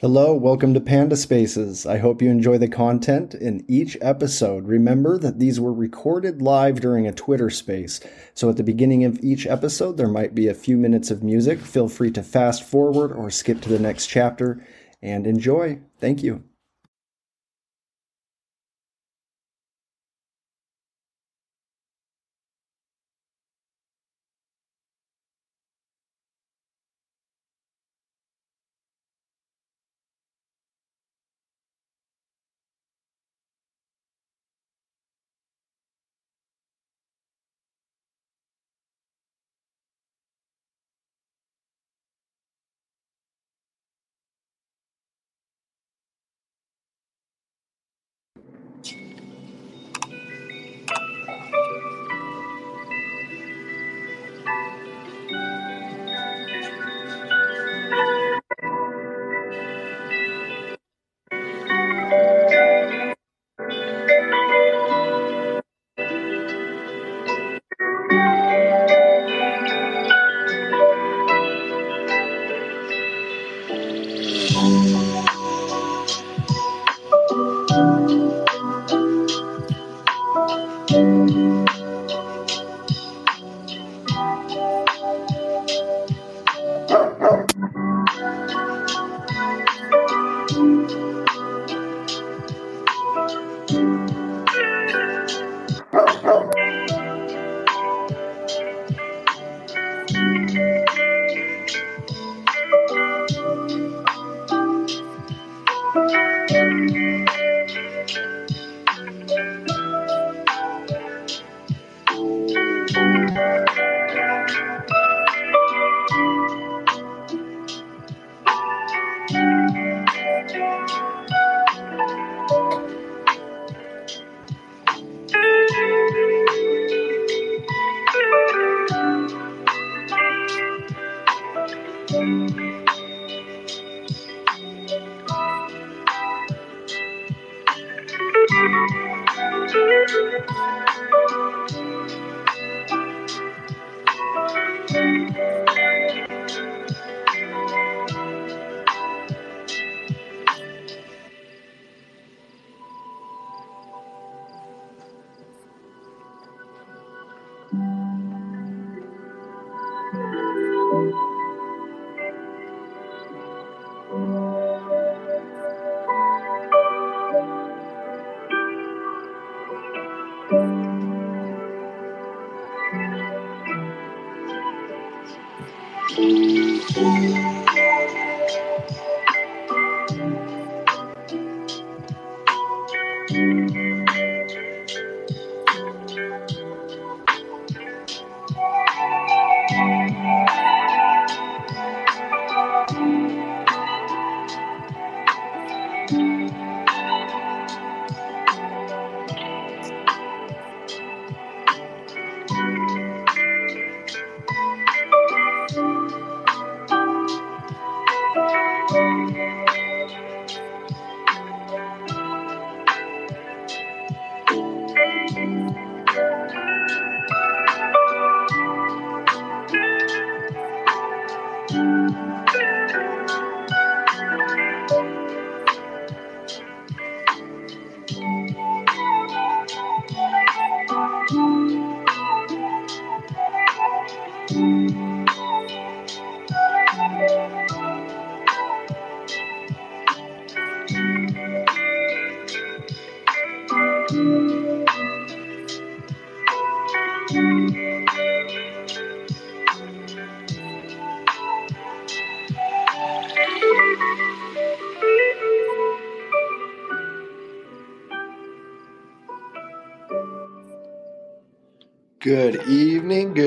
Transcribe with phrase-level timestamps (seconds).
[0.00, 1.86] Hello, welcome to Panda Spaces.
[1.86, 4.66] I hope you enjoy the content in each episode.
[4.66, 8.00] Remember that these were recorded live during a Twitter space,
[8.34, 11.60] so at the beginning of each episode there might be a few minutes of music.
[11.60, 14.66] Feel free to fast forward or skip to the next chapter
[15.00, 15.78] and enjoy.
[16.00, 16.42] Thank you.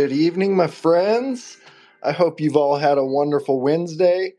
[0.07, 1.57] Good evening, my friends.
[2.01, 4.36] I hope you've all had a wonderful Wednesday.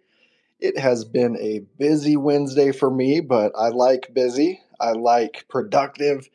[0.60, 4.62] It has been a busy Wednesday for me, but I like busy.
[4.80, 6.30] I like productive.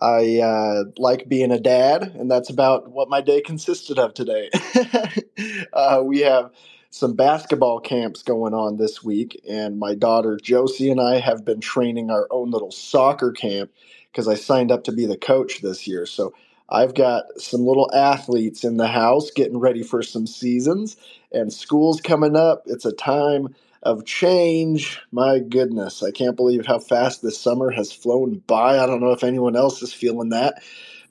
[0.00, 4.50] I uh, like being a dad, and that's about what my day consisted of today.
[5.72, 6.50] uh, we have
[6.90, 11.60] some basketball camps going on this week, and my daughter Josie and I have been
[11.60, 13.70] training our own little soccer camp
[14.10, 16.04] because I signed up to be the coach this year.
[16.04, 16.34] So
[16.72, 20.96] I've got some little athletes in the house getting ready for some seasons,
[21.30, 22.62] and school's coming up.
[22.66, 25.00] It's a time of change.
[25.12, 28.78] My goodness, I can't believe how fast this summer has flown by.
[28.78, 30.62] I don't know if anyone else is feeling that,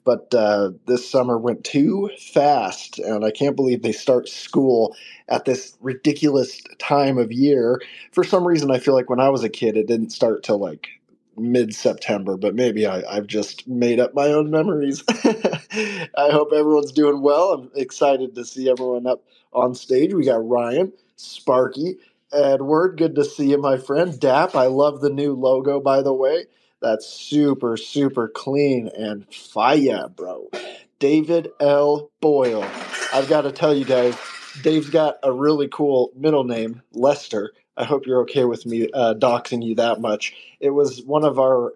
[0.04, 4.96] but uh, this summer went too fast, and I can't believe they start school
[5.28, 7.80] at this ridiculous time of year.
[8.10, 10.58] For some reason, I feel like when I was a kid, it didn't start till
[10.58, 10.88] like
[11.36, 15.02] mid September, but maybe I, have just made up my own memories.
[15.08, 17.52] I hope everyone's doing well.
[17.52, 20.14] I'm excited to see everyone up on stage.
[20.14, 21.96] We got Ryan, Sparky,
[22.32, 22.98] Edward.
[22.98, 24.18] Good to see you, my friend.
[24.18, 26.46] Dap, I love the new logo, by the way.
[26.80, 30.48] That's super, super clean and fire, bro.
[30.98, 32.10] David L.
[32.20, 32.66] Boyle.
[33.12, 34.16] I've got to tell you guys,
[34.62, 37.52] Dave's got a really cool middle name, Lester.
[37.76, 40.34] I hope you're okay with me uh, doxing you that much.
[40.60, 41.72] It was one of our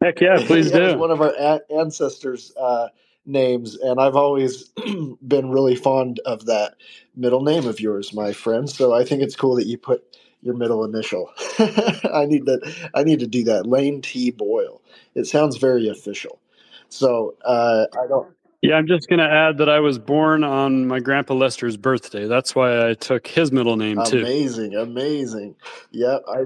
[0.00, 0.98] heck yeah, please do.
[0.98, 2.88] one of our a- ancestors' uh,
[3.26, 4.70] names, and I've always
[5.26, 6.74] been really fond of that
[7.14, 8.68] middle name of yours, my friend.
[8.68, 10.02] So I think it's cool that you put
[10.42, 11.30] your middle initial.
[11.58, 12.90] I need that.
[12.94, 13.66] I need to do that.
[13.66, 14.30] Lane T.
[14.30, 14.80] Boyle.
[15.14, 16.40] It sounds very official.
[16.88, 18.34] So uh, I don't.
[18.62, 22.26] Yeah, I'm just going to add that I was born on my grandpa Lester's birthday.
[22.26, 24.20] That's why I took his middle name too.
[24.20, 25.54] Amazing, amazing.
[25.92, 26.38] Yep, I.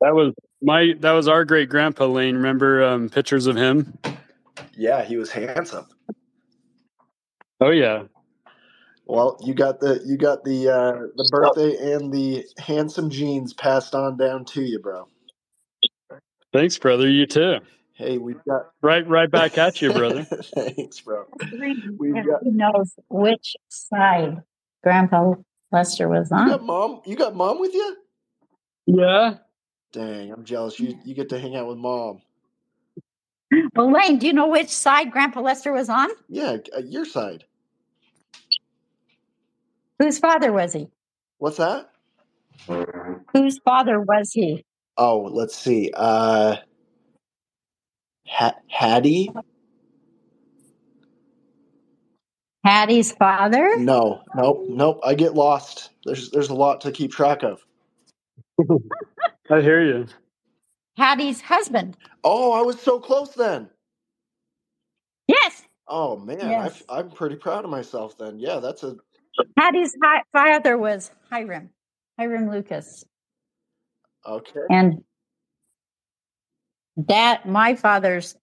[0.00, 0.94] That was my.
[0.98, 2.34] That was our great grandpa Lane.
[2.34, 3.96] Remember um, pictures of him?
[4.76, 5.86] Yeah, he was handsome.
[7.60, 8.04] Oh yeah.
[9.06, 13.94] Well, you got the you got the uh, the birthday and the handsome genes passed
[13.94, 15.06] on down to you, bro.
[16.52, 17.08] Thanks, brother.
[17.08, 17.58] You too.
[18.02, 20.24] Hey, we've got right, right back at you, brother.
[20.54, 21.24] Thanks, bro.
[21.98, 24.42] We've got, Who knows which side
[24.82, 25.34] Grandpa
[25.70, 26.48] Lester was on?
[26.48, 27.00] You got mom.
[27.06, 27.96] You got mom with you?
[28.86, 29.34] Yeah.
[29.92, 30.80] Dang, I'm jealous.
[30.80, 32.22] You you get to hang out with mom.
[33.76, 36.08] Well, Lane, do you know which side Grandpa Lester was on?
[36.28, 37.44] Yeah, uh, your side.
[40.00, 40.88] Whose father was he?
[41.38, 41.90] What's that?
[43.32, 44.64] Whose father was he?
[44.96, 45.92] Oh, let's see.
[45.94, 46.56] Uh
[48.68, 49.30] Hattie?
[52.64, 53.76] Hattie's father?
[53.76, 55.00] No, nope, nope.
[55.04, 55.90] I get lost.
[56.04, 57.60] There's there's a lot to keep track of.
[59.50, 60.06] I hear you.
[60.96, 61.96] Hattie's husband.
[62.22, 63.68] Oh, I was so close then.
[65.26, 65.62] Yes.
[65.88, 66.82] Oh man, yes.
[66.88, 68.38] I, am pretty proud of myself then.
[68.38, 68.96] Yeah, that's a.
[69.58, 69.96] Hattie's
[70.32, 71.70] father was Hiram,
[72.18, 73.04] Hiram Lucas.
[74.26, 74.60] Okay.
[74.70, 75.02] And
[76.96, 78.36] that my father's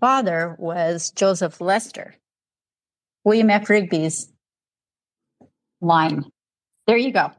[0.00, 2.14] father was Joseph Lester,
[3.24, 3.68] William F.
[3.68, 4.32] Rigby's
[5.80, 6.24] line.
[6.86, 7.32] There you go.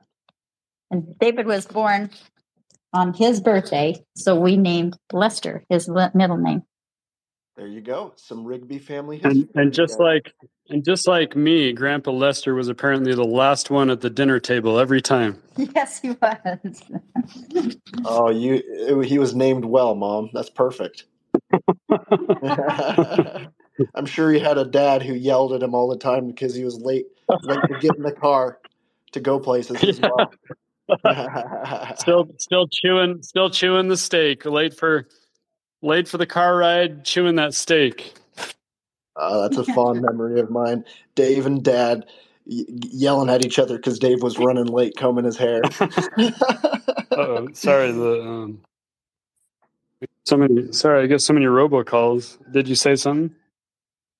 [0.92, 2.10] And David was born
[2.94, 6.64] on his birthday, so we named Lester his middle name.
[7.58, 8.14] There you go.
[8.16, 9.32] Some Rigby family history.
[9.32, 10.34] And, and just like
[10.72, 14.80] and just like me, Grandpa Lester was apparently the last one at the dinner table
[14.80, 15.42] every time.
[15.76, 16.82] Yes, he was.
[18.06, 20.30] oh, you he was named well, Mom.
[20.34, 21.04] That's perfect.
[21.92, 23.52] I'm
[24.06, 26.80] sure he had a dad who yelled at him all the time because he was
[26.80, 27.08] late,
[27.44, 28.60] late to get in the car
[29.12, 30.32] to go places as well.
[31.98, 34.46] still, still chewing, still chewing the steak.
[34.46, 35.08] Late for,
[35.82, 38.14] late for the car ride, chewing that steak.
[39.16, 40.86] Uh, that's a fond memory of mine.
[41.16, 42.06] Dave and Dad
[42.46, 45.62] y- yelling at each other because Dave was running late combing his hair.
[47.12, 47.92] oh, sorry.
[47.92, 48.62] The um,
[50.26, 50.72] so many.
[50.72, 52.38] Sorry, I guess so many robocalls.
[52.52, 53.36] Did you say something?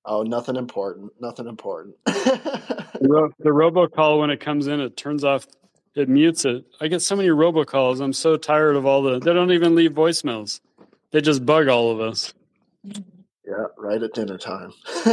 [0.04, 1.12] Oh, nothing important.
[1.20, 1.94] Nothing important.
[2.06, 5.46] the, the robocall when it comes in, it turns off.
[5.94, 6.64] It mutes it.
[6.80, 8.00] I get so many robocalls.
[8.00, 9.20] I'm so tired of all the.
[9.20, 10.60] They don't even leave voicemails.
[11.12, 12.32] They just bug all of us.
[13.52, 14.72] Yeah, right at dinner time.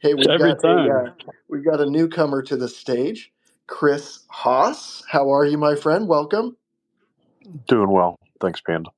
[0.00, 0.90] hey, we've Every got time.
[0.90, 1.10] A, uh,
[1.48, 3.32] we've got a newcomer to the stage,
[3.66, 5.02] Chris Haas.
[5.08, 6.06] How are you, my friend?
[6.06, 6.58] Welcome.
[7.66, 8.90] Doing well, thanks, Panda.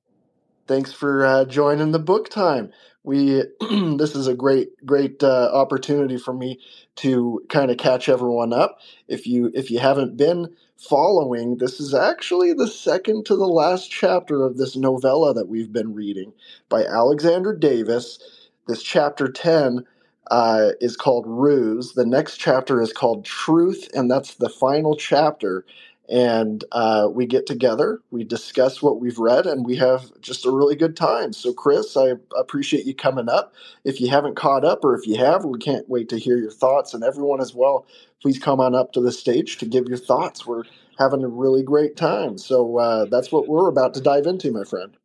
[0.67, 3.43] Thanks for uh, joining the book time we
[3.97, 6.59] this is a great great uh, opportunity for me
[6.97, 11.93] to kind of catch everyone up if you if you haven't been following this is
[11.93, 16.33] actually the second to the last chapter of this novella that we've been reading
[16.69, 18.19] by Alexander Davis.
[18.67, 19.85] This chapter 10
[20.31, 21.93] uh, is called ruse.
[21.93, 25.65] The next chapter is called truth and that's the final chapter
[26.09, 30.51] and uh, we get together, we discuss what we've read, and we have just a
[30.51, 31.33] really good time.
[31.33, 33.53] So, Chris, I appreciate you coming up.
[33.83, 36.51] If you haven't caught up, or if you have, we can't wait to hear your
[36.51, 36.93] thoughts.
[36.93, 37.85] And everyone as well,
[38.21, 40.47] please come on up to the stage to give your thoughts.
[40.47, 40.63] We're
[40.97, 42.37] having a really great time.
[42.39, 44.97] So, uh, that's what we're about to dive into, my friend.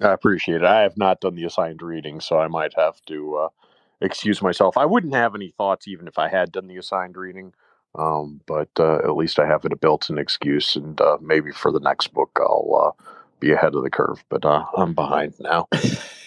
[0.00, 0.64] I appreciate it.
[0.64, 3.48] I have not done the assigned reading, so I might have to uh,
[4.00, 4.76] excuse myself.
[4.76, 7.54] I wouldn't have any thoughts even if I had done the assigned reading
[7.96, 11.70] Um, but uh, at least I have it a built-in excuse, and uh, maybe for
[11.70, 13.04] the next book I'll uh,
[13.40, 14.24] be ahead of the curve.
[14.28, 15.68] But uh, I'm behind now.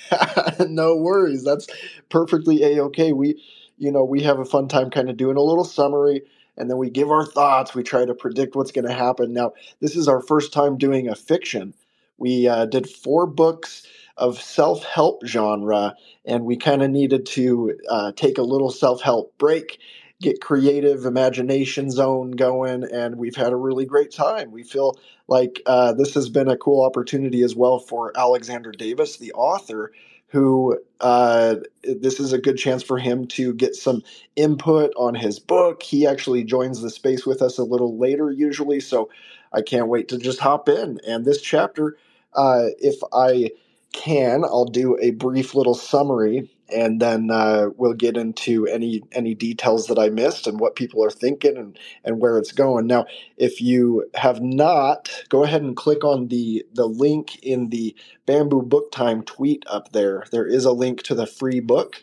[0.68, 1.44] no worries.
[1.44, 1.68] That's
[2.10, 3.12] perfectly a okay.
[3.12, 3.42] We,
[3.78, 6.22] you know, we have a fun time kind of doing a little summary
[6.58, 7.76] and then we give our thoughts.
[7.76, 9.32] We try to predict what's going to happen.
[9.32, 11.74] Now, this is our first time doing a fiction.
[12.18, 13.86] We uh, did four books
[14.18, 15.96] of self help genre,
[16.26, 19.80] and we kind of needed to uh, take a little self help break,
[20.22, 24.52] get creative imagination zone going, and we've had a really great time.
[24.52, 29.18] We feel like uh, this has been a cool opportunity as well for Alexander Davis,
[29.18, 29.92] the author,
[30.30, 34.04] who uh, this is a good chance for him to get some
[34.36, 35.84] input on his book.
[35.84, 39.10] He actually joins the space with us a little later, usually, so
[39.54, 41.00] I can't wait to just hop in.
[41.08, 41.98] And this chapter,
[42.34, 43.52] uh, if I
[43.94, 49.36] can, I'll do a brief little summary and then uh, we'll get into any any
[49.36, 52.88] details that I missed and what people are thinking and and where it's going.
[52.88, 53.06] Now,
[53.38, 57.96] if you have not, go ahead and click on the the link in the
[58.26, 60.26] Bamboo Book Time tweet up there.
[60.32, 61.98] There is a link to the free book.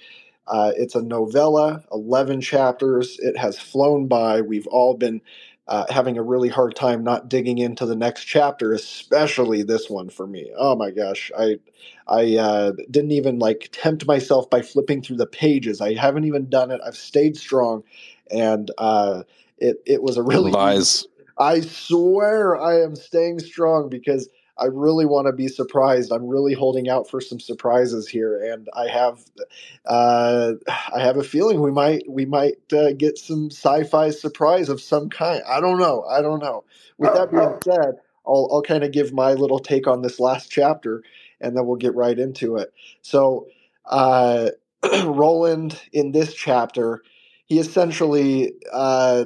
[0.47, 3.19] Uh, it's a novella, eleven chapters.
[3.21, 4.43] It has flown by.
[4.43, 5.23] We've all been
[5.67, 10.11] uh, having a really hard time not digging into the next chapter, especially this one
[10.11, 10.53] for me.
[10.57, 11.59] Oh my gosh, I
[12.07, 15.81] I uh, didn't even like tempt myself by flipping through the pages.
[15.81, 16.81] I haven't even done it.
[16.85, 17.83] I've stayed strong,
[18.31, 19.23] and uh,
[19.59, 21.07] it it was a really lies.
[21.39, 26.13] I swear I am staying strong because I really want to be surprised.
[26.13, 29.25] I'm really holding out for some surprises here, and I have,
[29.87, 34.81] uh, I have a feeling we might we might uh, get some sci-fi surprise of
[34.81, 35.43] some kind.
[35.49, 36.05] I don't know.
[36.05, 36.65] I don't know.
[36.99, 37.97] With that being said,
[38.27, 41.03] I'll I'll kind of give my little take on this last chapter,
[41.41, 42.73] and then we'll get right into it.
[43.03, 43.49] So,
[43.87, 44.51] uh,
[45.05, 47.03] Roland in this chapter,
[47.47, 49.25] he essentially uh,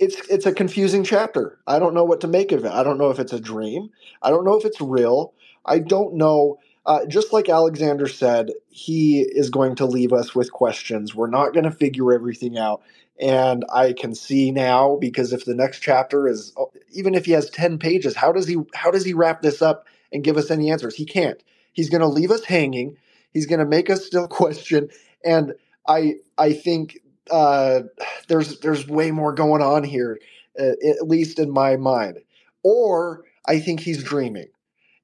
[0.00, 1.60] it's it's a confusing chapter.
[1.68, 2.72] I don't know what to make of it.
[2.72, 3.90] I don't know if it's a dream.
[4.22, 5.34] I don't know if it's real.
[5.66, 6.58] I don't know.
[6.86, 11.14] Uh, just like Alexander said, he is going to leave us with questions.
[11.14, 12.82] We're not going to figure everything out.
[13.20, 17.32] And I can see now because if the next chapter is oh, even if he
[17.32, 20.50] has 10 pages, how does he how does he wrap this up and give us
[20.50, 20.96] any answers?
[20.96, 21.42] He can't.
[21.74, 22.98] He's going to leave us hanging.
[23.32, 24.88] He's going to make us still question
[25.24, 25.54] and
[25.88, 26.98] I I think
[27.30, 27.82] uh,
[28.28, 30.20] there's there's way more going on here,
[30.58, 32.18] uh, at least in my mind.
[32.62, 34.48] Or I think he's dreaming.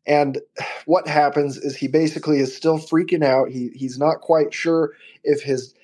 [0.06, 0.40] And
[0.86, 3.50] what happens is he basically is still freaking out.
[3.50, 4.92] He he's not quite sure
[5.24, 5.74] if his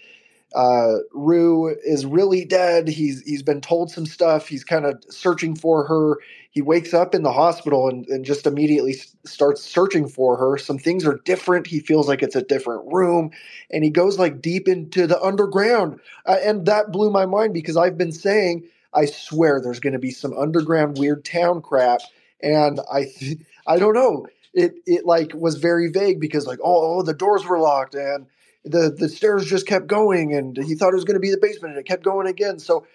[0.54, 2.88] uh, Rue is really dead.
[2.88, 4.48] He's he's been told some stuff.
[4.48, 6.18] He's kind of searching for her.
[6.50, 8.94] He wakes up in the hospital and, and just immediately
[9.24, 10.58] starts searching for her.
[10.58, 11.66] Some things are different.
[11.66, 13.30] He feels like it's a different room,
[13.70, 16.00] and he goes like deep into the underground.
[16.26, 19.98] Uh, and that blew my mind because I've been saying, I swear, there's going to
[19.98, 22.00] be some underground weird town crap,
[22.42, 23.06] and I
[23.66, 24.26] I don't know.
[24.54, 28.26] It it like was very vague because like oh, oh the doors were locked and
[28.64, 31.38] the the stairs just kept going and he thought it was going to be the
[31.38, 32.58] basement and it kept going again.
[32.58, 32.86] So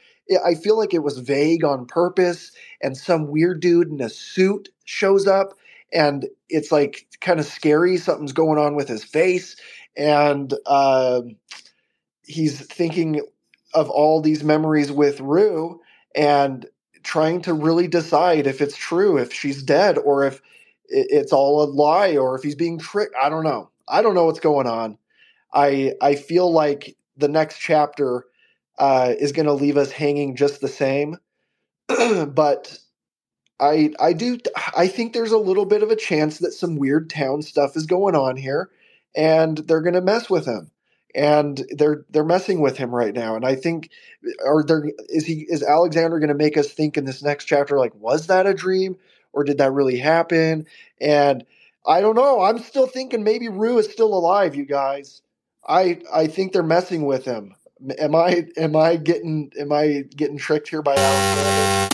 [0.45, 4.69] i feel like it was vague on purpose and some weird dude in a suit
[4.85, 5.53] shows up
[5.93, 7.97] and it's like kind of scary.
[7.97, 9.55] Something's going on with his face
[9.95, 11.21] and uh,
[12.23, 13.21] he's thinking
[13.73, 15.79] of all these memories with rue
[16.15, 16.65] and
[17.03, 20.41] trying to really decide if it's true if she's dead or if
[20.89, 23.15] it's all a lie or if he's being tricked.
[23.21, 23.69] I don't know.
[23.87, 24.97] I don't know what's going on
[25.57, 28.25] I I feel like the next chapter
[28.79, 31.17] uh, is going to leave us hanging just the same,
[32.27, 32.79] but
[33.61, 34.39] I I do
[34.77, 37.87] I think there's a little bit of a chance that some weird town stuff is
[37.87, 38.71] going on here,
[39.15, 40.71] and they're going to mess with him,
[41.15, 43.91] and they're they're messing with him right now, and I think
[44.45, 47.79] are there is he is Alexander going to make us think in this next chapter
[47.79, 48.97] like was that a dream
[49.33, 50.67] or did that really happen?
[51.01, 51.45] And
[51.87, 52.41] I don't know.
[52.43, 55.23] I'm still thinking maybe Rue is still alive, you guys.
[55.67, 57.55] I I think they're messing with him.
[57.99, 61.89] Am I am I getting am I getting tricked here by Alexander?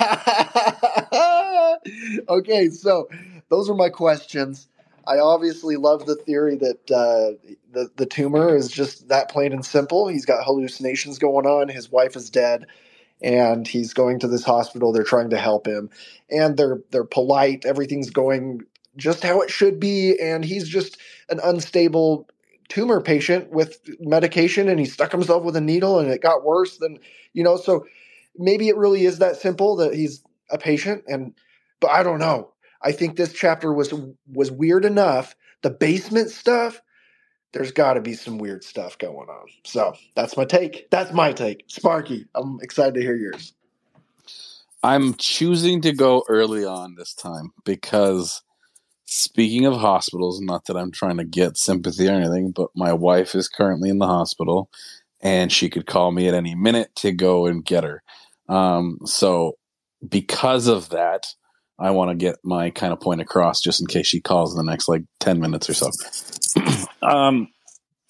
[2.28, 3.08] okay, so
[3.48, 4.68] those are my questions.
[5.06, 7.38] I obviously love the theory that uh,
[7.72, 10.08] the the tumor is just that plain and simple.
[10.08, 11.68] He's got hallucinations going on.
[11.68, 12.66] His wife is dead,
[13.22, 14.92] and he's going to this hospital.
[14.92, 15.90] They're trying to help him,
[16.30, 17.64] and they're they're polite.
[17.64, 18.62] Everything's going
[18.96, 20.98] just how it should be, and he's just
[21.30, 22.28] an unstable
[22.68, 26.78] tumor patient with medication and he stuck himself with a needle and it got worse
[26.78, 26.98] than
[27.32, 27.84] you know so
[28.36, 31.34] maybe it really is that simple that he's a patient and
[31.80, 32.52] but I don't know.
[32.80, 33.92] I think this chapter was
[34.32, 35.34] was weird enough.
[35.62, 36.80] The basement stuff
[37.52, 39.46] there's got to be some weird stuff going on.
[39.64, 40.88] So that's my take.
[40.90, 41.64] That's my take.
[41.66, 43.52] Sparky, I'm excited to hear yours.
[44.82, 48.42] I'm choosing to go early on this time because
[49.04, 53.34] speaking of hospitals, not that I'm trying to get sympathy or anything, but my wife
[53.34, 54.70] is currently in the hospital
[55.20, 58.02] and she could call me at any minute to go and get her.
[58.48, 59.52] Um, so
[60.06, 61.26] because of that,
[61.78, 64.64] I want to get my kind of point across just in case she calls in
[64.64, 65.90] the next like 10 minutes or so.
[67.02, 67.48] um,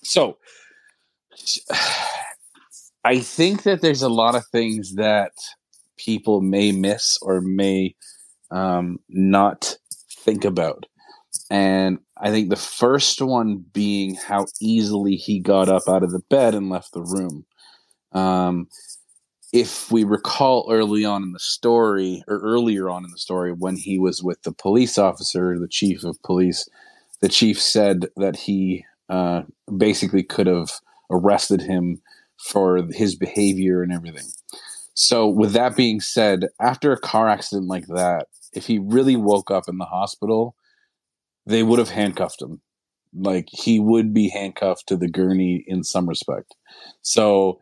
[0.02, 0.38] so
[3.04, 5.32] I think that there's a lot of things that
[5.96, 7.94] people may miss or may
[8.50, 9.76] um, not
[10.22, 10.86] think about.
[11.50, 16.22] And I think the first one being how easily he got up out of the
[16.30, 17.44] bed and left the room.
[18.12, 18.68] Um,
[19.52, 23.76] if we recall early on in the story, or earlier on in the story, when
[23.76, 26.68] he was with the police officer, the chief of police,
[27.20, 29.42] the chief said that he uh,
[29.76, 30.70] basically could have
[31.10, 32.00] arrested him
[32.38, 34.26] for his behavior and everything.
[34.94, 39.50] So, with that being said, after a car accident like that, if he really woke
[39.50, 40.54] up in the hospital,
[41.46, 42.60] they would have handcuffed him.
[43.14, 46.54] Like he would be handcuffed to the gurney in some respect.
[47.02, 47.60] So,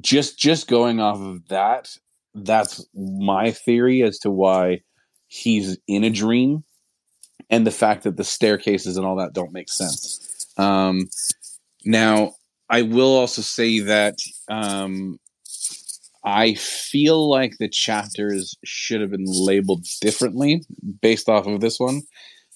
[0.00, 1.96] just just going off of that,
[2.34, 4.80] that's my theory as to why
[5.26, 6.64] he's in a dream,
[7.50, 10.46] and the fact that the staircases and all that don't make sense.
[10.56, 11.08] Um,
[11.84, 12.32] now,
[12.70, 14.14] I will also say that
[14.48, 15.18] um,
[16.26, 20.60] I feel like the chapters should have been labeled differently
[21.00, 22.02] based off of this one.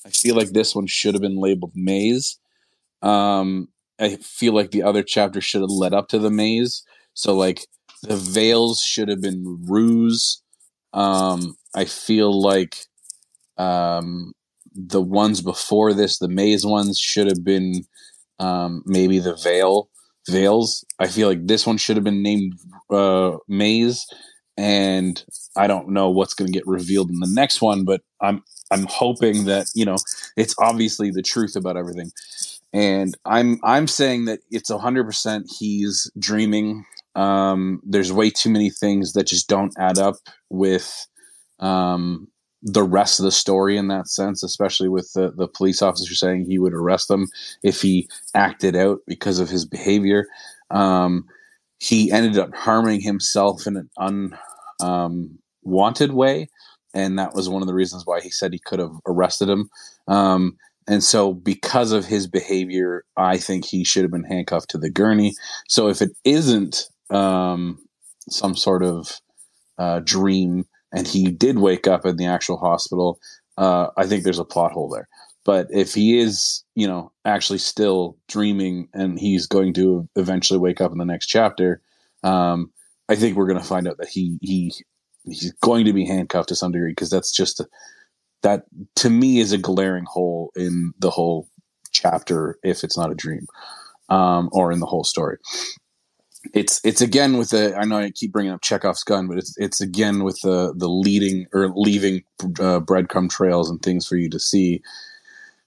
[0.05, 2.37] I feel like this one should have been labeled maze.
[3.01, 3.69] Um,
[4.01, 6.83] I feel like the other chapter should have led up to the maze.
[7.15, 7.65] So like
[8.03, 10.43] the veils should have been ruse.
[10.93, 12.77] Um, I feel like
[13.57, 14.33] um,
[14.75, 17.85] the ones before this, the maze ones, should have been
[18.41, 19.91] um, maybe the veil
[20.31, 20.85] veils.
[20.99, 22.55] I feel like this one should have been named
[22.91, 24.07] uh, Maze,
[24.57, 25.23] and
[25.57, 28.87] I don't know what's going to get revealed in the next one, but I'm I'm
[28.89, 29.97] hoping that you know
[30.37, 32.13] it's obviously the truth about everything,
[32.73, 36.85] and I'm I'm saying that it's hundred percent he's dreaming.
[37.15, 40.17] Um, there's way too many things that just don't add up
[40.49, 41.07] with
[41.59, 42.29] um,
[42.63, 46.45] the rest of the story in that sense, especially with the, the police officer saying
[46.45, 47.27] he would arrest them
[47.63, 50.27] if he acted out because of his behavior.
[50.71, 51.25] Um,
[51.79, 54.29] he ended up harming himself in an
[54.83, 56.49] unwanted um, way.
[56.93, 59.71] And that was one of the reasons why he said he could have arrested him.
[60.09, 64.79] Um, and so, because of his behavior, I think he should have been handcuffed to
[64.79, 65.35] the gurney.
[65.69, 67.79] So, if it isn't um,
[68.29, 69.21] some sort of
[69.79, 73.19] uh, dream, and he did wake up in the actual hospital,
[73.57, 75.09] uh, I think there's a plot hole there.
[75.45, 80.81] But if he is, you know, actually still dreaming and he's going to eventually wake
[80.81, 81.81] up in the next chapter,
[82.23, 82.71] um,
[83.09, 84.73] I think we're going to find out that he he
[85.25, 87.69] he's going to be handcuffed to some degree because that's just a,
[88.43, 88.65] that
[88.97, 91.49] to me is a glaring hole in the whole
[91.91, 93.47] chapter if it's not a dream
[94.09, 95.39] um, or in the whole story
[96.55, 99.55] it's it's again with the I know I keep bringing up Chekhov's gun, but it's
[99.59, 104.31] it's again with the the leading or leaving uh, breadcrumb trails and things for you
[104.31, 104.83] to see.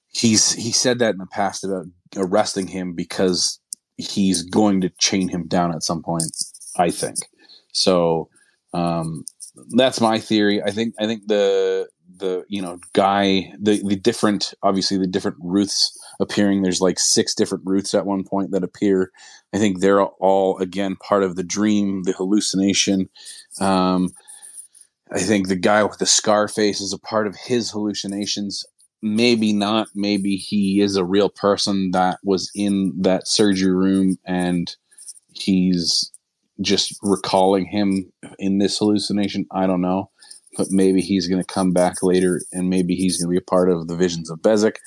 [0.09, 3.59] He's he said that in the past about arresting him because
[3.97, 6.35] he's going to chain him down at some point.
[6.77, 7.17] I think
[7.71, 8.29] so.
[8.73, 9.25] Um,
[9.75, 10.61] that's my theory.
[10.63, 15.37] I think I think the the you know guy the the different obviously the different
[15.39, 16.61] Ruths appearing.
[16.61, 19.11] There's like six different roots at one point that appear.
[19.53, 23.09] I think they're all again part of the dream, the hallucination.
[23.59, 24.09] Um,
[25.11, 28.65] I think the guy with the scar face is a part of his hallucinations.
[29.01, 29.89] Maybe not.
[29.93, 34.75] Maybe he is a real person that was in that surgery room and
[35.33, 36.11] he's
[36.61, 39.45] just recalling him in this hallucination.
[39.51, 40.09] I don't know
[40.57, 43.49] but maybe he's going to come back later and maybe he's going to be a
[43.49, 44.77] part of the visions of Bezek.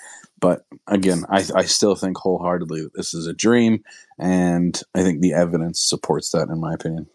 [0.47, 3.83] But again, I, I still think wholeheartedly that this is a dream,
[4.17, 7.09] and I think the evidence supports that, in my opinion.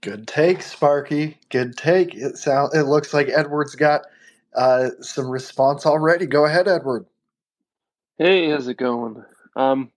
[0.00, 1.36] Good take, Sparky.
[1.50, 2.14] Good take.
[2.14, 4.06] It sound it looks like Edward's got
[4.54, 6.24] uh, some response already.
[6.24, 7.04] Go ahead, Edward.
[8.16, 9.22] Hey, how's it going?
[9.56, 9.90] Um,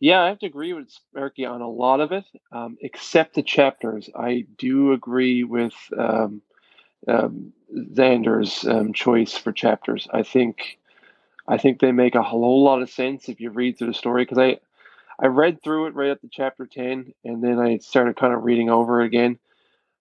[0.00, 3.42] yeah, I have to agree with Sparky on a lot of it, um, except the
[3.42, 4.10] chapters.
[4.14, 6.42] I do agree with um,
[7.08, 10.06] um, Xander's um, choice for chapters.
[10.12, 10.78] I think,
[11.48, 14.22] I think they make a whole lot of sense if you read through the story.
[14.22, 14.58] Because I,
[15.18, 18.44] I read through it right up to chapter ten, and then I started kind of
[18.44, 19.38] reading over it again.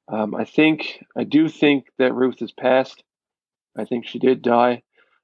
[0.07, 3.03] Um, I think I do think that Ruth is passed.
[3.75, 4.83] I think she did die.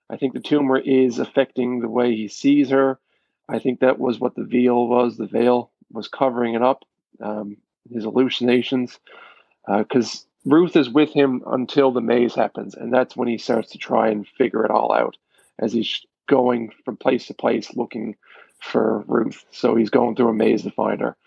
[0.10, 2.98] I think the tumor is affecting the way he sees her.
[3.48, 5.18] I think that was what the veil was.
[5.18, 6.86] The veil was covering it up,
[7.20, 7.58] um,
[7.92, 9.00] his hallucinations,
[9.68, 13.72] because uh, Ruth is with him until the maze happens, and that's when he starts
[13.72, 15.18] to try and figure it all out
[15.60, 18.16] as he's going from place to place looking
[18.62, 19.44] for Ruth.
[19.52, 21.18] So he's going through a maze to find her.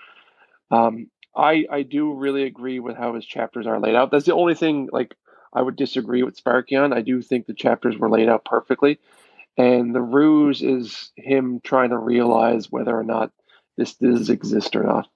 [0.70, 4.10] Um, I I do really agree with how his chapters are laid out.
[4.10, 5.14] That's the only thing like
[5.52, 6.92] I would disagree with Sparky on.
[6.92, 8.98] I do think the chapters were laid out perfectly,
[9.56, 13.30] and the ruse is him trying to realize whether or not
[13.76, 15.08] this does exist or not.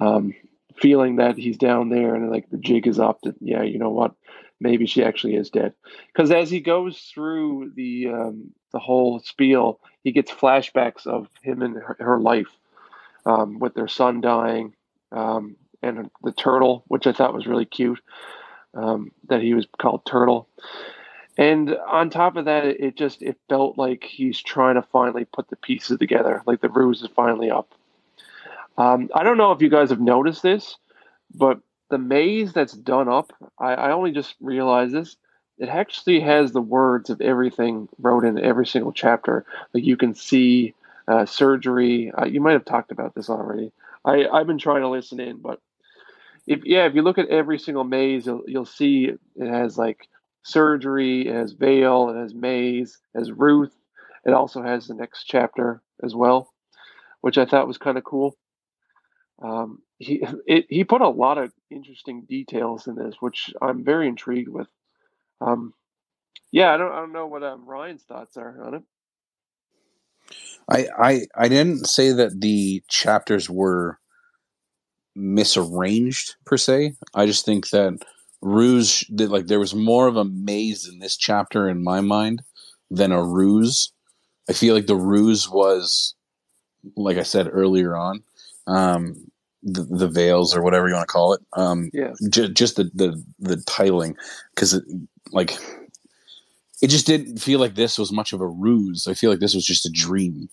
[0.00, 0.34] Um,
[0.76, 3.20] feeling that he's down there and like the jig is up.
[3.22, 4.14] That yeah, you know what,
[4.60, 5.74] maybe she actually is dead.
[6.12, 11.62] Because as he goes through the um, the whole spiel, he gets flashbacks of him
[11.62, 12.48] and her, her life,
[13.26, 14.74] um, with their son dying,
[15.12, 18.00] um, and the turtle, which I thought was really cute
[18.74, 20.48] um, that he was called Turtle.
[21.36, 25.48] And on top of that, it just it felt like he's trying to finally put
[25.48, 27.74] the pieces together, like the ruse is finally up.
[28.76, 30.76] Um, I don't know if you guys have noticed this,
[31.34, 31.60] but
[31.90, 35.16] the maze that's done up, I, I only just realized this.
[35.58, 39.44] It actually has the words of everything wrote in every single chapter.
[39.72, 40.74] Like you can see
[41.06, 42.10] uh, surgery.
[42.10, 43.70] Uh, you might have talked about this already.
[44.04, 45.60] I, I've been trying to listen in, but
[46.46, 50.08] if yeah, if you look at every single maze, you'll you'll see it has like
[50.42, 53.74] surgery, it has veil, it has maze, it has Ruth.
[54.26, 56.52] It also has the next chapter as well,
[57.20, 58.36] which I thought was kind of cool.
[59.42, 64.08] Um, he it, he put a lot of interesting details in this, which I'm very
[64.08, 64.68] intrigued with.
[65.40, 65.74] Um,
[66.52, 68.82] yeah, I don't I don't know what um, Ryan's thoughts are on it.
[70.70, 73.98] I I I didn't say that the chapters were
[75.16, 76.94] misarranged per se.
[77.14, 78.04] I just think that
[78.40, 82.42] ruse that like there was more of a maze in this chapter in my mind
[82.90, 83.92] than a ruse.
[84.48, 86.14] I feel like the ruse was,
[86.96, 88.22] like I said earlier on,
[88.66, 89.30] um,
[89.62, 91.40] the, the veils or whatever you want to call it.
[91.54, 92.12] Um, yeah.
[92.28, 94.14] J- just the the the titling
[94.54, 94.84] because it
[95.32, 95.56] like
[96.82, 99.08] it just didn't feel like this was much of a ruse.
[99.08, 100.48] I feel like this was just a dream.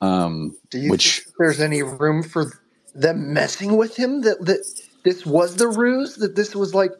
[0.00, 2.52] Um, Do you which think there's any room for
[2.94, 4.64] them messing with him that that
[5.04, 6.92] this was the ruse that this was like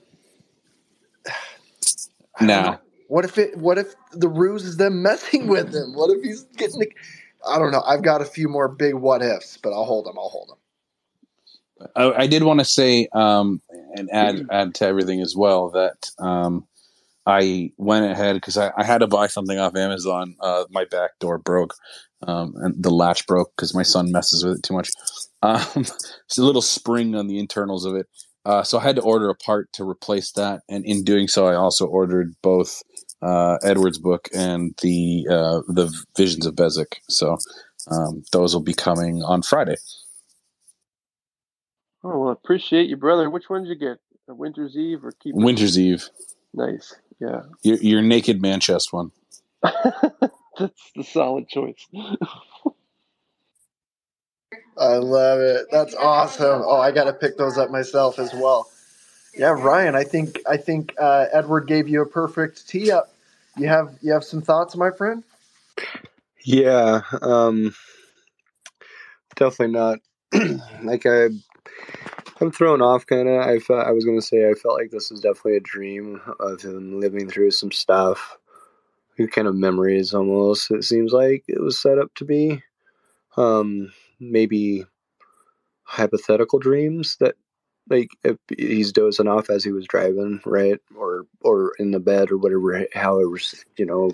[2.40, 6.22] no what if it what if the ruse is them messing with him what if
[6.22, 6.88] he's getting the,
[7.48, 10.14] i don't know i've got a few more big what ifs but i'll hold them
[10.18, 10.58] i'll hold them
[11.96, 13.60] I, I did want to say um,
[13.96, 16.66] and add add to everything as well that um,
[17.26, 20.36] I went ahead because I, I, had to buy something off Amazon.
[20.40, 21.74] Uh, my back door broke,
[22.26, 24.90] um, and the latch broke because my son messes with it too much.
[25.44, 28.06] Um, it's a little spring on the internals of it.
[28.44, 31.48] Uh, so I had to order a part to replace that, and in doing so,
[31.48, 32.80] I also ordered both
[33.22, 36.96] uh, Edward's book and the uh, the Visions of Bezic.
[37.08, 37.38] So
[37.90, 39.76] um, those will be coming on Friday.
[42.04, 43.30] Oh well, appreciate you, brother.
[43.30, 43.98] Which one did you get?
[44.28, 45.34] A Winter's Eve or Keep?
[45.34, 46.08] Winter's Eve.
[46.54, 46.94] Nice.
[47.20, 47.42] Yeah.
[47.62, 49.10] Your, your naked man chest one.
[49.62, 51.86] That's the solid choice.
[54.76, 55.66] I love it.
[55.70, 56.62] That's awesome.
[56.64, 58.68] Oh, I got to pick those up myself as well.
[59.34, 63.11] Yeah, Ryan, I think I think uh, Edward gave you a perfect tee up.
[63.56, 65.24] You have you have some thoughts, my friend?
[66.44, 67.74] Yeah, um,
[69.36, 69.98] definitely not.
[70.82, 71.28] like I,
[72.40, 73.06] I'm thrown off.
[73.06, 73.46] Kind of.
[73.46, 76.62] I felt I was to say I felt like this was definitely a dream of
[76.62, 78.38] him living through some stuff,
[79.30, 80.70] kind of memories almost.
[80.70, 82.62] It seems like it was set up to be.
[83.36, 84.84] Um, maybe
[85.84, 87.34] hypothetical dreams that
[87.90, 90.78] like if he's dozing off as he was driving right?
[90.94, 93.38] Or or in the bed or whatever however
[93.76, 94.10] you know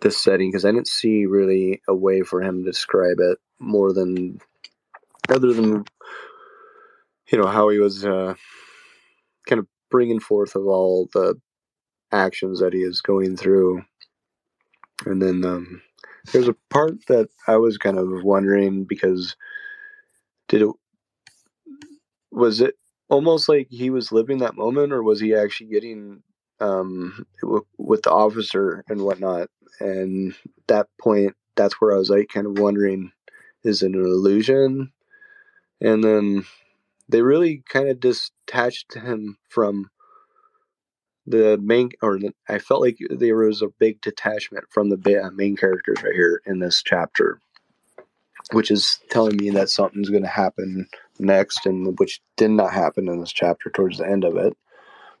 [0.00, 3.92] this setting because i didn't see really a way for him to describe it more
[3.92, 4.40] than
[5.28, 5.84] other than
[7.30, 8.34] you know how he was uh
[9.46, 11.40] kind of bringing forth of all the
[12.12, 13.82] actions that he is going through.
[15.06, 15.82] And then um
[16.32, 19.36] there's a part that I was kind of wondering because
[20.48, 20.68] did it
[22.32, 22.74] was it
[23.08, 26.22] almost like he was living that moment or was he actually getting
[26.60, 27.26] um
[27.78, 29.48] with the officer and whatnot?
[29.80, 30.34] And
[30.66, 33.12] that point that's where I was like kind of wondering
[33.64, 34.92] is it an illusion?
[35.80, 36.44] And then
[37.08, 39.90] they really kind of detached him from
[41.26, 45.56] the main or the, I felt like there was a big detachment from the main
[45.56, 47.40] characters right here in this chapter,
[48.52, 53.08] which is telling me that something's going to happen next, and which did not happen
[53.08, 54.56] in this chapter towards the end of it.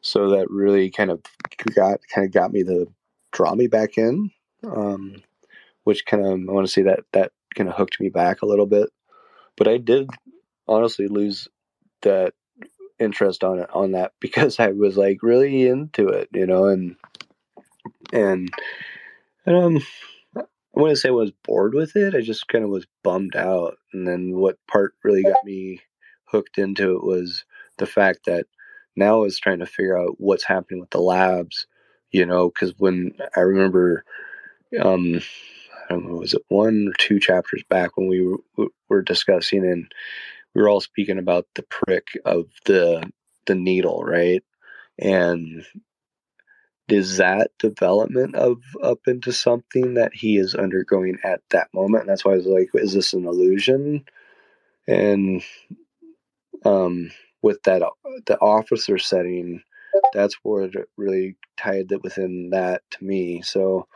[0.00, 1.20] So that really kind of
[1.74, 2.92] got kind of got me to
[3.30, 4.30] draw me back in,
[4.64, 5.22] um,
[5.84, 8.46] which kind of I want to say that that kind of hooked me back a
[8.46, 8.90] little bit.
[9.56, 10.10] But I did
[10.66, 11.48] honestly lose
[12.02, 12.34] that
[12.98, 16.96] interest on it on that because I was like really into it, you know, and
[18.12, 18.50] and
[19.46, 19.80] um
[20.80, 22.14] wouldn't say I was bored with it.
[22.14, 23.76] I just kind of was bummed out.
[23.92, 25.80] And then what part really got me
[26.24, 27.44] hooked into it was
[27.78, 28.46] the fact that
[28.96, 31.66] now I was trying to figure out what's happening with the labs,
[32.10, 34.04] you know, because when I remember,
[34.80, 35.20] um,
[35.88, 39.64] I don't know, was it one or two chapters back when we were, were discussing
[39.64, 39.92] and
[40.54, 43.10] we were all speaking about the prick of the
[43.46, 44.42] the needle, right?
[44.98, 45.64] And
[46.92, 52.02] is that development of up into something that he is undergoing at that moment?
[52.02, 54.04] And that's why I was like, is this an illusion?
[54.86, 55.42] And
[56.66, 57.82] um, with that,
[58.26, 59.62] the officer setting,
[60.12, 63.40] that's where it really tied it within that to me.
[63.40, 63.86] So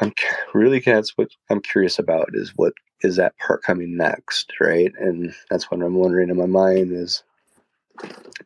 [0.00, 0.14] I'm
[0.54, 4.92] really that's what I'm curious about is what is that part coming next, right?
[4.98, 7.22] And that's what I'm wondering in my mind is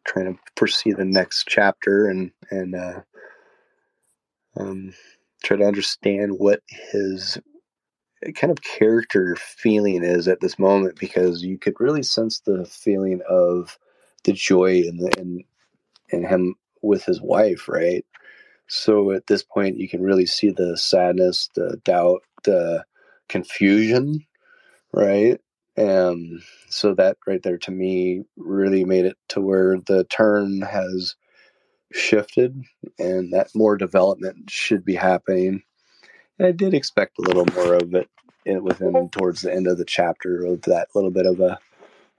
[0.05, 3.01] trying to foresee the next chapter and and uh,
[4.57, 4.95] um,
[5.45, 7.39] try to understand what his
[8.35, 13.21] kind of character feeling is at this moment because you could really sense the feeling
[13.29, 13.79] of
[14.25, 15.45] the joy in the in
[16.11, 18.05] in him with his wife, right?
[18.69, 22.85] So at this point, you can really see the sadness, the doubt, the
[23.29, 24.27] confusion,
[24.93, 25.41] right?
[25.79, 31.17] Um, so that right there to me really made it to where the turn has
[31.93, 32.63] shifted
[32.99, 35.63] and that more development should be happening.
[36.39, 38.09] And I did expect a little more of it
[38.47, 41.59] eh, within towards the end of the chapter of that little bit of a,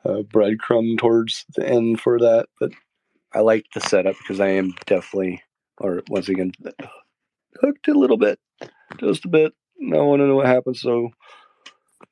[0.04, 2.48] a breadcrumb towards the end for that.
[2.60, 2.72] But
[3.34, 5.42] I liked the setup because I am definitely,
[5.78, 6.52] or once again,
[7.60, 8.40] hooked a little bit,
[9.00, 9.54] just a bit.
[9.82, 10.82] I want to know what happens.
[10.82, 11.10] So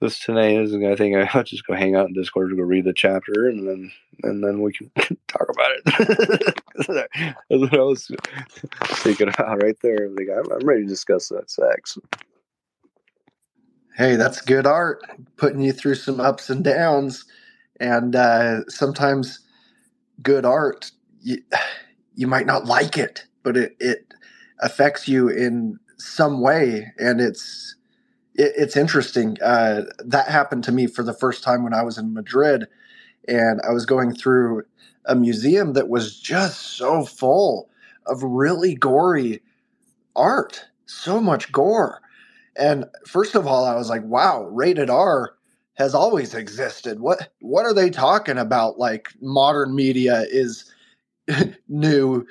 [0.01, 2.85] this tonight is I think I'll just go hang out in Discord to go read
[2.85, 3.91] the chapter and then
[4.23, 4.91] and then we can
[5.27, 6.63] talk about it.
[6.75, 6.89] That's
[7.49, 8.11] what I was
[8.85, 10.09] thinking about right there.
[10.09, 11.97] Like I'm, I'm ready to discuss that sex.
[13.97, 15.01] Hey, that's good art,
[15.35, 17.25] putting you through some ups and downs,
[17.81, 19.39] and uh, sometimes
[20.23, 21.43] good art you,
[22.15, 24.13] you might not like it, but it it
[24.61, 27.75] affects you in some way, and it's
[28.39, 29.37] it, it's interesting.
[29.43, 32.67] Uh, that happened to me for the first time when I was in Madrid,
[33.27, 34.63] and I was going through
[35.05, 37.69] a museum that was just so full
[38.07, 39.41] of really gory
[40.15, 42.01] art, so much gore.
[42.57, 45.35] And first of all, I was like, "Wow, rated R."
[45.79, 46.99] has always existed.
[46.99, 48.77] What what are they talking about?
[48.77, 50.69] Like modern media is
[51.67, 52.25] new,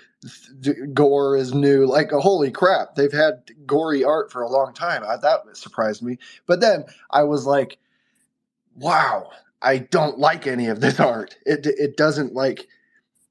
[0.95, 1.87] gore is new.
[1.87, 5.03] Like holy crap, they've had gory art for a long time.
[5.05, 6.19] I, that surprised me.
[6.47, 7.79] But then I was like,
[8.75, 9.31] wow,
[9.63, 11.37] I don't like any of this art.
[11.47, 12.67] It it doesn't like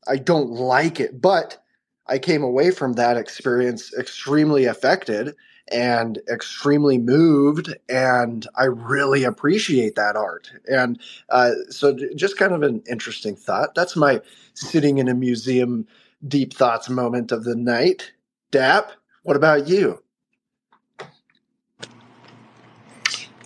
[0.08, 1.62] I don't like it, but
[2.08, 5.36] I came away from that experience extremely affected
[5.72, 10.52] and extremely moved and i really appreciate that art.
[10.70, 11.00] And
[11.30, 13.76] uh, so just kind of an interesting thought.
[13.76, 14.22] That's my
[14.54, 15.88] sitting in a museum
[16.28, 18.12] deep thoughts moment of the night.
[18.52, 18.92] Dap
[19.28, 20.02] what about you?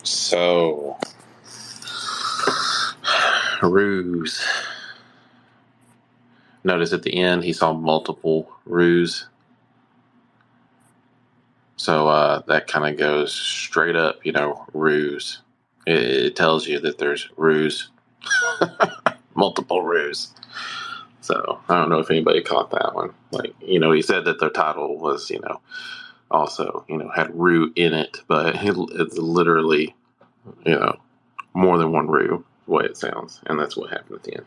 [0.04, 0.96] So
[3.64, 4.48] ruse.
[6.64, 9.26] Notice at the end he saw multiple ruse
[11.82, 15.40] so uh, that kind of goes straight up, you know, ruse.
[15.88, 17.90] It, it tells you that there's ruse,
[19.36, 20.32] multiple ruse.
[21.22, 23.16] So I don't know if anybody caught that one.
[23.32, 25.60] Like, you know, he said that the title was, you know,
[26.30, 29.96] also, you know, had rue in it, but it, it's literally,
[30.64, 31.00] you know,
[31.56, 33.42] more than one rue, the way it sounds.
[33.48, 34.46] And that's what happened at the end.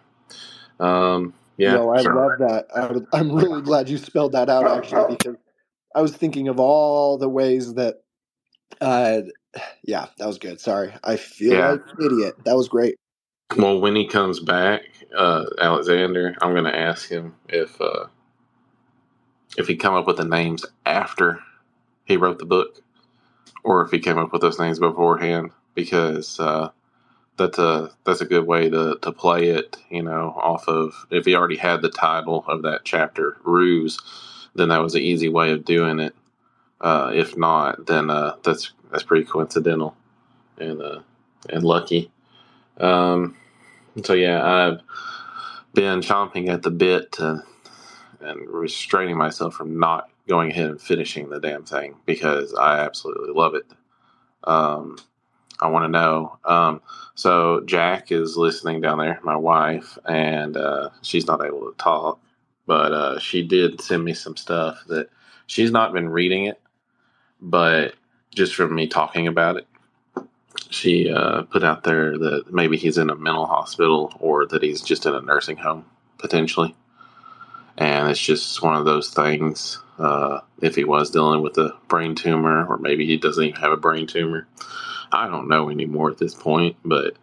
[0.79, 1.75] Um, yeah.
[1.75, 2.68] No, I love that.
[3.12, 5.35] I, am really glad you spelled that out, actually, because
[5.94, 8.02] I was thinking of all the ways that.
[8.80, 9.22] Uh,
[9.85, 10.61] yeah, that was good.
[10.61, 11.70] Sorry, I feel yeah.
[11.72, 12.35] like an idiot.
[12.44, 12.96] That was great.
[13.57, 14.83] Well, when he comes back,
[15.16, 18.07] uh, Alexander, I'm going to ask him if uh,
[19.57, 21.38] if he come up with the names after
[22.04, 22.80] he wrote the book,
[23.62, 26.70] or if he came up with those names beforehand, because uh,
[27.37, 29.76] that's a that's a good way to to play it.
[29.88, 33.98] You know, off of if he already had the title of that chapter, ruse
[34.55, 36.14] then that was an easy way of doing it.
[36.81, 39.97] Uh, if not, then uh, that's that's pretty coincidental
[40.59, 41.01] and uh,
[41.51, 42.11] and lucky.
[42.79, 43.37] Um,
[44.03, 44.81] so yeah, I've
[45.73, 47.43] been chomping at the bit to
[48.21, 53.33] and restraining myself from not going ahead and finishing the damn thing because I absolutely
[53.35, 53.67] love it.
[54.45, 54.97] Um,
[55.61, 56.38] I want to know.
[56.45, 56.81] Um,
[57.14, 62.19] so Jack is listening down there, my wife, and uh, she's not able to talk,
[62.66, 65.11] but uh, she did send me some stuff that
[65.46, 66.61] she's not been reading it,
[67.40, 67.94] but
[68.35, 69.66] just from me talking about it,
[70.70, 74.81] she uh, put out there that maybe he's in a mental hospital or that he's
[74.81, 75.85] just in a nursing home
[76.18, 76.74] potentially,
[77.79, 79.81] and it's just one of those things.
[79.98, 83.72] Uh, if he was dealing with a brain tumor, or maybe he doesn't even have
[83.72, 84.46] a brain tumor
[85.12, 87.16] I don't know anymore at this point, but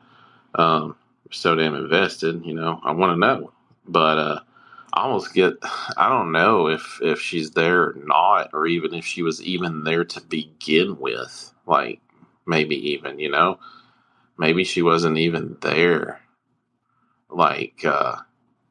[0.55, 0.95] um,
[1.31, 3.51] so damn invested, you know, I want to know.
[3.87, 4.39] But uh,
[4.93, 5.53] Almost get,
[5.97, 9.83] I don't know if if she's there or not, or even if she was even
[9.83, 11.53] there to begin with.
[11.65, 12.01] Like
[12.45, 13.59] maybe even, you know,
[14.37, 16.21] maybe she wasn't even there.
[17.29, 18.17] Like, uh,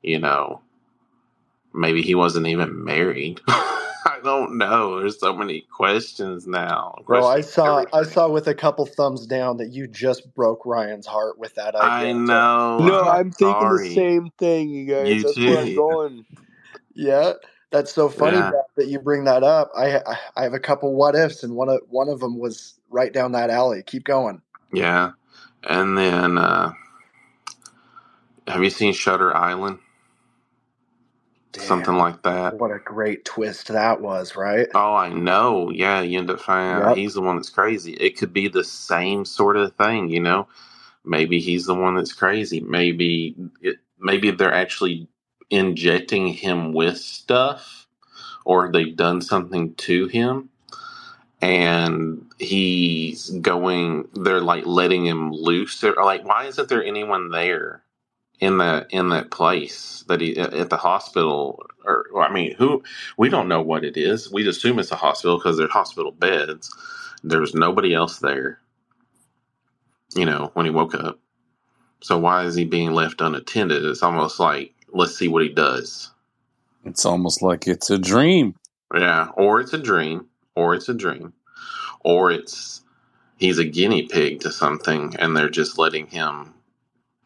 [0.03, 0.63] you know,
[1.75, 3.41] maybe he wasn't even married.
[4.21, 5.01] I don't know.
[5.01, 6.97] There's so many questions now.
[7.07, 10.67] Bro, I Questions saw I saw with a couple thumbs down that you just broke
[10.67, 11.83] Ryan's heart with that idea.
[11.83, 12.79] I know.
[12.79, 13.89] No, I'm I'm thinking sorry.
[13.89, 15.09] the same thing, you guys.
[15.09, 15.75] You That's where I'm too.
[15.75, 16.27] going.
[16.95, 17.35] yeah,
[17.71, 18.51] that's so funny Yeah.
[18.51, 19.71] Beth, that you bring that up.
[19.77, 22.81] I I I have a couple what ifs, and one of one of them was
[22.91, 23.83] right down that alley.
[23.85, 24.43] Keep going.
[24.73, 25.13] Yeah.
[25.65, 26.73] And then, uh,
[28.49, 29.79] have you seen Shutter Island?
[31.59, 32.55] Something like that.
[32.57, 34.69] what a great twist that was, right?
[34.75, 35.71] Oh, I know.
[35.71, 36.97] Yeah, you end up finding Yep.
[36.97, 37.95] he's the one that's crazy.
[37.95, 40.49] It could be the same sort of thing, you know.
[41.05, 42.61] Maybe he's the one that's crazy.
[42.61, 45.09] Maybe it, maybe they're actually
[45.51, 47.87] injecting him with stuff,
[48.45, 50.51] or they've done something to him,
[51.43, 54.09] and he's going.
[54.15, 55.81] They're like letting him loose.
[55.81, 57.83] They're like, why isn't there anyone there?
[58.41, 62.83] In that in that place that he at the hospital or, or I mean who
[63.19, 64.33] we don't know what it is.
[64.33, 66.71] We assume it's a hospital because they're hospital beds.
[67.25, 68.61] There's nobody else there
[70.17, 71.19] you know when he woke up.
[72.03, 73.85] So why is he being left unattended?
[73.85, 76.11] It's almost like let's see what he does.
[76.85, 78.57] It's almost like it's a dream.
[78.95, 80.27] yeah or it's a dream
[80.57, 81.33] or it's a dream
[82.05, 82.83] or it's
[83.39, 86.55] he's a guinea pig to something and they're just letting him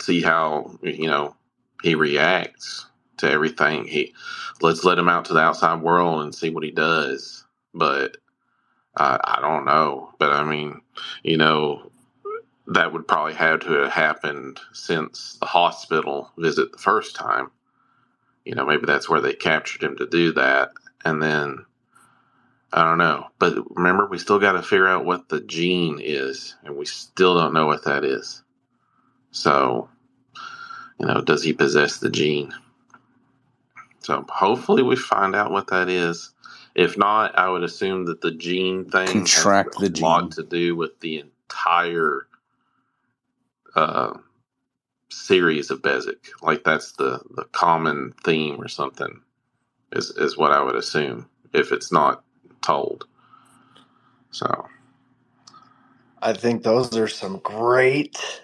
[0.00, 1.37] see how you know
[1.83, 2.87] he reacts
[3.18, 3.87] to everything.
[3.87, 4.14] He
[4.61, 7.44] let's let him out to the outside world and see what he does.
[7.74, 8.16] But
[8.96, 10.11] uh, i don't know.
[10.18, 10.80] But i mean
[11.22, 11.90] you know
[12.68, 17.50] that would probably have to have happened since the hospital visit the first time.
[18.44, 20.70] You know maybe that's where they captured him to do that.
[21.04, 21.66] And then
[22.72, 23.28] i don't know.
[23.38, 27.37] But remember we still got to figure out what the gene is and we still
[27.37, 28.43] don't know what that is
[29.35, 29.88] so,
[30.99, 32.55] you know, does he possess the gene?
[33.99, 36.31] So hopefully we find out what that is.
[36.77, 40.44] If not, I would assume that the gene thing Contract has the a lot to
[40.44, 42.29] do with the entire
[43.75, 44.14] uh,
[45.11, 46.29] series of Bezic.
[46.40, 49.20] Like that's the, the common theme or something
[49.90, 52.23] is, is what I would assume if it's not
[52.62, 53.07] told.
[54.31, 54.68] So
[56.23, 58.42] I think those are some great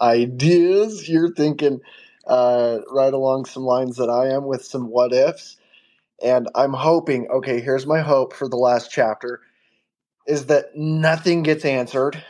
[0.00, 1.08] ideas.
[1.08, 1.80] You're thinking
[2.26, 5.56] uh, right along some lines that I am with some what ifs.
[6.22, 9.40] And I'm hoping, okay, here's my hope for the last chapter
[10.26, 12.22] is that nothing gets answered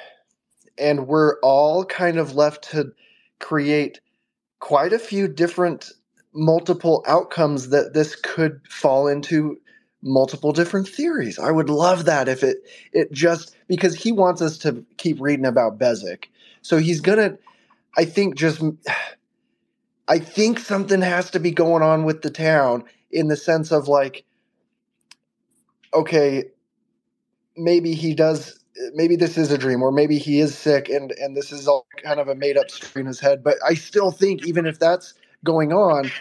[0.79, 2.93] and we're all kind of left to
[3.41, 4.01] create
[4.61, 5.93] quite a few different
[6.35, 9.59] multiple outcomes that this could fall into
[10.03, 11.39] multiple different theories.
[11.39, 12.59] I would love that if it
[12.93, 16.27] it just because he wants us to keep reading about Bezic.
[16.63, 17.39] So he's going to
[17.99, 18.63] I think just
[20.09, 23.89] I think something has to be going on with the town in the sense of
[23.89, 24.25] like
[25.95, 26.45] okay,
[27.57, 28.61] maybe he does
[28.95, 31.87] maybe this is a dream or maybe he is sick and and this is all
[32.03, 34.79] kind of a made up story in his head, but I still think even if
[34.79, 36.13] that's going on,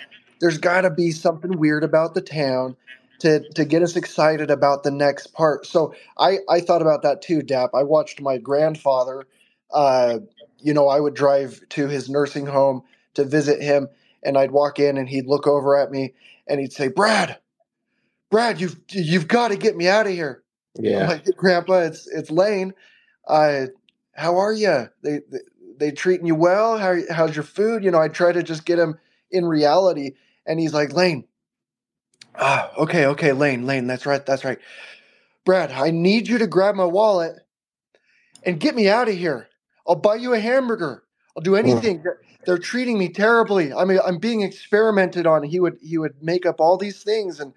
[0.42, 2.78] there's got to be something weird about the town
[3.20, 5.66] to to get us excited about the next part.
[5.66, 7.72] So I I thought about that too, Dap.
[7.76, 9.28] I watched my grandfather
[9.74, 10.20] uh
[10.68, 12.84] you know, I would drive to his nursing home
[13.14, 13.88] to visit him
[14.22, 16.14] and I'd walk in and he'd look over at me
[16.46, 17.38] and he'd say, "Brad,
[18.30, 20.44] Brad, you've you've got to get me out of here."
[21.02, 22.74] I'm like, "Grandpa, it's it's Lane.
[23.26, 23.68] Uh
[24.14, 24.90] how are you?
[25.04, 25.40] They, they
[25.80, 26.78] they treating you well?
[26.78, 27.86] How how's your food?
[27.86, 29.00] You know, I try to just get him
[29.32, 30.16] in reality
[30.46, 31.26] and he's like, "Lane,
[32.38, 34.60] Ah, okay, okay, Lane, Lane, that's right, that's right.
[35.46, 37.40] Brad, I need you to grab my wallet
[38.44, 39.47] and get me out of here.
[39.88, 41.04] I'll buy you a hamburger.
[41.36, 42.04] I'll do anything.
[42.04, 43.74] They're, they're treating me terribly.
[43.74, 45.44] I mean, I'm being experimented on.
[45.44, 47.54] He would he would make up all these things, and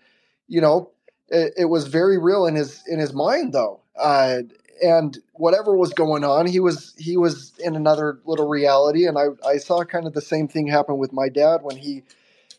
[0.48, 0.90] you know,
[1.28, 3.80] it, it was very real in his in his mind though.
[3.98, 4.40] Uh,
[4.82, 9.06] and whatever was going on, he was he was in another little reality.
[9.06, 12.02] And I I saw kind of the same thing happen with my dad when he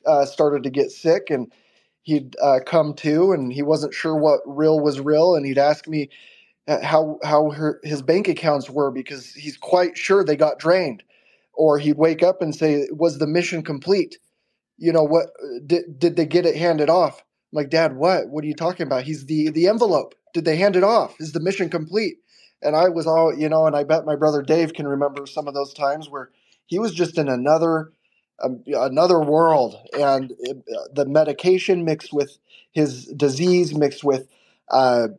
[0.05, 1.51] uh, started to get sick and
[2.03, 5.87] he'd uh, come to and he wasn't sure what real was real and he'd ask
[5.87, 6.09] me
[6.67, 11.03] how how her, his bank accounts were because he's quite sure they got drained.
[11.53, 14.17] Or he'd wake up and say was the mission complete?
[14.77, 15.27] You know what
[15.65, 17.19] did, did they get it handed off?
[17.19, 18.29] I'm like dad what?
[18.29, 19.03] What are you talking about?
[19.03, 20.15] He's the the envelope.
[20.33, 21.15] Did they hand it off?
[21.19, 22.17] Is the mission complete?
[22.63, 25.47] And i was all you know and i bet my brother dave can remember some
[25.47, 26.29] of those times where
[26.67, 27.91] he was just in another
[28.43, 32.37] um, another world and it, uh, the medication mixed with
[32.71, 34.27] his disease mixed with
[34.69, 35.09] uh,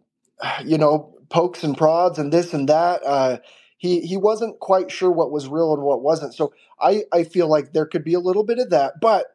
[0.65, 3.39] you know pokes and prods and this and that uh,
[3.79, 6.35] he he wasn't quite sure what was real and what wasn't.
[6.35, 9.27] So i i feel like there could be a little bit of that but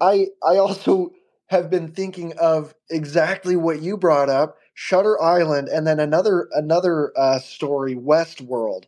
[0.00, 1.12] i i also
[1.48, 7.12] have been thinking of exactly what you brought up shutter island and then another another
[7.18, 8.84] uh, story westworld.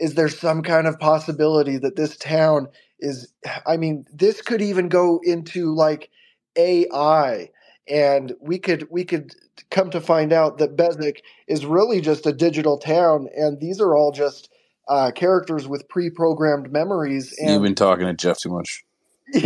[0.00, 2.68] Is there some kind of possibility that this town
[3.00, 3.32] is
[3.66, 6.10] i mean this could even go into like
[6.58, 7.50] ai
[7.88, 9.34] and we could we could
[9.70, 13.94] come to find out that Beswick is really just a digital town and these are
[13.94, 14.50] all just
[14.88, 18.84] uh, characters with pre-programmed memories and You've been talking to Jeff too much.
[19.34, 19.42] and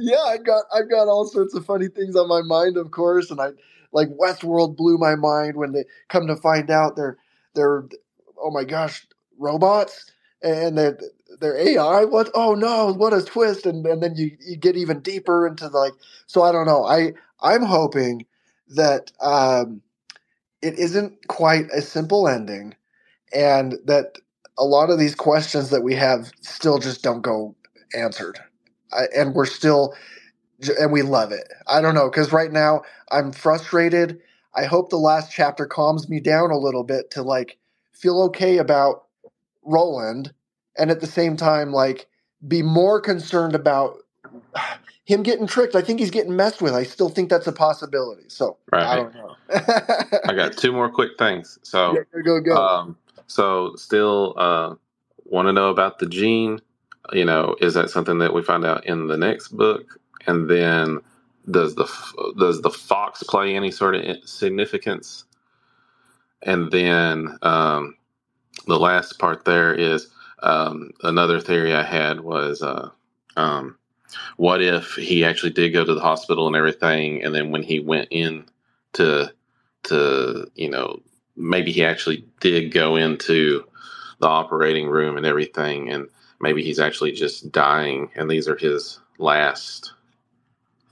[0.00, 3.30] yeah, I got I've got all sorts of funny things on my mind, of course,
[3.30, 3.48] and I
[3.92, 7.16] like Westworld blew my mind when they come to find out they're
[7.54, 7.84] they're
[8.38, 9.06] oh my gosh
[9.38, 10.98] robots and they're
[11.40, 12.04] they're AI.
[12.04, 12.30] What?
[12.34, 12.92] Oh no!
[12.92, 13.66] What a twist!
[13.66, 15.94] And and then you you get even deeper into the, like.
[16.26, 16.84] So I don't know.
[16.84, 18.26] I I'm hoping
[18.70, 19.82] that um,
[20.62, 22.74] it isn't quite a simple ending,
[23.34, 24.18] and that
[24.58, 27.56] a lot of these questions that we have still just don't go
[27.94, 28.38] answered,
[28.92, 29.94] I, and we're still
[30.80, 31.48] and we love it.
[31.68, 34.20] I don't know because right now I'm frustrated.
[34.54, 37.58] I hope the last chapter calms me down a little bit to like
[37.94, 39.04] feel okay about
[39.64, 40.32] Roland
[40.78, 42.06] and at the same time like
[42.46, 43.98] be more concerned about
[45.04, 45.74] him getting tricked.
[45.74, 46.74] I think he's getting messed with.
[46.74, 48.24] I still think that's a possibility.
[48.28, 48.86] So Right.
[48.86, 49.36] I don't know.
[50.26, 51.58] I got two more quick things.
[51.62, 52.56] So, Yeah, go go.
[52.56, 52.96] um,
[53.26, 54.74] so still uh,
[55.24, 56.60] want to know about the gene.
[57.12, 59.98] You know, is that something that we find out in the next book?
[60.26, 61.00] And then,
[61.50, 61.86] does the
[62.38, 65.24] does the fox play any sort of significance?
[66.42, 67.96] And then, um,
[68.66, 70.08] the last part there is
[70.42, 72.90] um, another theory I had was, uh,
[73.36, 73.78] um,
[74.36, 77.80] what if he actually did go to the hospital and everything, and then when he
[77.80, 78.44] went in
[78.94, 79.32] to
[79.84, 81.00] to you know
[81.36, 83.64] maybe he actually did go into
[84.20, 86.08] the operating room and everything, and
[86.40, 89.94] maybe he's actually just dying, and these are his last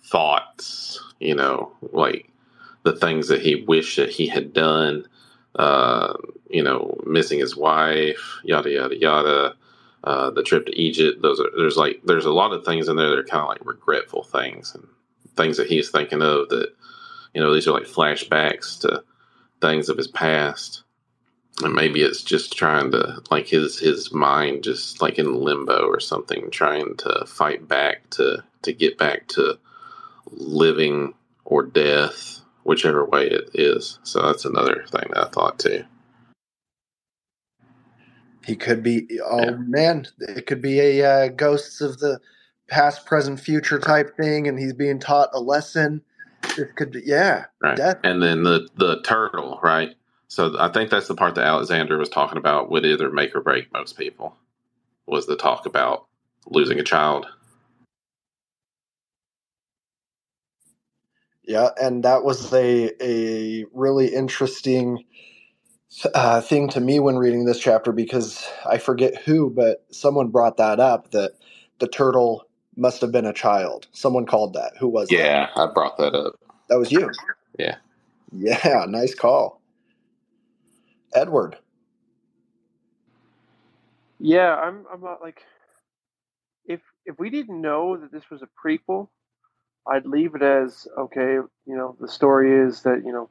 [0.04, 2.28] thoughts, you know, like
[2.84, 5.06] the things that he wished that he had done,
[5.56, 6.14] uh,
[6.48, 9.54] you know, missing his wife, yada yada yada.
[10.02, 11.20] Uh, the trip to Egypt.
[11.20, 13.48] Those are there's like there's a lot of things in there that are kind of
[13.48, 14.86] like regretful things and
[15.36, 16.72] things that he's thinking of that
[17.34, 19.02] you know these are like flashbacks to
[19.60, 20.82] things of his past
[21.62, 26.00] and maybe it's just trying to like his his mind just like in limbo or
[26.00, 29.58] something trying to fight back to to get back to
[30.30, 32.39] living or death
[32.70, 35.84] whichever way it is so that's another thing that i thought too
[38.46, 39.06] He could be.
[39.24, 39.56] Oh Yeah.
[39.58, 42.20] man, it could be a uh, ghosts of the
[42.68, 46.02] past, present, future type thing, and he's being taught a lesson.
[46.58, 47.98] It could, be, yeah, right death.
[48.04, 49.94] and then the the turtle right
[50.28, 53.40] so i think that's the part that alexander was talking about would either make or
[53.42, 54.36] break most people
[55.06, 56.06] was the talk about
[56.46, 57.26] losing a child
[61.50, 65.04] Yeah, and that was a a really interesting
[66.14, 70.58] uh, thing to me when reading this chapter because I forget who, but someone brought
[70.58, 71.32] that up that
[71.80, 72.46] the turtle
[72.76, 73.88] must have been a child.
[73.92, 74.74] Someone called that.
[74.80, 75.16] Who was that?
[75.16, 76.34] yeah i brought that up
[76.68, 77.10] That was you.
[77.58, 77.76] Yeah.
[78.32, 79.62] Yeah, nice call.
[81.14, 81.58] Edward.
[84.20, 84.86] Yeah, I'm.
[84.92, 85.42] I'm not like.
[86.66, 89.08] If if we didn't know that this was a prequel,
[89.86, 91.34] I'd leave it as okay.
[91.34, 93.28] You know, the story is that you know,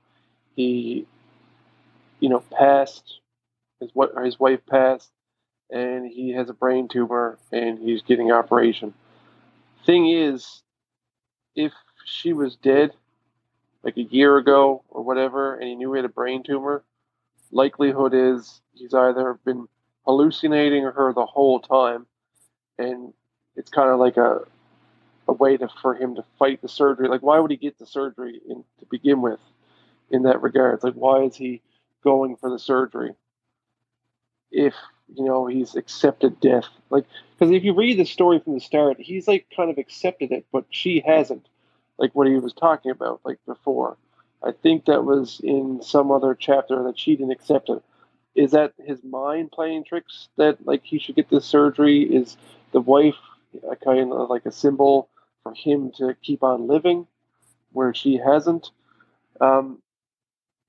[0.56, 1.06] he,
[2.20, 3.20] you know, passed.
[3.80, 5.10] His what his wife passed,
[5.70, 8.93] and he has a brain tumor, and he's getting operation.
[9.86, 10.62] Thing is,
[11.56, 11.72] if
[12.06, 12.91] she was dead,
[13.84, 16.84] like a year ago or whatever, and he knew he had a brain tumor,
[17.52, 19.68] likelihood is he's either been
[20.06, 22.06] hallucinating her the whole time,
[22.78, 23.14] and
[23.56, 24.41] it's kind of like a
[25.30, 27.07] a way to for him to fight the surgery.
[27.07, 29.39] Like, why would he get the surgery in, to begin with?
[30.11, 31.61] In that regard, like, why is he
[32.03, 33.13] going for the surgery?
[34.49, 34.73] If
[35.13, 37.05] you know he's accepted death, like,
[37.38, 40.47] because if you read the story from the start, he's like kind of accepted it,
[40.51, 41.47] but she hasn't.
[41.99, 43.97] Like what he was talking about, like before.
[44.41, 47.84] I think that was in some other chapter that she didn't accept it.
[48.34, 52.01] Is that his mind playing tricks that like he should get this surgery?
[52.01, 52.36] Is
[52.71, 53.15] the wife
[53.69, 55.09] a kind of like a symbol
[55.44, 57.08] for him to keep on living
[57.72, 58.72] where she hasn't?
[59.42, 59.82] Um,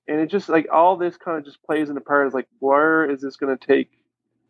[0.06, 2.26] and it just like all this kind of just plays into part.
[2.26, 3.90] Is like where is this going to take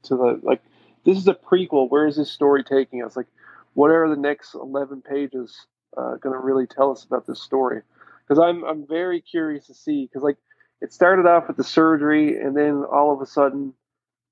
[0.04, 0.62] to the like?
[1.04, 1.88] This is a prequel.
[1.90, 3.16] Where is this story taking us?
[3.16, 3.26] Like,
[3.74, 5.66] what are the next eleven pages
[5.96, 7.82] uh, going to really tell us about this story?
[8.30, 10.36] because I'm I'm very curious to see because like
[10.80, 13.74] it started off with the surgery and then all of a sudden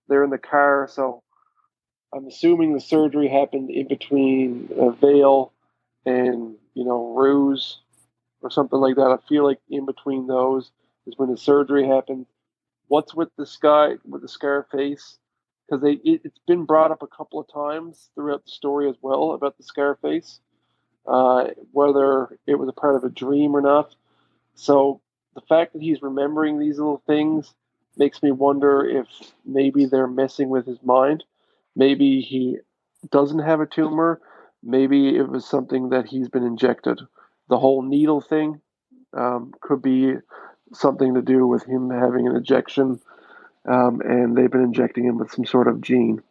[0.09, 0.89] they're in the car.
[0.91, 1.23] So
[2.15, 5.53] I'm assuming the surgery happened in between uh, Vale
[6.09, 7.81] and you know Ruse
[8.43, 9.11] or something like that.
[9.11, 10.71] I feel like in between those
[11.07, 12.27] is when the surgery happened.
[12.89, 15.19] What's with the sky with the scar face?
[15.67, 18.97] Because they it, has been brought up a couple of times throughout the story as
[19.03, 20.41] well about the scar face
[21.09, 23.95] uh, whether it was a part of a dream or not.
[24.55, 25.01] So
[25.35, 27.55] the fact that he's remembering these little things
[27.97, 29.07] makes me wonder if
[29.45, 31.25] maybe they're messing with his mind.
[31.75, 32.59] Maybe he
[33.11, 34.21] doesn't have a tumor.
[34.63, 37.01] Maybe it was something that he's been injected.
[37.49, 38.61] The whole needle thing
[39.17, 40.15] um, could be
[40.73, 43.01] something to do with him having an injection,
[43.67, 46.23] um, and they've been injecting him with some sort of gene.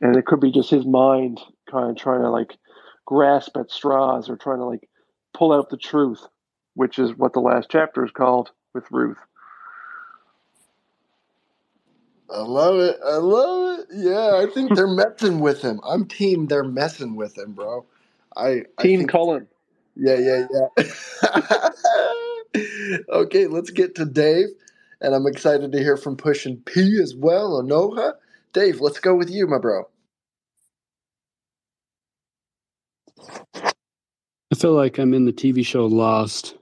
[0.00, 1.40] And it could be just his mind
[1.70, 2.56] kind of trying to like
[3.06, 4.88] grasp at straws or trying to like
[5.32, 6.20] pull out the truth,
[6.74, 9.18] which is what the last chapter is called with Ruth.
[12.28, 12.98] I love it.
[13.04, 13.65] I love.
[13.92, 15.80] Yeah, I think they're messing with him.
[15.84, 16.46] I'm team.
[16.46, 17.86] They're messing with him, bro.
[18.36, 19.48] I team I think, Cullen.
[19.96, 20.46] Yeah, yeah,
[21.34, 21.68] yeah.
[23.10, 24.48] okay, let's get to Dave,
[25.00, 27.62] and I'm excited to hear from Pushin' P as well.
[27.62, 28.14] Anoha,
[28.52, 29.88] Dave, let's go with you, my bro.
[34.52, 36.56] I feel like I'm in the TV show Lost.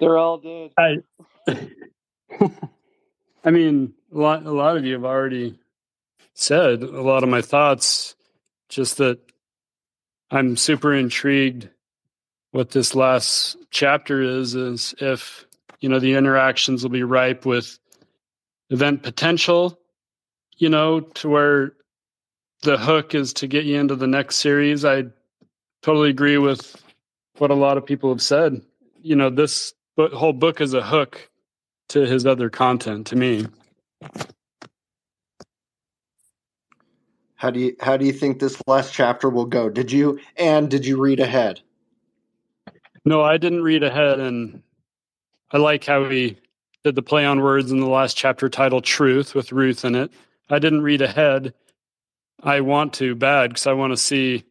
[0.00, 0.72] They're all dead.
[0.78, 1.02] I,
[3.44, 5.58] I mean, a lot, a lot of you have already
[6.34, 8.14] said a lot of my thoughts.
[8.68, 9.18] Just that
[10.30, 11.68] I'm super intrigued.
[12.52, 15.46] What this last chapter is is if
[15.80, 17.78] you know the interactions will be ripe with
[18.70, 19.78] event potential.
[20.58, 21.72] You know, to where
[22.62, 24.84] the hook is to get you into the next series.
[24.84, 25.06] I
[25.82, 26.80] totally agree with
[27.38, 28.62] what a lot of people have said.
[29.02, 31.28] You know, this whole book is a hook
[31.88, 33.46] to his other content to me.
[37.34, 39.68] How do you how do you think this last chapter will go?
[39.68, 41.60] Did you and did you read ahead?
[43.04, 44.62] No, I didn't read ahead and
[45.50, 46.38] I like how he
[46.84, 50.12] did the play on words in the last chapter titled Truth with Ruth in it.
[50.48, 51.52] I didn't read ahead
[52.42, 54.44] I want to bad because I want to see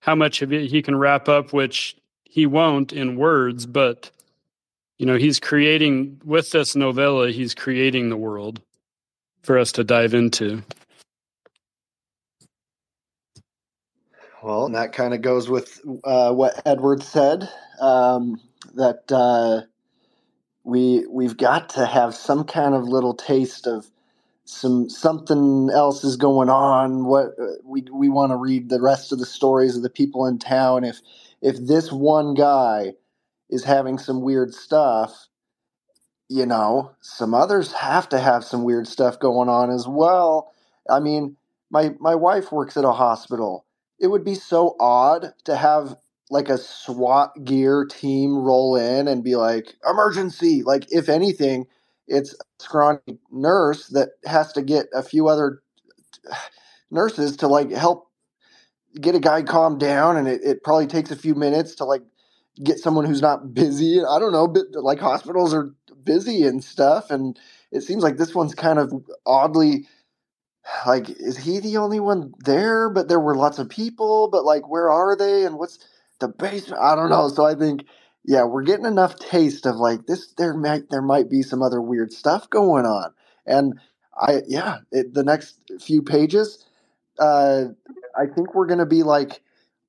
[0.00, 4.10] how much of it he can wrap up, which he won't in words, but
[4.98, 8.60] you know, he's creating with this novella, he's creating the world
[9.42, 10.62] for us to dive into.
[14.42, 17.48] Well, and that kind of goes with uh, what Edward said
[17.80, 18.40] um,
[18.74, 19.66] that uh,
[20.64, 23.86] we we've got to have some kind of little taste of
[24.44, 29.12] some something else is going on what uh, we we want to read the rest
[29.12, 31.00] of the stories of the people in town if
[31.42, 32.94] if this one guy
[33.50, 35.28] is having some weird stuff
[36.28, 36.92] you know?
[37.00, 40.52] Some others have to have some weird stuff going on as well.
[40.90, 41.36] I mean
[41.70, 43.66] my my wife works at a hospital.
[44.00, 45.96] It would be so odd to have
[46.30, 50.62] like a SWAT gear team roll in and be like emergency!
[50.64, 51.66] Like if anything
[52.08, 53.00] it's a scrawny
[53.32, 55.62] nurse that has to get a few other
[56.90, 58.08] nurses to like help
[59.00, 62.02] get a guy calmed down and it, it probably takes a few minutes to like
[62.64, 65.70] get someone who's not busy i don't know but like hospitals are
[66.04, 67.38] busy and stuff and
[67.72, 68.92] it seems like this one's kind of
[69.26, 69.78] oddly
[70.86, 72.90] like is he the only one there?
[72.90, 75.78] But there were lots of people but like where are they and what's
[76.20, 76.82] the basement?
[76.82, 77.28] I don't know.
[77.28, 77.86] So i think
[78.24, 80.32] yeah, we're getting enough taste of like this.
[80.38, 83.12] There might there might be some other weird stuff going on,
[83.46, 83.80] and
[84.16, 86.64] I yeah, it, the next few pages,
[87.18, 87.66] uh,
[88.16, 89.42] I think we're gonna be like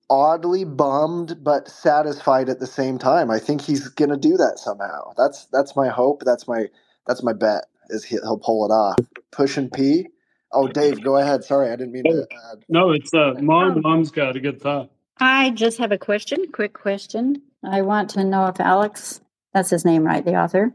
[0.09, 3.29] oddly bummed but satisfied at the same time.
[3.29, 5.13] I think he's going to do that somehow.
[5.17, 6.23] That's that's my hope.
[6.25, 6.67] That's my
[7.05, 8.97] that's my bet is he, will pull it off.
[9.31, 10.07] Pushin' P.
[10.53, 11.43] Oh, Dave, go ahead.
[11.43, 12.63] Sorry, I didn't mean to add.
[12.69, 13.81] No, it's uh, mom.
[13.81, 14.89] Mom's got a good thought.
[15.19, 16.51] I just have a question.
[16.51, 17.41] Quick question.
[17.63, 19.19] I want to know if Alex,
[19.53, 20.23] that's his name, right?
[20.23, 20.73] The author,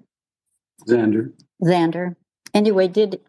[0.87, 1.33] Xander.
[1.62, 2.16] Xander.
[2.53, 3.20] Anyway, did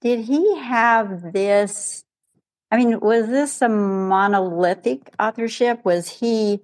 [0.00, 2.04] did he have this?
[2.74, 5.84] I mean, was this a monolithic authorship?
[5.84, 6.58] Was he?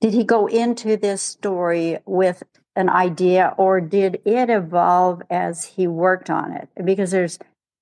[0.00, 2.42] Did he go into this story with
[2.74, 6.68] an idea, or did it evolve as he worked on it?
[6.84, 7.38] Because there's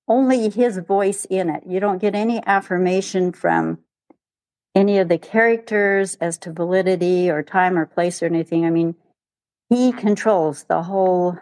[0.07, 1.63] only his voice in it.
[1.65, 3.79] You don't get any affirmation from
[4.75, 8.67] any of the characters as to validity or time or place or anything.
[8.67, 8.93] I mean,
[9.71, 11.39] he controls the whole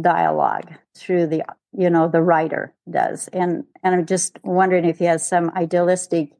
[0.00, 1.42] dialogue through the
[1.76, 3.28] you know the writer does.
[3.28, 6.32] And and i'm just wondering if he has some idealistic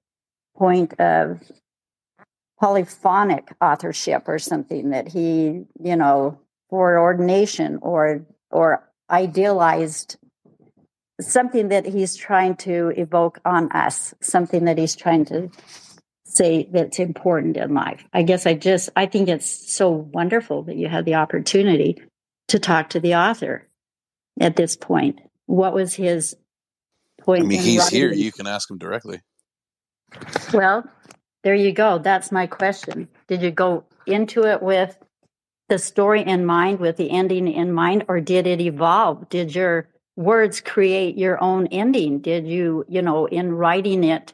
[0.56, 1.40] point of
[2.58, 10.16] polyphonic authorship or something that he you know for ordination or or idealized
[11.20, 15.50] something that he's trying to evoke on us something that he's trying to
[16.24, 18.04] say that's important in life.
[18.12, 22.02] I guess i just i think it's so wonderful that you had the opportunity
[22.48, 23.66] to talk to the author
[24.38, 25.20] at this point
[25.50, 26.36] what was his
[27.20, 27.98] point I mean, he's writing?
[27.98, 28.12] here.
[28.12, 29.20] You can ask him directly.
[30.52, 30.84] Well,
[31.42, 31.98] there you go.
[31.98, 33.08] That's my question.
[33.28, 34.96] Did you go into it with
[35.68, 39.28] the story in mind, with the ending in mind, or did it evolve?
[39.28, 42.20] Did your words create your own ending?
[42.20, 44.32] Did you, you know, in writing it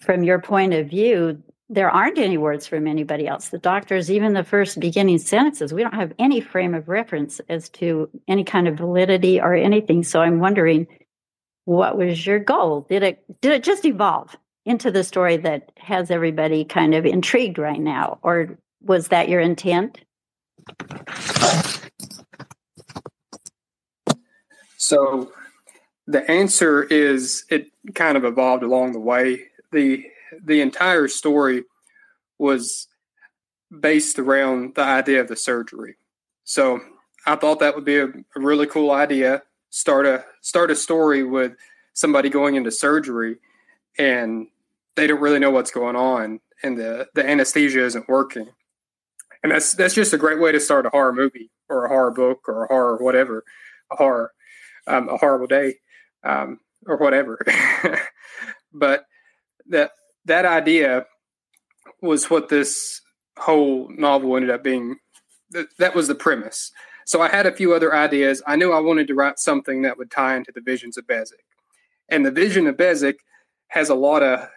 [0.00, 3.50] from your point of view, there aren't any words from anybody else.
[3.50, 7.68] The doctors, even the first beginning sentences, we don't have any frame of reference as
[7.70, 10.02] to any kind of validity or anything.
[10.02, 10.86] So I'm wondering,
[11.64, 12.86] what was your goal?
[12.88, 17.58] Did it did it just evolve into the story that has everybody kind of intrigued
[17.58, 20.00] right now, or was that your intent?
[24.78, 25.32] So
[26.06, 29.42] the answer is it kind of evolved along the way.
[29.72, 30.06] The
[30.44, 31.64] the entire story
[32.38, 32.88] was
[33.80, 35.96] based around the idea of the surgery.
[36.44, 36.80] So
[37.26, 39.42] I thought that would be a, a really cool idea.
[39.70, 41.52] Start a start a story with
[41.92, 43.36] somebody going into surgery
[43.98, 44.46] and
[44.96, 48.48] they don't really know what's going on and the, the anesthesia isn't working.
[49.42, 52.10] And that's that's just a great way to start a horror movie or a horror
[52.10, 53.44] book or a horror whatever,
[53.92, 54.32] a horror,
[54.86, 55.74] um, a horrible day,
[56.24, 57.38] um, or whatever.
[58.72, 59.04] but
[59.68, 59.92] that
[60.28, 61.06] that idea
[62.00, 63.00] was what this
[63.38, 64.96] whole novel ended up being.
[65.78, 66.70] That was the premise.
[67.06, 68.42] So I had a few other ideas.
[68.46, 71.44] I knew I wanted to write something that would tie into the visions of Bezic.
[72.08, 73.16] And the vision of Bezic
[73.68, 74.48] has a lot of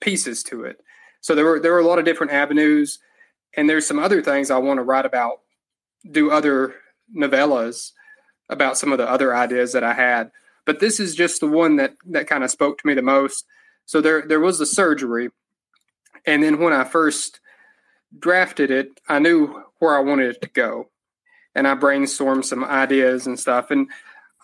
[0.00, 0.78] pieces to it.
[1.20, 2.98] So there were there were a lot of different avenues,
[3.56, 5.40] and there's some other things I want to write about,
[6.10, 6.74] do other
[7.16, 7.92] novellas
[8.48, 10.30] about some of the other ideas that I had.
[10.64, 13.46] But this is just the one that that kind of spoke to me the most
[13.88, 15.30] so there there was the surgery,
[16.26, 17.40] and then when I first
[18.18, 20.90] drafted it, I knew where I wanted it to go,
[21.54, 23.88] and I brainstormed some ideas and stuff, and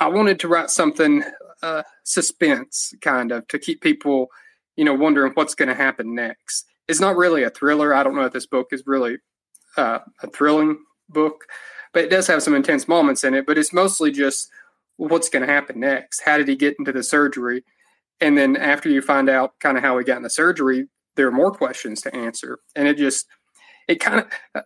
[0.00, 1.24] I wanted to write something
[1.62, 4.30] uh, suspense kind of to keep people,
[4.76, 6.64] you know, wondering what's going to happen next.
[6.88, 7.92] It's not really a thriller.
[7.92, 9.18] I don't know if this book is really
[9.76, 10.78] uh, a thrilling
[11.10, 11.44] book,
[11.92, 13.44] but it does have some intense moments in it.
[13.44, 14.48] But it's mostly just
[14.96, 16.22] what's going to happen next.
[16.24, 17.62] How did he get into the surgery?
[18.20, 21.26] And then after you find out kind of how he got in the surgery there
[21.26, 22.58] are more questions to answer.
[22.74, 23.26] And it just
[23.88, 24.62] it kind of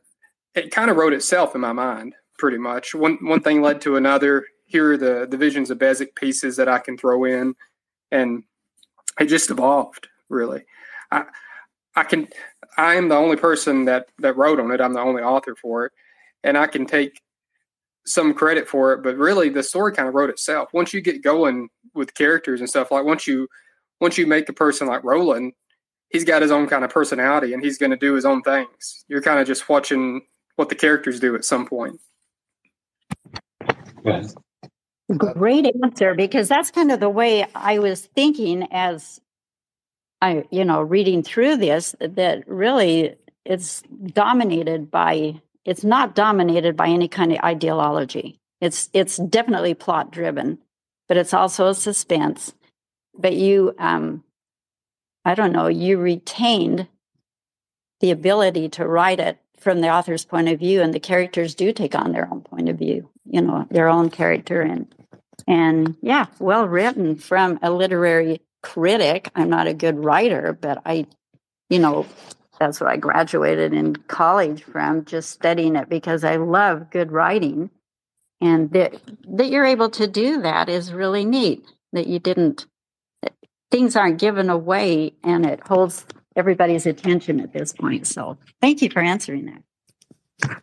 [0.55, 2.95] it kind of wrote itself in my mind pretty much.
[2.95, 4.45] One one thing led to another.
[4.67, 7.55] Here are the the visions of Bezic pieces that I can throw in.
[8.11, 8.45] And
[9.21, 10.65] it just evolved really.
[11.11, 11.25] I
[11.97, 12.29] I can
[12.77, 14.81] I am the only person that that wrote on it.
[14.81, 15.93] I'm the only author for it.
[16.45, 17.21] And I can take
[18.07, 20.71] some credit for it, but really the story kind of wrote itself.
[20.73, 23.49] Once you get going with characters and stuff, like once you
[24.01, 25.53] once you make a person like Roland,
[26.11, 29.05] he's got his own kind of personality and he's going to do his own things.
[29.09, 30.23] You're kind of just watching
[30.57, 32.01] what the characters do at some point.
[35.17, 39.21] Great answer, because that's kind of the way I was thinking as
[40.21, 41.95] I, you know, reading through this.
[42.01, 43.83] That really it's
[44.13, 48.41] dominated by it's not dominated by any kind of ideology.
[48.59, 50.59] It's it's definitely plot driven,
[51.09, 52.55] but it's also a suspense.
[53.15, 54.25] But you, um,
[55.27, 56.89] I don't know, you retained
[58.01, 61.71] the ability to write it from the author's point of view, and the characters do
[61.71, 63.11] take on their own point of view.
[63.27, 64.87] You know, their own character, and
[65.47, 69.31] and yeah, well written from a literary critic.
[69.35, 71.07] I'm not a good writer, but I
[71.69, 72.07] you know,
[72.59, 77.71] that's what I graduated in college from, just studying it because I love good writing.
[78.41, 81.65] And that, that you're able to do that is really neat.
[81.93, 82.67] That you didn't,
[83.71, 86.07] things aren't given away and it holds
[86.37, 88.07] everybody's attention at this point.
[88.07, 90.63] So thank you for answering that.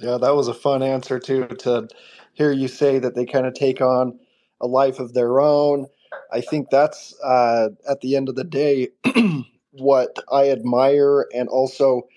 [0.00, 1.88] Yeah, that was a fun answer too to
[2.34, 4.18] hear you say that they kind of take on
[4.60, 5.86] a life of their own.
[6.32, 8.88] I think that's uh, at the end of the day
[9.72, 12.08] what I admire and also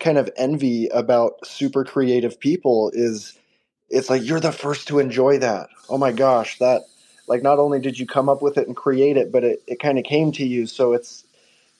[0.00, 3.38] kind of envy about super creative people is
[3.90, 5.68] it's like you're the first to enjoy that.
[5.88, 6.82] Oh my gosh, that
[7.28, 9.80] like not only did you come up with it and create it, but it, it
[9.80, 10.66] kind of came to you.
[10.66, 11.24] So it's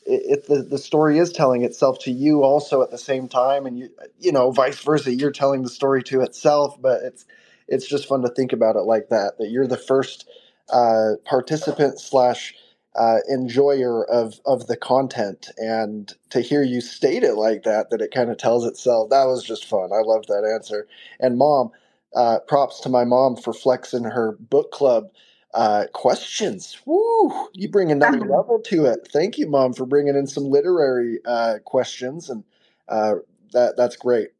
[0.06, 3.66] it, it, the, the story is telling itself to you also at the same time
[3.66, 7.24] and you you know vice versa you're telling the story to itself but it's
[7.68, 10.28] it's just fun to think about it like that that you're the first
[10.72, 12.54] uh, participant slash
[12.96, 18.02] uh, enjoyer of of the content and to hear you state it like that that
[18.02, 20.86] it kind of tells itself that was just fun i loved that answer
[21.20, 21.70] and mom
[22.16, 25.10] uh, props to my mom for flexing her book club
[25.54, 27.48] uh, questions Woo!
[27.54, 31.58] you bring another level to it thank you mom for bringing in some literary uh,
[31.64, 32.44] questions and
[32.88, 33.14] uh,
[33.52, 34.30] that that's great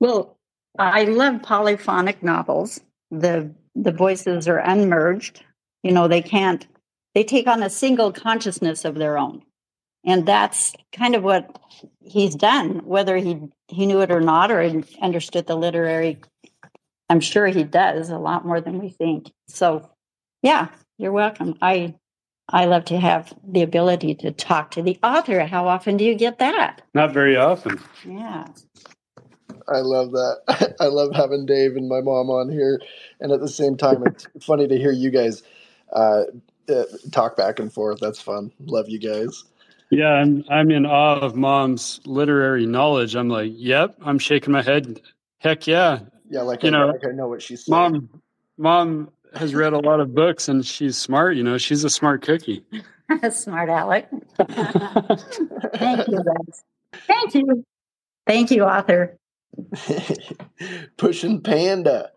[0.00, 0.36] Well,
[0.78, 2.80] I love polyphonic novels.
[3.10, 5.44] The the voices are unmerged.
[5.82, 6.66] You know, they can't
[7.14, 9.42] they take on a single consciousness of their own.
[10.04, 11.58] And that's kind of what
[12.00, 16.20] he's done, whether he he knew it or not or understood the literary
[17.10, 19.32] I'm sure he does a lot more than we think.
[19.48, 19.90] So,
[20.42, 21.58] yeah, you're welcome.
[21.60, 21.96] I
[22.48, 25.44] I love to have the ability to talk to the author.
[25.44, 26.82] How often do you get that?
[26.94, 27.80] Not very often.
[28.06, 28.46] Yeah.
[29.68, 30.76] I love that.
[30.80, 32.80] I love having Dave and my mom on here,
[33.20, 35.42] and at the same time, it's funny to hear you guys
[35.92, 36.24] uh, uh,
[37.10, 37.98] talk back and forth.
[38.00, 38.52] That's fun.
[38.60, 39.44] Love you guys.
[39.90, 43.16] Yeah, I'm I'm in awe of mom's literary knowledge.
[43.16, 45.00] I'm like, yep, I'm shaking my head.
[45.38, 46.00] Heck yeah.
[46.28, 47.92] Yeah, like You I, know, like I know what she's saying.
[47.92, 48.08] Mom
[48.56, 52.22] mom has read a lot of books and she's smart, you know, she's a smart
[52.22, 52.64] cookie.
[53.30, 54.08] Smart Alec.
[54.38, 56.62] Thank you, guys.
[57.08, 57.64] Thank you.
[58.26, 59.18] Thank you, author.
[60.96, 62.10] Pushing Panda,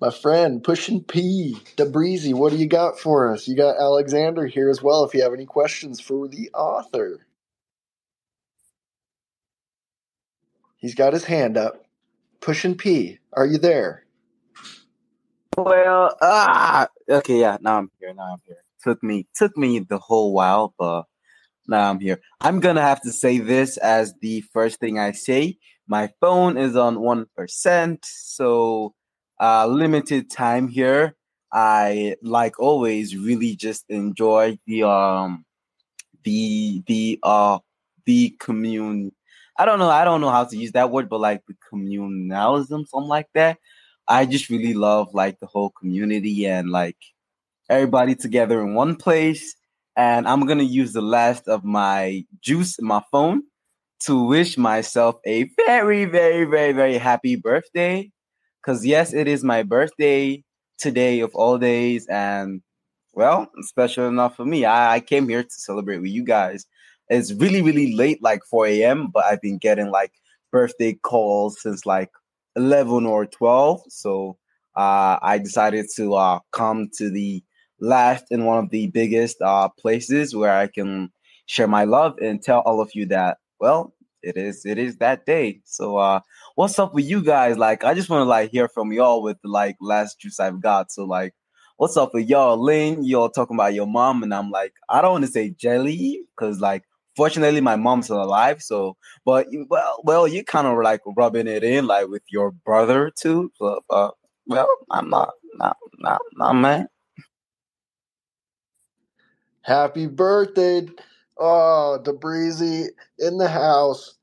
[0.00, 2.32] my friend, Pushing P, Debreezy.
[2.32, 3.48] What do you got for us?
[3.48, 5.04] You got Alexander here as well.
[5.04, 7.26] If you have any questions for the author,
[10.76, 11.84] he's got his hand up.
[12.40, 14.04] Pushing P, are you there?
[15.56, 17.58] Well, ah, okay, yeah.
[17.60, 18.14] Now I'm here.
[18.14, 18.62] Now I'm here.
[18.84, 21.06] Took me took me the whole while, but
[21.66, 22.20] now I'm here.
[22.40, 25.58] I'm gonna have to say this as the first thing I say.
[25.88, 28.94] My phone is on one percent, so
[29.40, 31.14] uh, limited time here.
[31.52, 35.44] I like always really just enjoy the um
[36.24, 37.58] the the uh
[38.04, 39.12] the commune.
[39.58, 39.90] I don't know.
[39.90, 43.58] I don't know how to use that word, but like the communalism, something like that.
[44.06, 46.96] I just really love like the whole community and like
[47.68, 49.54] everybody together in one place.
[49.96, 53.42] And I'm gonna use the last of my juice in my phone
[54.00, 58.10] to wish myself a very, very, very, very happy birthday.
[58.62, 60.42] Cause yes, it is my birthday
[60.78, 62.62] today of all days, and
[63.14, 64.64] well, special enough for me.
[64.64, 66.66] I, I came here to celebrate with you guys.
[67.08, 70.12] It's really, really late, like 4 a.m., but I've been getting like
[70.52, 72.10] birthday calls since like
[72.56, 73.82] 11 or 12.
[73.88, 74.36] So
[74.76, 77.42] uh, I decided to uh, come to the
[77.80, 81.10] last and one of the biggest uh, places where I can
[81.46, 85.24] share my love and tell all of you that, well, it is it is that
[85.26, 85.60] day.
[85.64, 86.20] So uh
[86.58, 87.56] what's up with you guys?
[87.56, 90.60] Like I just want to like hear from y'all with the like last juice I've
[90.60, 90.90] got.
[90.90, 91.32] So like
[91.76, 92.60] what's up with y'all?
[92.60, 96.20] Lynn, y'all talking about your mom, and I'm like, I don't want to say jelly,
[96.34, 96.82] because like
[97.14, 98.60] fortunately my mom's still alive.
[98.60, 103.12] So but well well you kind of like rubbing it in like with your brother
[103.14, 103.52] too.
[103.54, 104.10] So uh
[104.48, 106.88] well I'm not not not not mad.
[109.62, 110.88] Happy birthday,
[111.38, 112.88] oh, Debreezy
[113.20, 114.17] in the house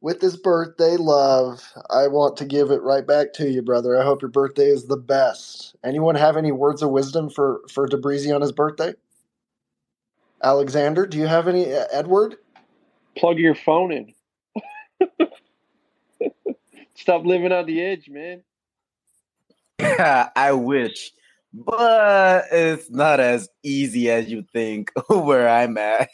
[0.00, 1.62] with this birthday love.
[1.90, 3.98] I want to give it right back to you, brother.
[3.98, 5.76] I hope your birthday is the best.
[5.84, 8.94] Anyone have any words of wisdom for for Debreezy on his birthday?
[10.42, 11.72] Alexander, do you have any?
[11.72, 12.36] uh, Edward?
[13.16, 14.14] Plug your phone in.
[16.94, 18.42] Stop living on the edge, man.
[19.80, 21.12] I wish,
[21.52, 26.08] but it's not as easy as you think where I'm at.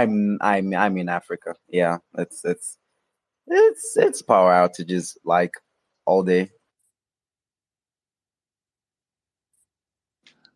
[0.00, 1.56] I'm I'm I'm in Africa.
[1.68, 2.78] Yeah, it's it's
[3.48, 5.54] it's it's power outages like
[6.06, 6.50] all day.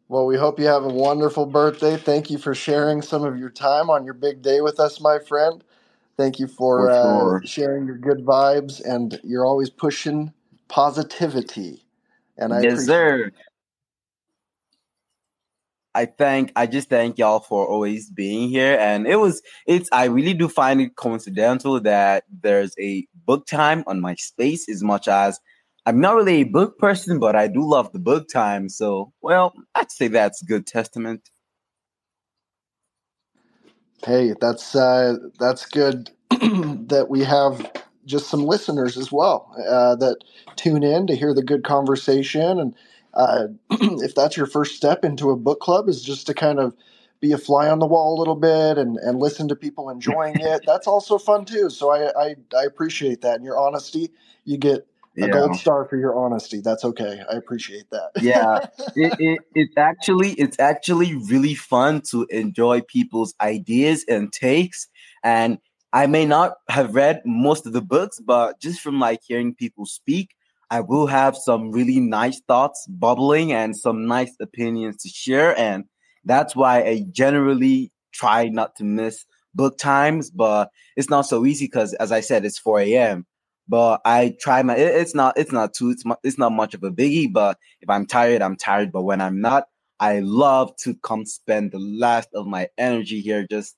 [0.09, 1.97] Well, we hope you have a wonderful birthday.
[1.99, 5.19] Thank you for sharing some of your time on your big day with us, my
[5.19, 5.65] friend.
[6.17, 7.43] Thank you for, For sure.
[7.43, 10.33] uh, sharing your good vibes, and you're always pushing
[10.69, 11.85] positivity.
[12.39, 13.31] And I Yes, sir.
[15.99, 20.05] I thank I just thank y'all for always being here and it was it's I
[20.05, 25.09] really do find it coincidental that there's a book time on my space as much
[25.09, 25.41] as
[25.87, 29.53] I'm not really a book person but I do love the book time so well
[29.75, 31.31] I'd say that's good testament.
[34.05, 37.69] Hey, that's uh, that's good that we have
[38.05, 40.19] just some listeners as well uh, that
[40.55, 42.61] tune in to hear the good conversation.
[42.61, 42.75] And
[43.19, 46.75] uh, if that's your first step into a book club, is just to kind of
[47.21, 50.41] be a fly on the wall a little bit and, and listen to people enjoying
[50.41, 50.65] it.
[50.67, 51.71] That's also fun too.
[51.71, 54.11] So I, I I appreciate that and your honesty.
[54.47, 54.87] You get
[55.23, 55.29] a Yeah.
[55.29, 56.63] gold star for your honesty.
[56.63, 57.23] That's okay.
[57.31, 58.13] I appreciate that.
[58.19, 58.61] Yeah,
[58.97, 64.89] it, it it's actually it's actually really fun to enjoy people's ideas and takes.
[65.25, 65.59] And
[65.93, 69.87] I may not have read most of the books, but just from like hearing people
[69.87, 70.31] speak,
[70.71, 75.59] I will have some really nice thoughts bubbling and some nice opinions to share.
[75.59, 75.85] And
[76.25, 81.67] that's why I generally try not to miss book times, but it's not so easy
[81.67, 83.27] because, as I said, it's 4 a.m
[83.69, 84.77] but I try my.
[84.77, 85.37] It, it's not.
[85.37, 85.91] It's not too.
[85.91, 87.33] It's, it's not much of a biggie.
[87.33, 88.91] But if I'm tired, I'm tired.
[88.91, 89.65] But when I'm not,
[90.01, 93.77] I love to come spend the last of my energy here, just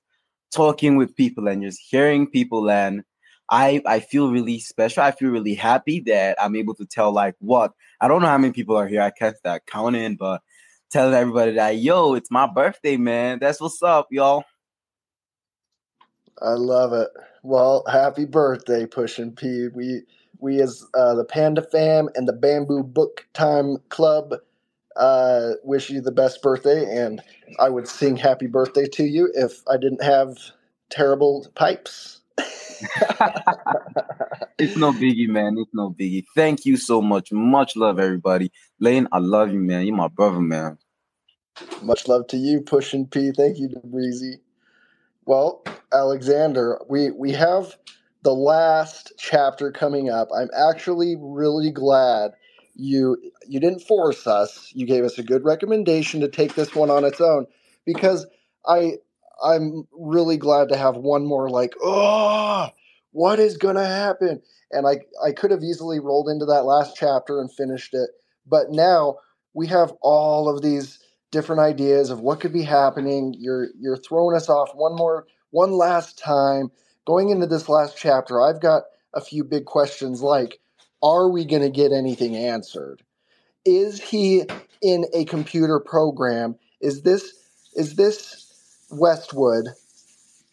[0.55, 2.71] talking with people and just hearing people.
[2.71, 3.03] And
[3.51, 5.03] I I feel really special.
[5.03, 8.39] I feel really happy that I'm able to tell like what I don't know how
[8.39, 9.03] many people are here.
[9.03, 10.43] I can't start counting, but
[10.91, 13.39] telling everybody that yo, it's my birthday, man.
[13.41, 14.45] That's what's up, y'all.
[16.41, 17.11] I love it.
[17.43, 19.69] Well, happy birthday, Pushin' P.
[19.75, 20.03] We
[20.39, 24.35] we as uh, the Panda Fam and the Bamboo Book Time Club
[24.97, 27.23] uh, wish you the best birthday, and
[27.59, 30.37] I would sing happy birthday to you if I didn't have
[30.91, 32.20] terrible pipes.
[34.59, 35.57] It's no biggie, man.
[35.59, 36.25] It's no biggie.
[36.35, 37.33] Thank you so much.
[37.33, 38.53] Much love, everybody.
[38.79, 39.87] Lane, I love you, man.
[39.87, 40.79] You're my brother, man.
[41.83, 43.33] Much love to you, Pushin' P.
[43.33, 44.39] Thank you, Breezy.
[45.25, 47.77] Well, Alexander, we we have
[48.23, 50.29] the last chapter coming up.
[50.37, 52.33] I'm actually really glad
[52.75, 53.17] you
[53.47, 54.71] you didn't force us.
[54.75, 57.47] You gave us a good recommendation to take this one on its own
[57.85, 58.27] because
[58.67, 58.99] I
[59.43, 62.69] I'm really glad to have one more like, oh,
[63.13, 64.43] what is going to happen?
[64.71, 68.11] And I I could have easily rolled into that last chapter and finished it,
[68.47, 69.17] but now
[69.55, 70.99] we have all of these
[71.31, 73.35] different ideas of what could be happening.
[73.39, 76.71] You're you're throwing us off one more one last time.
[77.07, 78.85] Going into this last chapter, I've got
[79.15, 80.61] a few big questions like
[81.03, 83.03] are we going to get anything answered?
[83.65, 84.45] Is he
[84.83, 86.57] in a computer program?
[86.81, 87.35] Is this
[87.75, 88.40] is this
[88.93, 89.69] Westworld?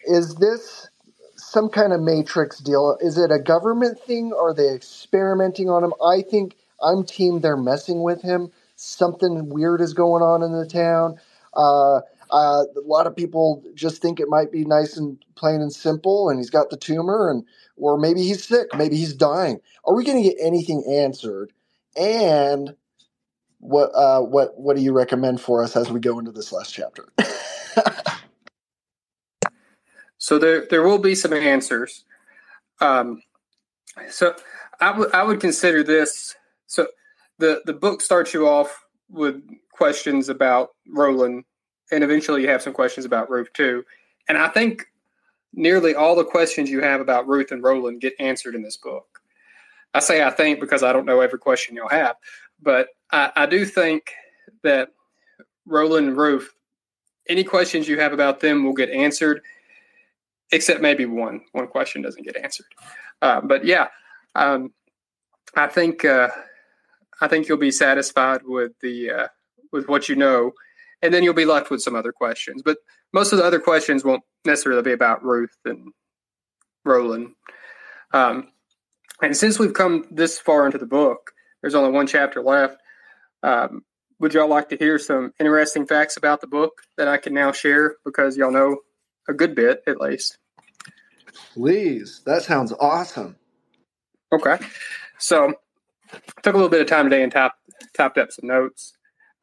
[0.06, 0.90] Is this
[1.38, 2.98] some kind of matrix deal?
[3.02, 4.34] Is it a government thing?
[4.34, 5.94] Are they experimenting on him?
[6.04, 8.52] I think I'm team they're messing with him.
[8.76, 11.20] Something weird is going on in the town.
[11.56, 11.98] Uh,
[12.32, 16.30] uh, a lot of people just think it might be nice and plain and simple,
[16.30, 17.46] and he's got the tumor, and
[17.78, 19.60] or maybe he's sick, maybe he's dying.
[19.86, 21.54] Are we going to get anything answered?
[21.98, 22.76] And
[23.60, 26.74] what uh, what what do you recommend for us as we go into this last
[26.74, 27.10] chapter?
[30.18, 32.04] So there there will be some answers.
[32.80, 33.22] Um,
[34.10, 34.36] so
[34.80, 36.36] I would I would consider this.
[36.66, 36.88] So
[37.38, 39.42] the the book starts you off with
[39.72, 41.46] questions about Roland,
[41.92, 43.84] and eventually you have some questions about Ruth too.
[44.28, 44.86] And I think
[45.54, 49.22] nearly all the questions you have about Ruth and Roland get answered in this book.
[49.94, 52.18] I say I think because I don't know every question you'll have,
[52.62, 54.12] but I, I do think
[54.64, 54.90] that
[55.66, 56.54] Roland and Ruth,
[57.30, 59.42] any questions you have about them will get answered
[60.52, 62.66] except maybe one one question doesn't get answered.
[63.22, 63.88] Uh, but yeah,
[64.36, 64.72] um,
[65.56, 66.30] I think uh,
[67.22, 69.28] I think you'll be satisfied with the uh,
[69.72, 70.52] with what you know,
[71.02, 72.62] and then you'll be left with some other questions.
[72.64, 72.78] But
[73.14, 75.92] most of the other questions won't necessarily be about Ruth and
[76.86, 77.34] Roland.
[78.14, 78.52] Um,
[79.22, 81.32] and since we've come this far into the book,
[81.62, 82.78] there's only one chapter left.
[83.44, 83.84] Um,
[84.20, 87.52] would y'all like to hear some interesting facts about the book that I can now
[87.52, 88.78] share because y'all know
[89.28, 90.38] a good bit at least.
[91.54, 93.36] Please, that sounds awesome.
[94.34, 94.58] Okay,
[95.20, 95.54] so
[96.44, 97.58] took a little bit of time today and typed
[97.94, 98.94] typed up some notes.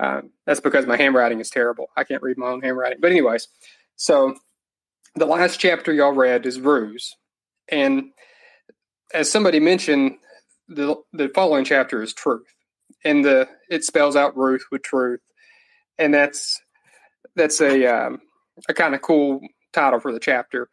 [0.01, 1.89] Um, that's because my handwriting is terrible.
[1.97, 2.99] I can't read my own handwriting.
[3.01, 3.49] But anyways,
[3.97, 4.35] so
[5.15, 7.17] the last chapter y'all read is Ruse,
[7.69, 8.11] and
[9.15, 10.17] as somebody mentioned,
[10.69, 12.47] the the following chapter is Truth,
[13.05, 15.21] and the it spells out Ruth with truth.
[15.99, 16.61] and that's
[17.37, 18.21] that's a um,
[18.69, 19.41] a kind of cool
[19.75, 20.69] title for the chapter.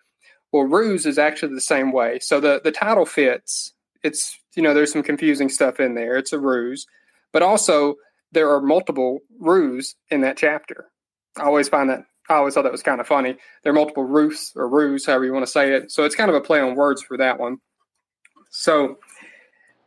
[0.51, 2.19] Well, ruse is actually the same way.
[2.19, 3.73] So the the title fits.
[4.03, 6.17] It's you know there's some confusing stuff in there.
[6.17, 6.85] It's a ruse,
[7.31, 7.95] but also
[8.31, 10.89] there are multiple ruse in that chapter.
[11.37, 13.35] I always find that I always thought that was kind of funny.
[13.63, 15.91] There are multiple roofs or ruse, however you want to say it.
[15.91, 17.57] So it's kind of a play on words for that one.
[18.49, 18.99] So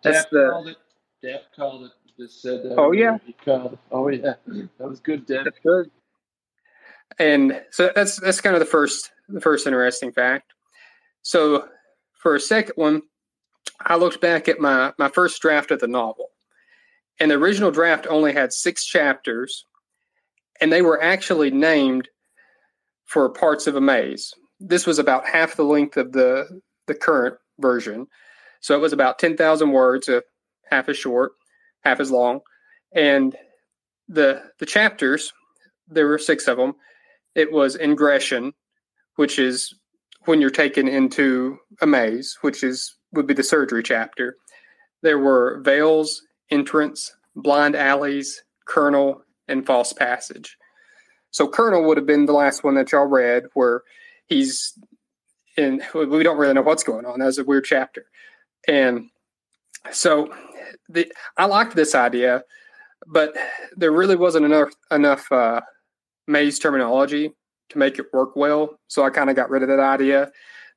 [0.02, 0.76] that's Def the called it.
[1.22, 1.92] Def called it.
[2.18, 2.76] Just said that.
[2.78, 3.18] Oh, yeah.
[3.24, 3.78] He called it.
[3.90, 5.44] Oh yeah, that was good, Def.
[5.44, 5.90] That's good.
[7.18, 10.52] And so that's that's kind of the first the first interesting fact.
[11.22, 11.68] So
[12.14, 13.02] for a second one,
[13.80, 16.30] I looked back at my my first draft of the novel,
[17.20, 19.64] and the original draft only had six chapters,
[20.60, 22.08] and they were actually named
[23.04, 24.32] for parts of a maze.
[24.58, 28.06] This was about half the length of the the current version,
[28.60, 30.20] so it was about ten thousand words, uh,
[30.70, 31.32] half as short,
[31.84, 32.40] half as long,
[32.94, 33.36] and
[34.08, 35.32] the the chapters
[35.88, 36.74] there were six of them.
[37.35, 38.53] It was ingression,
[39.16, 39.74] which is
[40.24, 44.37] when you're taken into a maze, which is would be the surgery chapter.
[45.03, 50.57] There were veils, entrance, blind alleys, kernel, and false passage.
[51.30, 53.82] So kernel would have been the last one that y'all read, where
[54.26, 54.78] he's
[55.57, 55.82] in.
[55.95, 57.18] We don't really know what's going on.
[57.18, 58.07] That was a weird chapter,
[58.66, 59.11] and
[59.93, 60.32] so
[60.89, 62.45] the, I liked this idea,
[63.07, 63.35] but
[63.76, 65.61] there really wasn't enough enough uh,
[66.26, 67.32] maze terminology
[67.70, 68.78] to make it work well.
[68.88, 70.30] So I kind of got rid of that idea.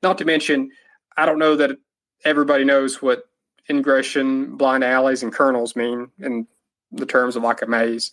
[0.04, 0.72] Not to mention,
[1.18, 1.78] I don't know that
[2.26, 3.24] everybody knows what
[3.70, 6.48] ingression, blind alleys, and kernels mean in
[6.92, 8.12] the terms of like a maze.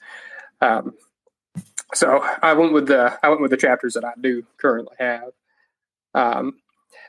[0.60, 0.94] Um,
[1.92, 5.30] so I went with the I went with the chapters that I do currently have.
[6.14, 6.54] Um,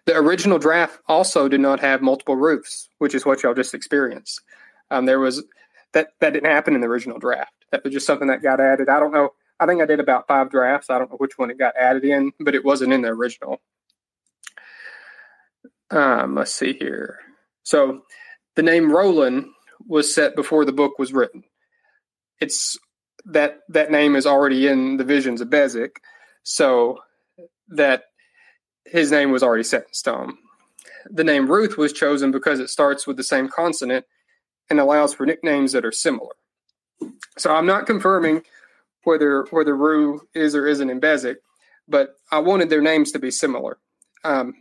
[0.05, 4.41] the original draft also did not have multiple roofs, which is what y'all just experienced.
[4.91, 5.43] Um, there was
[5.93, 7.53] that that didn't happen in the original draft.
[7.71, 8.89] That was just something that got added.
[8.89, 9.29] I don't know.
[9.59, 10.89] I think I did about five drafts.
[10.89, 13.61] I don't know which one it got added in, but it wasn't in the original.
[15.91, 17.19] Um, let's see here.
[17.63, 18.01] So
[18.55, 19.47] the name Roland
[19.87, 21.43] was set before the book was written.
[22.41, 22.77] It's
[23.25, 25.97] that that name is already in the visions of Bezic,
[26.43, 26.99] so
[27.69, 28.05] that
[28.85, 30.37] his name was already set in stone.
[31.09, 34.05] The name Ruth was chosen because it starts with the same consonant
[34.69, 36.33] and allows for nicknames that are similar.
[37.37, 38.43] So I'm not confirming
[39.05, 41.37] whether whether Rue is or isn't in Bezic,
[41.87, 43.77] but I wanted their names to be similar.
[44.23, 44.53] Um,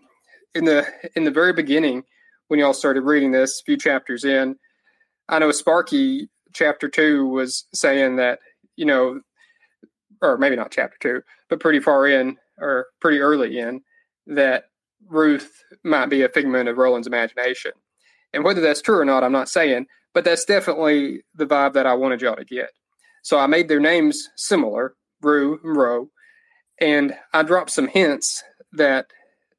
[0.55, 0.87] in the
[1.17, 2.05] in the very beginning,
[2.49, 4.57] when y'all started reading this, a few chapters in,
[5.29, 8.39] I know Sparky chapter two was saying that
[8.77, 9.21] you know,
[10.23, 13.81] or maybe not chapter two, but pretty far in or pretty early in,
[14.27, 14.65] that
[15.09, 15.51] Ruth
[15.83, 17.73] might be a figment of Roland's imagination.
[18.33, 21.87] And whether that's true or not, I'm not saying, but that's definitely the vibe that
[21.87, 22.71] I wanted y'all to get.
[23.25, 26.11] So I made their names similar, Rue and Ro,
[26.79, 29.07] and I dropped some hints that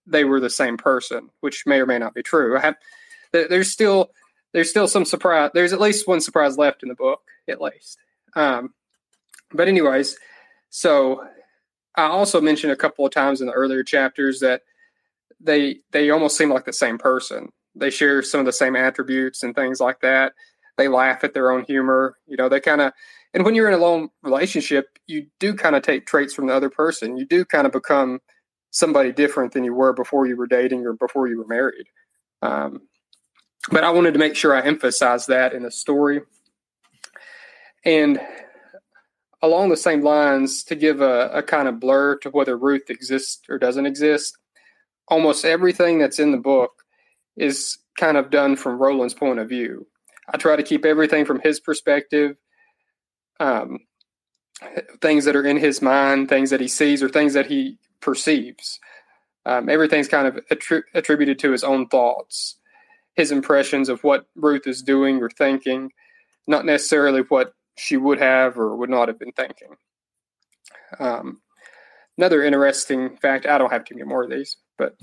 [0.06, 2.56] they were the same person, which may or may not be true.
[2.56, 2.76] I have
[3.32, 4.12] there's still
[4.54, 5.50] there's still some surprise.
[5.56, 7.98] There's at least one surprise left in the book, at least.
[8.36, 8.76] Um,
[9.52, 10.16] but anyways,
[10.70, 11.26] so
[11.96, 14.62] I also mentioned a couple of times in the earlier chapters that
[15.40, 17.50] they they almost seem like the same person.
[17.74, 20.34] They share some of the same attributes and things like that.
[20.78, 22.18] They laugh at their own humor.
[22.28, 22.94] You know, they kind of
[23.36, 26.54] and when you're in a long relationship, you do kind of take traits from the
[26.54, 27.18] other person.
[27.18, 28.20] You do kind of become
[28.72, 31.86] somebody different than you were before you were dating or before you were married.
[32.42, 32.84] Um,
[33.70, 36.22] but I wanted to make sure I emphasize that in the story.
[37.84, 38.22] And
[39.42, 43.42] along the same lines, to give a, a kind of blur to whether Ruth exists
[43.50, 44.38] or doesn't exist,
[45.10, 46.72] almost everything that's in the book
[47.36, 49.88] is kind of done from Roland's point of view.
[50.30, 52.38] I try to keep everything from his perspective,
[53.40, 53.80] um,
[55.02, 58.80] things that are in his mind, things that he sees, or things that he perceives.
[59.46, 62.56] Um, everything's kind of attri- attributed to his own thoughts,
[63.16, 65.92] his impressions of what Ruth is doing or thinking,
[66.48, 69.76] not necessarily what she would have or would not have been thinking.
[71.00, 71.42] Um,
[72.18, 73.46] another interesting fact.
[73.46, 74.96] I don't have too many more of these, but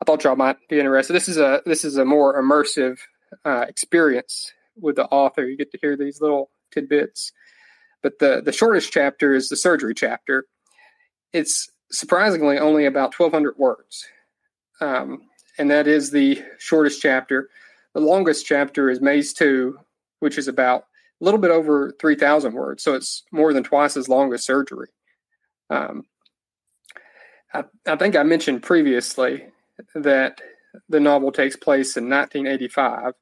[0.00, 1.12] I thought y'all might be interested.
[1.12, 2.98] This is a this is a more immersive
[3.44, 5.46] uh, experience with the author.
[5.46, 7.32] You get to hear these little tidbits.
[8.04, 10.44] But the the shortest chapter is the surgery chapter.
[11.32, 14.06] It's surprisingly only about 1,200 words,
[14.82, 15.22] um,
[15.58, 17.48] and that is the shortest chapter.
[17.94, 19.78] The longest chapter is Maze Two,
[20.20, 22.82] which is about a little bit over 3,000 words.
[22.82, 24.88] So it's more than twice as long as surgery.
[25.70, 26.02] Um,
[27.54, 29.46] I, I think I mentioned previously
[29.94, 30.42] that
[30.90, 33.14] the novel takes place in 1985.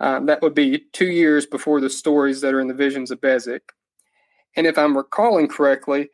[0.00, 3.20] Um, that would be two years before the stories that are in the Visions of
[3.20, 3.60] Bezic.
[4.56, 6.10] And if I'm recalling correctly,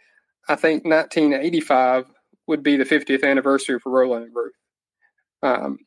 [0.48, 2.06] I think 1985
[2.46, 4.52] would be the 50th anniversary for Roland and Ruth.
[5.42, 5.78] Um,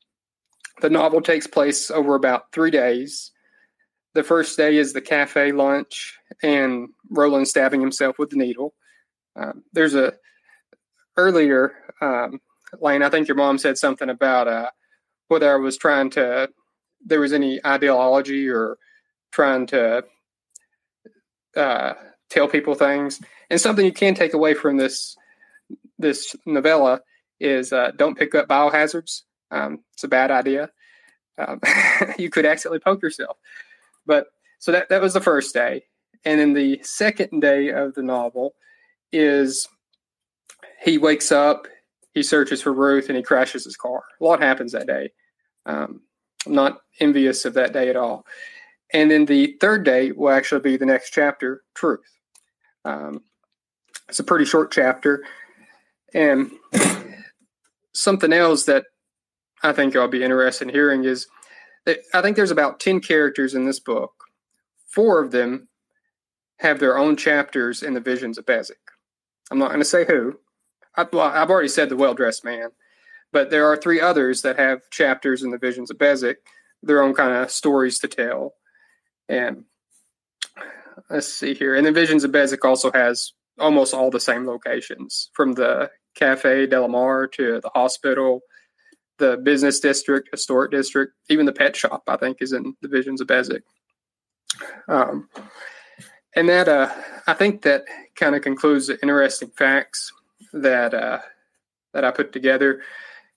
[0.82, 3.32] the novel takes place over about three days.
[4.14, 8.74] The first day is the cafe lunch and Roland stabbing himself with the needle.
[9.36, 10.14] Um, there's a
[11.18, 12.40] earlier um,
[12.82, 13.04] Lane.
[13.04, 14.70] I think your mom said something about uh,
[15.28, 16.50] whether I was trying to
[17.06, 18.78] there was any ideology or
[19.32, 20.04] trying to
[21.56, 21.94] uh,
[22.30, 23.22] tell people things.
[23.50, 25.16] And something you can take away from this
[25.98, 27.02] this novella
[27.40, 29.22] is uh, don't pick up biohazards.
[29.52, 30.70] Um, it's a bad idea.
[31.38, 31.62] Um,
[32.18, 33.38] you could accidentally poke yourself.
[34.06, 34.28] But
[34.60, 35.84] so that that was the first day,
[36.24, 38.56] and then the second day of the novel
[39.12, 39.68] is
[40.84, 41.68] he wakes up,
[42.14, 44.04] he searches for Ruth, and he crashes his car.
[44.20, 45.12] A lot happens that day.
[45.66, 46.02] Um,
[46.46, 48.26] I'm not envious of that day at all.
[48.94, 52.02] And then the third day will actually be the next chapter, Truth.
[52.84, 53.24] Um,
[54.08, 55.24] it's a pretty short chapter.
[56.14, 56.52] And
[57.94, 58.86] something else that
[59.64, 61.28] I think I'll be interested in hearing is
[61.86, 64.14] that I think there's about 10 characters in this book.
[64.88, 65.68] Four of them
[66.60, 68.74] have their own chapters in the Visions of Bezic.
[69.52, 70.40] I'm not going to say who.
[70.96, 72.70] I, well, I've already said the well dressed man,
[73.32, 76.36] but there are three others that have chapters in the Visions of Bezic,
[76.82, 78.54] their own kind of stories to tell.
[79.30, 79.66] And
[81.10, 81.76] let's see here.
[81.76, 86.68] And the Visions of Bezic also has almost all the same locations from the Cafe
[86.68, 88.42] Delamar to the hospital,
[89.18, 93.22] the business district, historic district, even the pet shop, I think, is in the Visions
[93.22, 93.62] of Bezic.
[94.88, 95.30] Um,
[96.36, 96.92] and that, uh,
[97.28, 97.84] I think that
[98.16, 100.12] kind of concludes the interesting facts
[100.54, 101.20] that uh,
[101.94, 102.82] that I put together.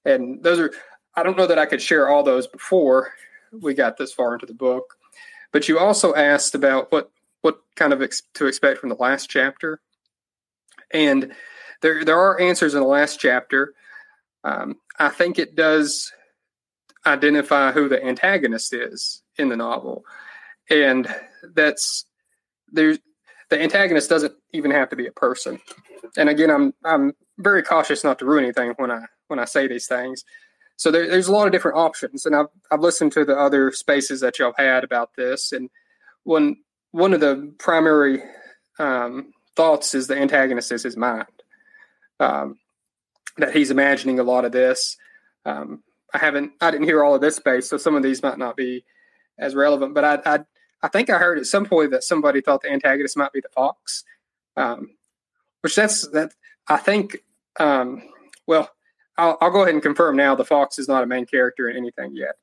[0.04, 0.72] And those are,
[1.14, 3.12] I don't know that I could share all those before
[3.52, 4.97] we got this far into the book.
[5.52, 9.30] But you also asked about what what kind of ex- to expect from the last
[9.30, 9.80] chapter,
[10.92, 11.32] and
[11.82, 13.74] there there are answers in the last chapter.
[14.44, 16.12] Um, I think it does
[17.06, 20.04] identify who the antagonist is in the novel,
[20.70, 21.12] and
[21.54, 22.04] that's
[22.70, 22.98] there's
[23.50, 25.58] the antagonist doesn't even have to be a person.
[26.16, 29.66] And again, I'm I'm very cautious not to ruin anything when I when I say
[29.66, 30.24] these things.
[30.78, 33.72] So there, there's a lot of different options, and I've I've listened to the other
[33.72, 35.68] spaces that y'all had about this, and
[36.22, 36.56] one
[36.92, 38.22] one of the primary
[38.78, 41.26] um, thoughts is the antagonist is his mind,
[42.20, 42.58] um,
[43.38, 44.96] that he's imagining a lot of this.
[45.44, 45.82] Um,
[46.14, 48.56] I haven't I didn't hear all of this space, so some of these might not
[48.56, 48.84] be
[49.36, 50.38] as relevant, but I I,
[50.80, 53.48] I think I heard at some point that somebody thought the antagonist might be the
[53.48, 54.04] fox,
[54.56, 54.90] um,
[55.62, 56.34] which that's that
[56.68, 57.18] I think.
[57.58, 58.02] Um,
[58.46, 58.70] well,
[59.18, 61.76] I'll, I'll, go ahead and confirm now the fox is not a main character in
[61.76, 62.36] anything yet.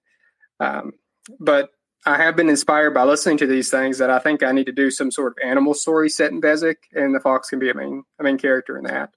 [0.60, 0.94] Um,
[1.40, 1.70] but
[2.06, 4.72] I have been inspired by listening to these things that I think I need to
[4.72, 7.74] do some sort of animal story set in Bezic, and the fox can be a
[7.74, 9.12] main a main character in that.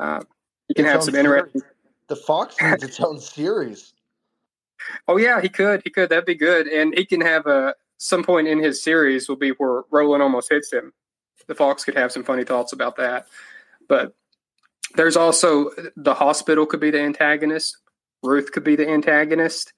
[0.00, 0.20] Uh,
[0.68, 1.62] you can have some interesting.
[2.08, 3.92] The fox needs its own series.
[5.06, 5.82] Oh yeah, he could.
[5.84, 6.08] He could.
[6.08, 6.66] That'd be good.
[6.66, 10.50] And he can have a some point in his series will be where Roland almost
[10.50, 10.92] hits him.
[11.46, 13.26] The fox could have some funny thoughts about that.
[13.88, 14.14] But
[14.94, 17.76] there's also the hospital could be the antagonist.
[18.22, 19.72] Ruth could be the antagonist.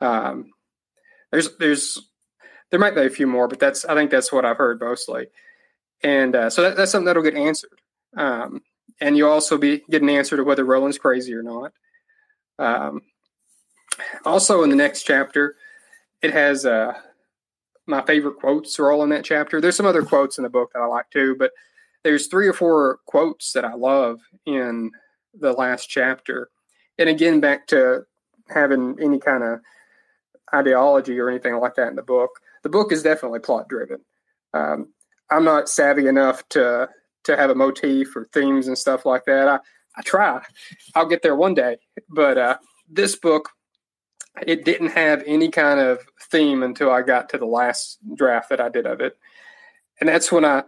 [0.00, 0.52] Um,
[1.30, 1.98] there's there's
[2.70, 5.28] there might be a few more, but that's I think that's what I've heard mostly.
[6.02, 7.78] And uh, so that, that's something that'll get answered.
[8.16, 8.62] Um,
[9.00, 11.72] and you'll also be get an answer to whether Roland's crazy or not.
[12.58, 13.02] Um,
[14.24, 15.56] also, in the next chapter,
[16.22, 16.94] it has uh,
[17.86, 19.60] my favorite quotes are all in that chapter.
[19.60, 21.52] There's some other quotes in the book that I like too, but
[22.04, 24.90] there's three or four quotes that I love in
[25.38, 26.50] the last chapter.
[26.98, 28.06] And again, back to
[28.48, 29.60] having any kind of
[30.54, 32.30] ideology or anything like that in the book.
[32.62, 33.98] The book is definitely plot driven.
[34.54, 34.92] Um,
[35.30, 36.88] I'm not savvy enough to
[37.24, 39.48] to have a motif or themes and stuff like that.
[39.48, 39.58] I,
[39.96, 40.40] I try.
[40.94, 41.78] I'll get there one day.
[42.08, 42.58] But uh,
[42.88, 43.50] this book,
[44.46, 45.98] it didn't have any kind of
[46.30, 49.18] theme until I got to the last draft that I did of it.
[49.98, 50.62] And that's when I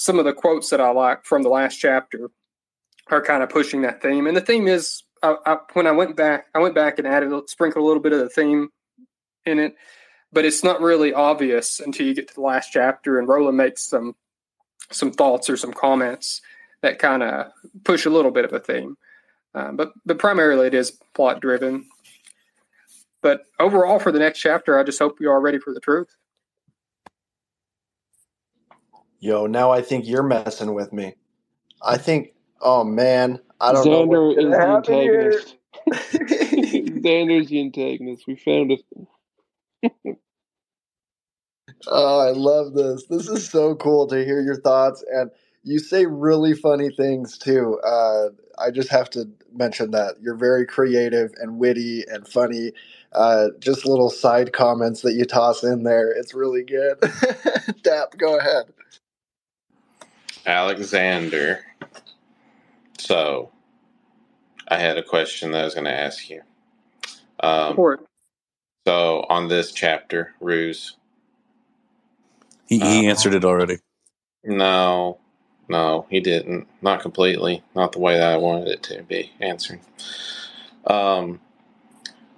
[0.00, 2.30] some of the quotes that I like from the last chapter
[3.08, 4.26] are kind of pushing that theme.
[4.26, 7.30] And the theme is I, I, when I went back, I went back and added
[7.50, 8.70] sprinkled a little bit of the theme
[9.44, 9.74] in it,
[10.32, 13.18] but it's not really obvious until you get to the last chapter.
[13.18, 14.16] And Roland makes some
[14.90, 16.40] some thoughts or some comments
[16.80, 17.52] that kind of
[17.84, 18.96] push a little bit of a theme.
[19.54, 21.84] Um, but but primarily it is plot driven.
[23.20, 26.08] But overall, for the next chapter, I just hope you are ready for the truth.
[29.20, 31.14] Yo, now I think you're messing with me.
[31.82, 34.30] I think, oh man, I don't Xander know.
[34.30, 35.56] is the antagonist.
[37.04, 38.24] Xander's the antagonist.
[38.26, 38.80] We found it.
[41.86, 43.06] Oh, I love this.
[43.06, 45.04] This is so cool to hear your thoughts.
[45.12, 45.30] And
[45.64, 47.78] you say really funny things too.
[47.84, 48.28] Uh,
[48.58, 52.72] I just have to mention that you're very creative and witty and funny.
[53.12, 56.10] Uh, just little side comments that you toss in there.
[56.10, 56.98] It's really good.
[57.82, 58.66] Dap, go ahead.
[60.46, 61.64] Alexander.
[62.98, 63.50] So,
[64.68, 66.42] I had a question that I was going to ask you.
[67.40, 67.76] Um,
[68.86, 70.96] so, on this chapter, Ruse.
[72.66, 73.78] He, he Uh, answered it already.
[74.44, 75.18] No,
[75.68, 76.66] no, he didn't.
[76.82, 77.62] Not completely.
[77.74, 79.80] Not the way that I wanted it to be answered.
[80.86, 81.40] Um,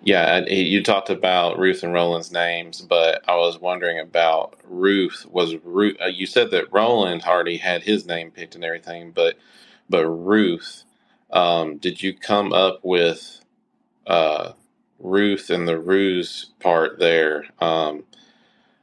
[0.02, 5.26] yeah, you talked about Ruth and Roland's names, but I was wondering about Ruth.
[5.30, 5.96] Was Ruth?
[6.02, 9.36] Uh, you said that Roland already had his name picked and everything, but
[9.90, 10.84] but Ruth,
[11.32, 13.40] um, did you come up with
[14.06, 14.52] uh,
[15.00, 17.46] Ruth and the ruse part there?
[17.60, 18.04] Um,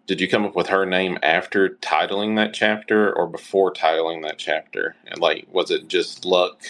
[0.07, 4.37] did you come up with her name after titling that chapter or before titling that
[4.37, 4.95] chapter?
[5.07, 6.63] And like, was it just luck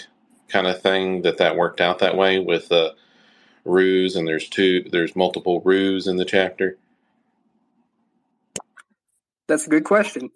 [0.50, 2.92] kind of thing that that worked out that way with uh,
[3.66, 4.16] ruse?
[4.16, 6.78] And there's two, there's multiple ruse in the chapter.
[9.48, 10.30] That's a good question.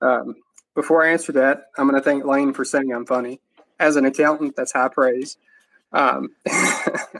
[0.00, 0.34] Um,
[0.74, 3.40] before I answer that, I'm going to thank Lane for saying I'm funny.
[3.80, 5.36] As an accountant, that's high praise.
[5.92, 6.30] Um,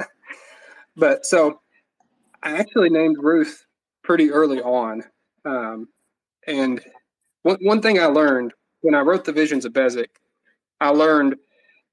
[0.97, 1.61] but so
[2.43, 3.65] I actually named Ruth
[4.03, 5.05] pretty early on.
[5.45, 5.89] Um,
[6.47, 6.81] and
[7.43, 10.09] one, one thing I learned when I wrote the Visions of Bezic,
[10.81, 11.37] I learned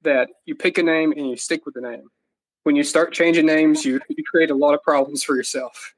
[0.02, 2.08] that you pick a name and you stick with the name.
[2.66, 5.94] When you start changing names, you, you create a lot of problems for yourself.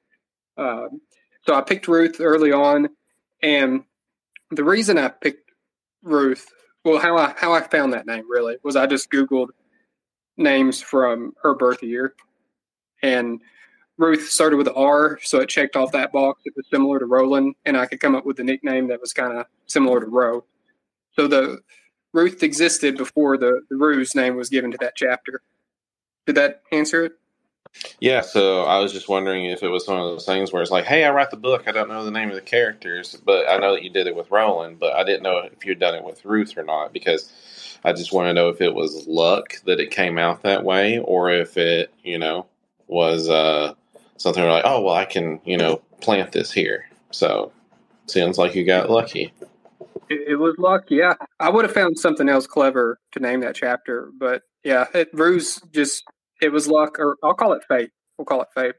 [0.59, 1.01] Um,
[1.47, 2.91] so I picked Ruth early on,
[3.43, 3.85] and
[4.51, 5.51] the reason I picked
[6.03, 6.47] Ruth,
[6.85, 9.49] well, how I how I found that name really was I just Googled
[10.37, 12.13] names from her birth year,
[13.03, 13.41] and
[13.97, 16.43] Ruth started with R, so it checked off that box.
[16.45, 19.15] It was similar to Roland, and I could come up with a nickname that was
[19.15, 20.45] kind of similar to Ro.
[21.13, 21.61] So the
[22.13, 25.41] Ruth existed before the the Ruse name was given to that chapter.
[26.29, 27.13] Did that answer it?
[28.01, 30.71] Yeah, so I was just wondering if it was one of those things where it's
[30.71, 33.49] like, hey, I write the book, I don't know the name of the characters, but
[33.49, 35.95] I know that you did it with Roland, but I didn't know if you'd done
[35.95, 37.33] it with Ruth or not because
[37.83, 40.99] I just want to know if it was luck that it came out that way
[40.99, 42.45] or if it, you know,
[42.89, 43.73] was uh,
[44.19, 46.91] something like, oh, well, I can, you know, plant this here.
[47.11, 47.53] So
[48.05, 49.33] sounds like you got lucky.
[50.11, 51.15] It, it was luck, yeah.
[51.41, 55.09] I would have found something else clever to name that chapter, but yeah, it,
[55.73, 56.05] just
[56.41, 57.91] it was luck, or I'll call it fate.
[58.17, 58.75] We'll call it fate.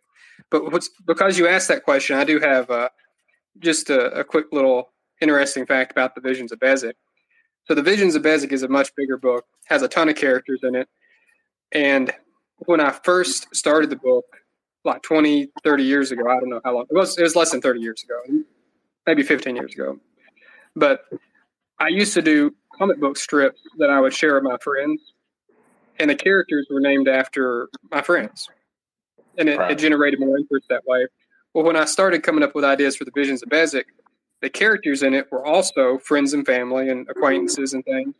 [0.49, 2.90] But what's because you asked that question, I do have uh,
[3.60, 6.94] just a, a quick little interesting fact about the Visions of Bezic.
[7.65, 10.61] So the Visions of Bezic is a much bigger book, has a ton of characters
[10.64, 10.88] in it,
[11.72, 12.11] and
[12.65, 14.26] when I first started the book,
[14.84, 17.18] like 20, 30 years ago, I don't know how long it was.
[17.18, 18.44] It was less than 30 years ago,
[19.06, 19.99] maybe 15 years ago.
[20.76, 21.02] But
[21.80, 25.14] I used to do comic book strips that I would share with my friends,
[25.99, 28.49] and the characters were named after my friends,
[29.38, 29.71] and it, Right.
[29.71, 31.07] it generated more interest that way.
[31.53, 33.85] Well, when I started coming up with ideas for the Visions of Bezic,
[34.41, 38.13] the characters in it were also friends and family and acquaintances and things.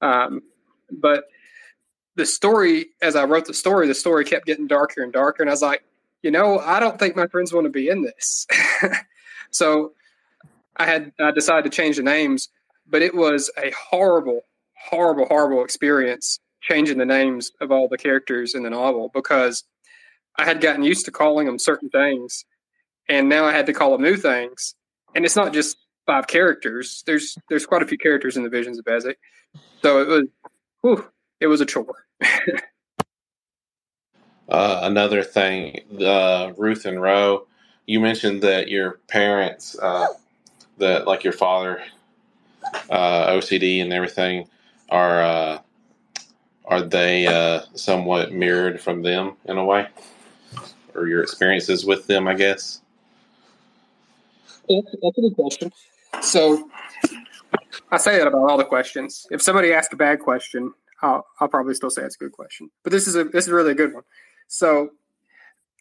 [0.00, 0.42] Um,
[0.90, 1.24] but
[2.16, 5.50] the story, as I wrote the story, the story kept getting darker and darker, and
[5.50, 5.84] I was like,
[6.22, 8.46] you know, I don't think my friends want to be in this.
[9.50, 9.92] so
[10.76, 12.48] I had I decided to change the names,
[12.88, 14.40] but it was a horrible,
[14.74, 19.64] horrible, horrible experience changing the names of all the characters in the novel because
[20.36, 22.44] I had gotten used to calling them certain things,
[23.08, 24.74] and now I had to call them new things.
[25.14, 25.76] And it's not just
[26.06, 27.04] five characters.
[27.06, 29.16] There's there's quite a few characters in the Visions of Bezic,
[29.82, 30.24] so it was,
[30.80, 31.06] whew,
[31.40, 32.06] it was a chore.
[34.46, 37.46] Uh, another thing, uh, Ruth and Roe,
[37.86, 40.06] you mentioned that your parents, uh,
[40.76, 41.82] that like your father,
[42.90, 44.46] uh, OCD and everything,
[44.90, 45.58] are uh,
[46.64, 49.86] are they uh, somewhat mirrored from them in a way,
[50.94, 52.26] or your experiences with them?
[52.26, 52.80] I guess.
[54.68, 55.72] That's, that's a good question.
[56.22, 56.70] So
[57.90, 59.26] I say that about all the questions.
[59.30, 60.72] If somebody asks a bad question,
[61.02, 62.70] I'll, I'll probably still say it's a good question.
[62.82, 64.04] But this is a this is really a good one.
[64.48, 64.90] So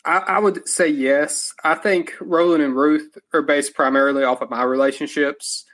[0.06, 1.54] I, I would say yes.
[1.64, 5.66] I think Roland and Ruth are based primarily off of my relationships.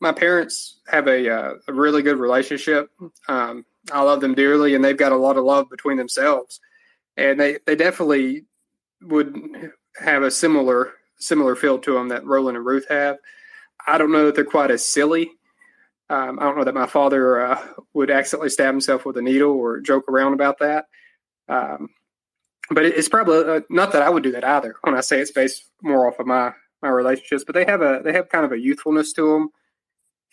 [0.00, 2.90] My parents have a, uh, a really good relationship.
[3.28, 6.60] Um, I love them dearly, and they've got a lot of love between themselves.
[7.16, 8.44] And they, they definitely
[9.02, 9.36] would
[9.98, 13.16] have a similar similar feel to them that Roland and Ruth have.
[13.86, 15.30] I don't know that they're quite as silly.
[16.10, 19.52] Um, I don't know that my father uh, would accidentally stab himself with a needle
[19.52, 20.86] or joke around about that.
[21.48, 21.88] Um,
[22.70, 24.74] but it- it's probably uh, not that I would do that either.
[24.82, 26.52] When I say it's based more off of my
[26.82, 29.48] my relationships, but they have a they have kind of a youthfulness to them,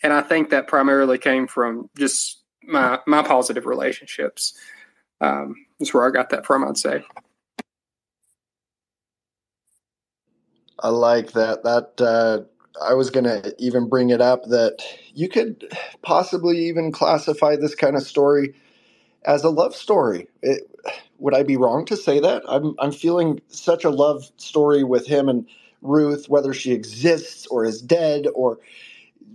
[0.02, 4.54] and I think that primarily came from just my my positive relationships.
[5.20, 6.64] Um, that's where I got that from.
[6.64, 7.04] I'd say.
[10.80, 11.64] I like that.
[11.64, 12.42] That uh,
[12.84, 14.78] I was going to even bring it up that
[15.14, 15.64] you could
[16.02, 18.54] possibly even classify this kind of story
[19.24, 20.28] as a love story.
[20.42, 20.62] It,
[21.18, 22.42] would I be wrong to say that?
[22.48, 25.46] I'm I'm feeling such a love story with him and
[25.82, 28.58] Ruth, whether she exists or is dead or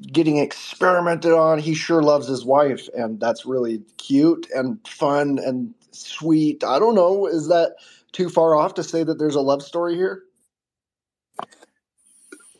[0.01, 1.59] getting experimented on.
[1.59, 6.63] He sure loves his wife, and that's really cute and fun and sweet.
[6.63, 7.27] I don't know.
[7.27, 7.75] Is that
[8.11, 10.23] too far off to say that there's a love story here?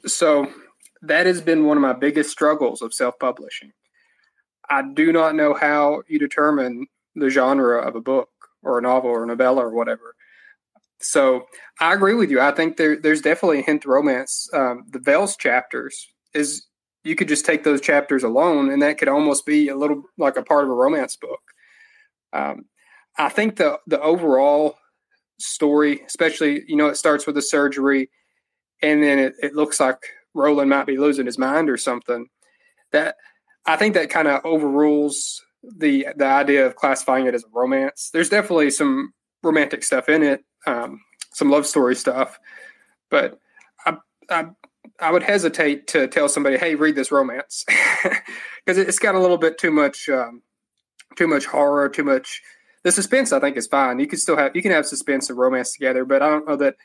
[0.06, 0.48] So
[1.02, 3.74] that has been one of my biggest struggles of self-publishing.
[4.70, 8.30] I do not know how you determine the genre of a book
[8.64, 10.16] or a novel or a novella or whatever.
[11.00, 11.46] So
[11.80, 12.42] I agree with you.
[12.42, 14.50] I think there, there's definitely a hint to romance.
[14.54, 16.67] Um, the Veils chapters is
[17.08, 20.36] you could just take those chapters alone, and that could almost be a little like
[20.36, 21.40] a part of a romance book.
[22.34, 22.66] Um,
[23.18, 24.78] I think the the overall
[25.40, 28.10] story, especially you know, it starts with the surgery,
[28.82, 30.00] and then it, it looks like
[30.34, 32.28] Roland might be losing his mind or something.
[32.92, 33.16] That
[33.66, 38.10] I think that kind of overrules the the idea of classifying it as a romance.
[38.12, 39.14] There's definitely some
[39.44, 41.00] romantic stuff in it, um,
[41.32, 42.38] some love story stuff,
[43.10, 43.40] but
[43.86, 43.98] I,
[44.30, 44.48] I
[45.00, 47.66] I would hesitate to tell somebody, "Hey, read this romance,"
[48.66, 50.42] because it's got a little bit too much um,
[51.16, 52.42] too much horror, too much.
[52.84, 54.00] The suspense, I think, is fine.
[54.00, 56.56] You can still have you can have suspense and romance together, but I don't know
[56.58, 56.76] that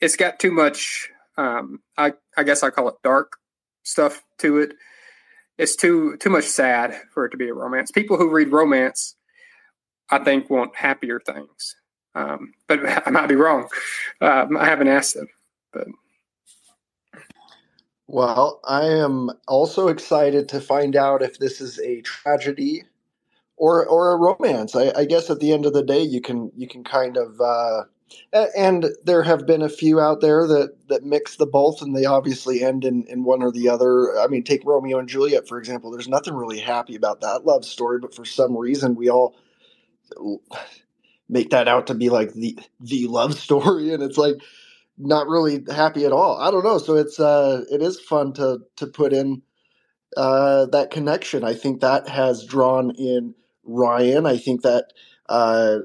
[0.00, 1.08] it's got too much.
[1.36, 3.32] Um, I I guess I call it dark
[3.82, 4.74] stuff to it
[5.58, 7.90] it's too too much sad for it to be a romance.
[7.90, 9.16] People who read romance,
[10.10, 11.76] I think, want happier things.
[12.14, 13.68] Um, but I might be wrong.
[14.20, 15.28] Uh, I haven't asked them,
[15.72, 15.86] but.
[18.06, 22.84] Well, I am also excited to find out if this is a tragedy
[23.56, 24.76] or or a romance.
[24.76, 27.40] I, I guess at the end of the day, you can you can kind of
[27.40, 27.84] uh,
[28.56, 32.04] and there have been a few out there that that mix the both and they
[32.06, 34.18] obviously end in, in one or the other.
[34.18, 35.90] I mean take romeo and juliet for example.
[35.90, 39.36] There's nothing really happy about that love story but for some reason we all
[41.28, 43.90] make that out to be like the the love story.
[43.94, 44.36] And it's like
[44.98, 48.60] not really happy at all i don't know so it's uh it is fun to
[48.76, 49.42] to put in
[50.16, 53.34] uh that connection i think that has drawn in
[53.64, 54.92] ryan i think that
[55.28, 55.78] uh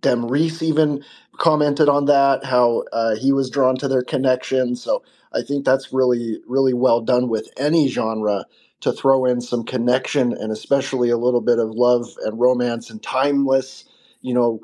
[0.00, 1.04] Dem Reese even
[1.38, 4.76] commented on that, how uh, he was drawn to their connection.
[4.76, 5.02] So
[5.32, 8.44] I think that's really, really well done with any genre
[8.80, 13.02] to throw in some connection and especially a little bit of love and romance and
[13.02, 13.84] timeless,
[14.20, 14.60] you know,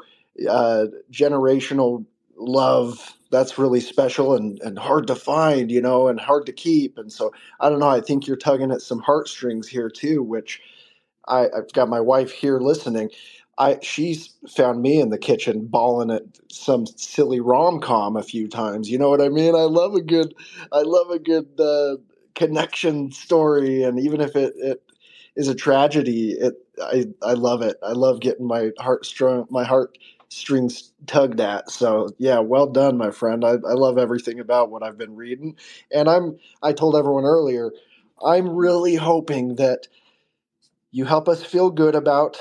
[0.48, 2.04] uh, generational
[2.36, 3.17] love.
[3.30, 6.98] That's really special and, and hard to find, you know, and hard to keep.
[6.98, 7.88] And so I don't know.
[7.88, 10.60] I think you're tugging at some heartstrings here too, which
[11.28, 13.10] I, I've got my wife here listening
[13.58, 18.48] I she's found me in the kitchen bawling at some silly rom com a few
[18.48, 18.90] times.
[18.90, 19.54] You know what I mean?
[19.54, 20.34] I love a good,
[20.72, 21.96] I love a good uh,
[22.34, 24.82] connection story, and even if it, it
[25.36, 27.76] is a tragedy, it I I love it.
[27.82, 29.98] I love getting my heart strung, my heart
[30.28, 31.70] strings tugged at.
[31.70, 33.44] So yeah, well done, my friend.
[33.44, 35.56] I, I love everything about what I've been reading,
[35.92, 37.72] and I'm I told everyone earlier,
[38.24, 39.88] I'm really hoping that
[40.90, 42.38] you help us feel good about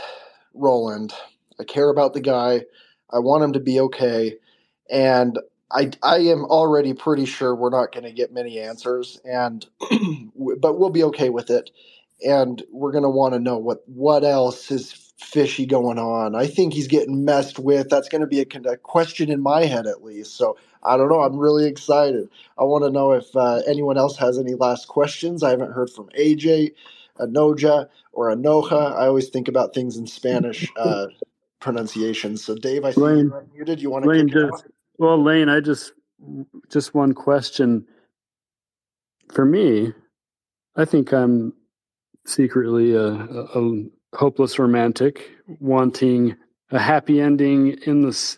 [0.53, 1.13] Roland.
[1.59, 2.61] I care about the guy.
[3.11, 4.35] I want him to be okay.
[4.89, 5.37] And
[5.71, 9.65] I, I am already pretty sure we're not going to get many answers, and
[10.59, 11.71] but we'll be okay with it.
[12.25, 16.35] And we're going to want to know what what else is fishy going on.
[16.35, 17.89] I think he's getting messed with.
[17.89, 20.35] That's going to be a, a question in my head at least.
[20.35, 21.21] So I don't know.
[21.21, 22.29] I'm really excited.
[22.57, 25.43] I want to know if uh, anyone else has any last questions.
[25.43, 26.73] I haven't heard from AJ.
[27.19, 28.93] Anoja or Anoja.
[28.93, 31.07] I always think about things in Spanish uh,
[31.59, 32.37] pronunciation.
[32.37, 33.79] So, Dave, I see Lane, you're unmuted.
[33.79, 34.65] You want to Lane, just,
[34.97, 35.93] well, Lane, I just
[36.69, 37.85] just one question.
[39.33, 39.93] For me,
[40.75, 41.53] I think I'm
[42.25, 46.35] secretly a, a hopeless romantic, wanting
[46.71, 48.37] a happy ending in this.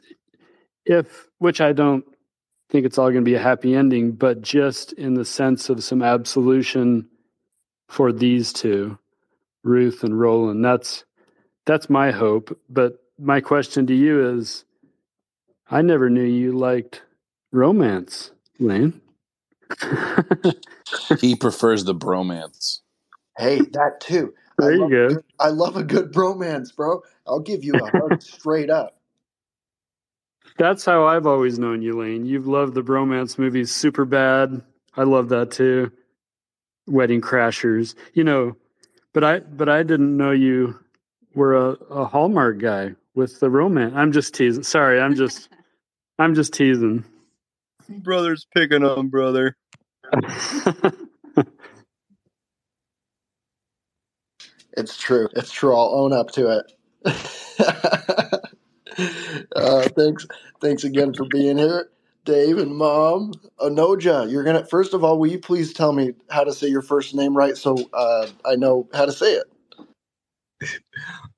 [0.86, 2.06] If which I don't
[2.70, 5.84] think it's all going to be a happy ending, but just in the sense of
[5.84, 7.08] some absolution
[7.88, 8.98] for these two,
[9.64, 10.64] Ruth and Roland.
[10.64, 11.04] That's
[11.66, 12.58] that's my hope.
[12.70, 14.66] But my question to you is
[15.70, 17.04] I never knew you liked
[17.52, 19.02] romance, Lane.
[21.20, 22.80] he prefers the bromance.
[23.38, 24.34] Hey, that too.
[24.60, 25.06] There I you love go.
[25.06, 27.02] A good, I love a good bromance, bro.
[27.26, 28.98] I'll give you a hug straight up.
[30.58, 32.26] That's how I've always known you, Lane.
[32.26, 34.62] You've loved the bromance movies super bad,
[34.96, 35.92] I love that too.
[36.88, 38.56] Wedding Crashers, you know,
[39.14, 40.78] but I but I didn't know you
[41.36, 43.94] were a, a Hallmark guy with the romance.
[43.96, 44.64] I'm just teasing.
[44.64, 45.50] Sorry, I'm just
[46.18, 47.06] I'm just teasing.
[47.88, 49.56] Brother's picking on brother.
[54.80, 55.28] It's true.
[55.36, 55.76] It's true.
[55.76, 56.72] I'll own up to it.
[59.56, 60.26] uh, thanks.
[60.62, 61.90] Thanks again for being here,
[62.24, 63.34] Dave and Mom.
[63.60, 64.66] Anoja, you're gonna.
[64.66, 67.58] First of all, will you please tell me how to say your first name right,
[67.58, 69.48] so uh, I know how to say it.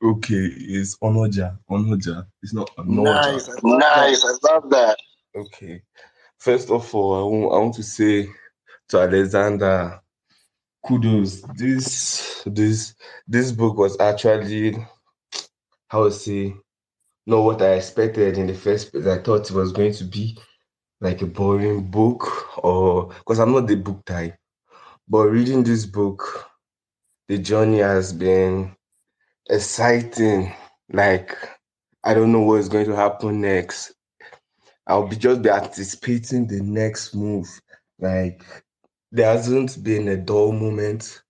[0.03, 1.59] Okay, it's Onoja.
[1.69, 2.25] Onoja.
[2.41, 3.03] It's not Onoja.
[3.03, 3.49] Nice.
[3.49, 4.21] I love nice.
[4.23, 4.39] That.
[4.43, 4.97] I love that.
[5.35, 5.79] Okay.
[6.39, 8.27] First of all, I want, I want to say
[8.89, 10.00] to Alexander,
[10.85, 11.41] kudos.
[11.57, 12.95] This this
[13.27, 14.77] this book was actually
[15.89, 16.55] how to say
[17.25, 19.05] not what I expected in the first place.
[19.07, 20.37] I thought it was going to be
[21.01, 24.35] like a boring book or because I'm not the book type.
[25.07, 26.49] But reading this book,
[27.27, 28.75] the journey has been
[29.49, 30.53] exciting.
[30.91, 31.37] Like
[32.03, 33.93] I don't know what's going to happen next.
[34.87, 37.47] I'll be just be anticipating the next move.
[37.99, 38.43] Like
[39.11, 41.21] there hasn't been a dull moment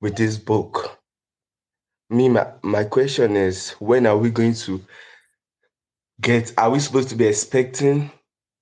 [0.00, 0.98] with this book.
[2.10, 4.82] Me, my, my question is when are we going to
[6.20, 8.10] get are we supposed to be expecting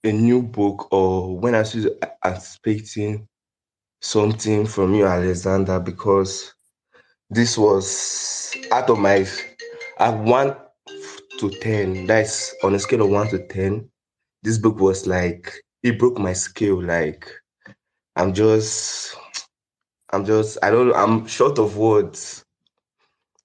[0.05, 1.91] a new book or when are we
[2.25, 3.27] expecting
[4.03, 5.81] something from you, Alexander?
[5.81, 6.55] Because
[7.31, 9.27] this was out of my
[9.99, 10.57] at one
[11.39, 12.07] to ten.
[12.07, 13.91] That's on a scale of one to ten.
[14.43, 16.83] This book was like it broke my scale.
[16.83, 17.29] Like
[18.19, 19.17] I'm just,
[20.11, 22.45] I'm just, I don't, I'm short of words.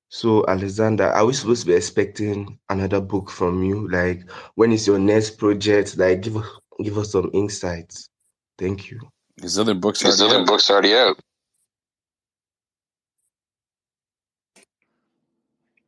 [0.09, 3.87] So Alexander, are we supposed to be expecting another book from you?
[3.89, 5.95] Like, when is your next project?
[5.97, 6.47] Like, give us,
[6.83, 8.09] give us some insights.
[8.57, 8.99] Thank you.
[9.39, 10.47] His other books His already other out.
[10.47, 11.19] books already out.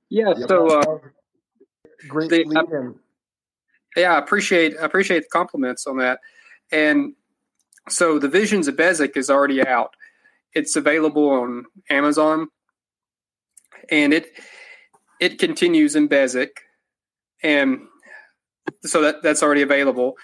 [0.10, 0.34] Yeah.
[0.48, 0.98] So, uh,
[2.08, 2.96] Great the- lead
[3.98, 6.20] yeah, appreciate appreciate the compliments on that.
[6.72, 7.14] And
[7.90, 9.94] so, the Visions of Bezic is already out.
[10.54, 12.48] It's available on Amazon,
[13.90, 14.28] and it
[15.20, 16.50] it continues in Bezic,
[17.44, 17.80] and
[18.84, 20.16] so that that's already available.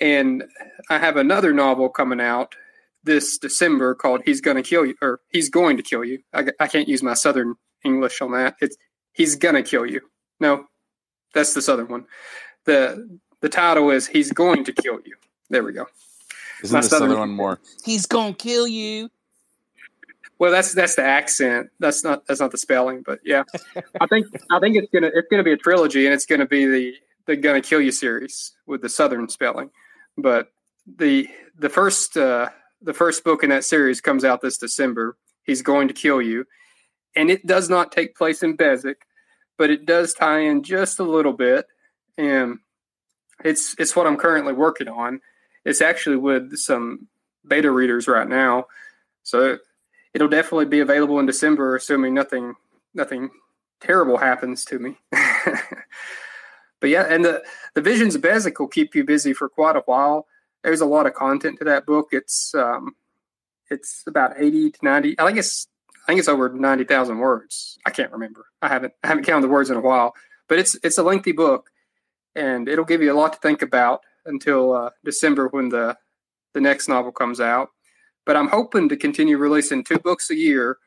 [0.00, 0.44] And
[0.90, 2.54] I have another novel coming out
[3.04, 6.68] this December called "He's Gonna Kill You" or "He's Going to Kill You." I, I
[6.68, 7.54] can't use my Southern
[7.84, 8.56] English on that.
[8.60, 8.76] It's
[9.12, 10.00] "He's Gonna Kill You."
[10.40, 10.66] No,
[11.34, 12.06] that's the Southern one.
[12.66, 15.16] the The title is "He's Going to Kill You."
[15.50, 15.86] There we go.
[16.62, 17.58] Isn't My the Southern- southern one more?
[17.84, 19.10] He's gonna kill you.
[20.38, 21.70] Well, that's that's the accent.
[21.78, 23.44] That's not that's not the spelling, but yeah,
[24.00, 26.66] I think I think it's gonna it's gonna be a trilogy, and it's gonna be
[26.66, 26.94] the
[27.26, 29.70] the Gonna Kill You series with the Southern spelling.
[30.18, 30.48] But
[30.96, 32.48] the the first uh,
[32.80, 35.16] the first book in that series comes out this December.
[35.44, 36.44] He's going to kill you,
[37.14, 38.96] and it does not take place in Bezic,
[39.58, 41.66] but it does tie in just a little bit,
[42.18, 42.58] and
[43.44, 45.20] it's it's what I'm currently working on.
[45.64, 47.08] It's actually with some
[47.46, 48.66] beta readers right now,
[49.22, 49.58] so
[50.14, 52.54] it'll definitely be available in December, assuming nothing
[52.94, 53.30] nothing
[53.80, 54.98] terrible happens to me.
[55.10, 57.42] but yeah, and the
[57.74, 60.26] the Visions of Bezic will keep you busy for quite a while.
[60.62, 62.08] There's a lot of content to that book.
[62.12, 62.94] It's um,
[63.70, 65.18] it's about eighty to ninety.
[65.18, 65.68] I think it's
[66.04, 67.78] I think it's over ninety thousand words.
[67.86, 68.46] I can't remember.
[68.60, 70.14] I haven't I haven't counted the words in a while.
[70.48, 71.70] But it's it's a lengthy book,
[72.34, 75.96] and it'll give you a lot to think about until uh, December when the
[76.54, 77.70] the next novel comes out
[78.24, 80.78] but I'm hoping to continue releasing two books a year,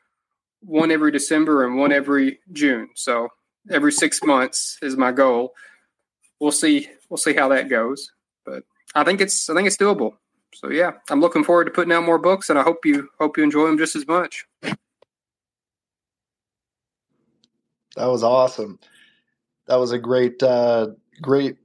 [0.60, 2.88] one every December and one every June.
[2.94, 3.28] So
[3.70, 5.52] every six months is my goal.
[6.40, 6.88] We'll see.
[7.08, 8.10] We'll see how that goes,
[8.44, 8.64] but
[8.94, 10.12] I think it's I think it's doable.
[10.54, 13.36] So yeah, I'm looking forward to putting out more books, and I hope you hope
[13.36, 14.44] you enjoy them just as much.
[17.96, 18.78] That was awesome.
[19.68, 20.88] That was a great, uh,
[21.22, 21.56] great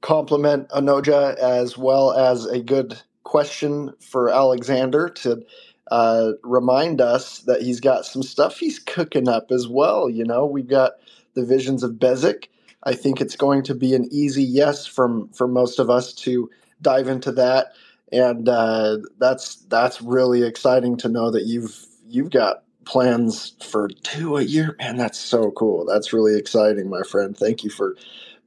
[0.00, 5.44] compliment, Anoja, as well as a good question for Alexander to
[5.90, 10.08] uh, remind us that he's got some stuff he's cooking up as well.
[10.08, 10.92] You know, we've got
[11.34, 12.46] the visions of Bezic.
[12.84, 16.50] I think it's going to be an easy yes from for most of us to
[16.80, 17.72] dive into that,
[18.12, 24.36] and uh, that's that's really exciting to know that you've you've got plans for two
[24.36, 24.76] a year.
[24.78, 25.84] Man, that's so cool.
[25.84, 27.36] That's really exciting, my friend.
[27.36, 27.96] Thank you for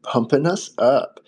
[0.03, 1.19] pumping us up.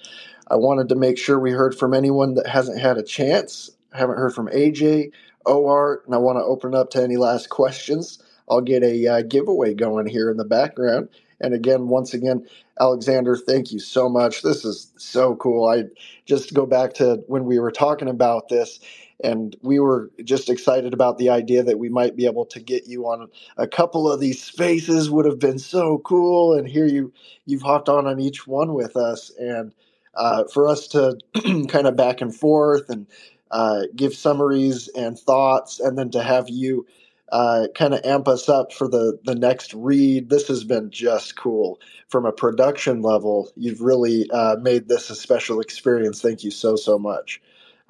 [0.50, 3.72] I wanted to make sure we heard from anyone that hasn't had a chance.
[3.94, 5.12] I haven't heard from AJ,
[5.46, 8.22] OR, and I want to open up to any last questions.
[8.50, 11.10] I'll get a uh, giveaway going here in the background.
[11.42, 12.48] And again, once again,
[12.80, 14.42] Alexander, thank you so much.
[14.44, 15.68] This is so cool.
[15.68, 15.86] I
[16.26, 18.80] just go back to when we were talking about this,
[19.24, 22.88] and we were just excited about the idea that we might be able to get
[22.88, 23.28] you on
[23.58, 27.12] a couple of these spaces would have been so cool and here you
[27.46, 29.74] you've hopped on on each one with us and
[30.16, 31.18] uh, for us to
[31.70, 33.08] kind of back and forth and
[33.52, 36.86] uh, give summaries and thoughts and then to have you
[37.32, 40.30] uh, kind of amp us up for the the next read.
[40.30, 43.52] This has been just cool from a production level.
[43.56, 46.22] You've really uh, made this a special experience.
[46.22, 47.42] Thank you so so much.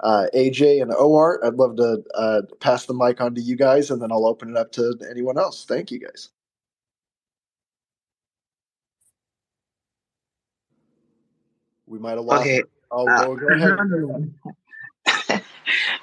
[0.04, 3.90] Uh, AJ and OArt, I'd love to uh, pass the mic on to you guys,
[3.90, 5.64] and then I'll open it up to anyone else.
[5.64, 6.28] Thank you guys.
[11.86, 12.42] We might have lost.
[12.42, 12.62] Okay.
[12.90, 14.34] Oh, Uh, go, go ahead.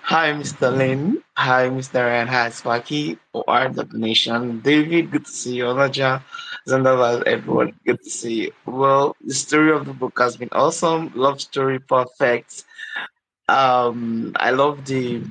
[0.02, 0.76] Hi, Mr.
[0.76, 1.24] Lin.
[1.38, 2.04] Hi, Mr.
[2.04, 2.28] Ryan.
[2.28, 3.20] Hi, Sparky.
[3.34, 4.62] OR the Nation.
[4.62, 5.66] David, good to see you.
[5.66, 6.24] Olaja,
[6.68, 8.52] Zandaval, everyone, good to see you.
[8.66, 11.12] Well, the story of the book has been awesome.
[11.14, 12.64] Love story, perfect.
[13.52, 15.24] Um, I love the,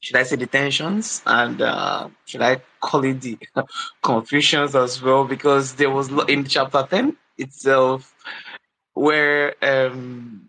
[0.00, 3.38] should I say, the tensions and uh, should I call it the
[4.02, 5.24] confusions as well?
[5.24, 8.14] Because there was in chapter 10 itself
[8.94, 10.48] where um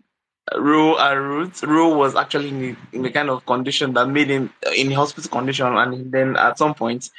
[0.56, 1.62] Rue and Ruth.
[1.62, 5.66] Rue was actually in in a kind of condition that made him in hospital condition,
[5.66, 7.10] and then at some point,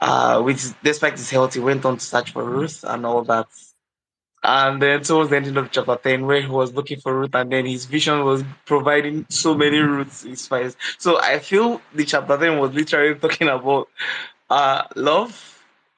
[0.00, 3.46] uh, with despite his health, he went on to search for Ruth and all that.
[4.44, 7.50] And then towards the end of chapter 10, where he was looking for Ruth, and
[7.52, 10.76] then his vision was providing so many roots his face.
[10.98, 13.88] So I feel the chapter 10 was literally talking about
[14.50, 15.48] uh love.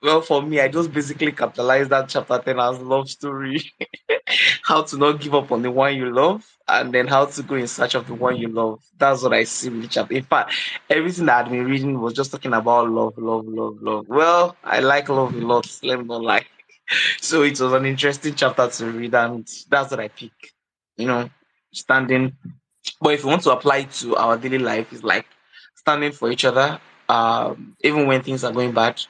[0.02, 3.72] Well, for me, I just basically capitalized that chapter 10 as love story.
[4.62, 7.54] how to not give up on the one you love, and then how to go
[7.54, 8.82] in search of the one you love.
[8.98, 10.14] That's what I see with the chapter.
[10.14, 10.54] In fact,
[10.90, 14.08] everything that I've been reading was just talking about love, love, love, love.
[14.08, 16.46] Well, I like love a lot, let me not lie.
[17.20, 20.32] So it was an interesting chapter to read, and that's what I pick.
[20.96, 21.30] You know,
[21.72, 22.36] standing.
[23.00, 25.26] But if you want to apply it to our daily life, it's like
[25.74, 26.78] standing for each other,
[27.08, 29.00] um, even when things are going bad.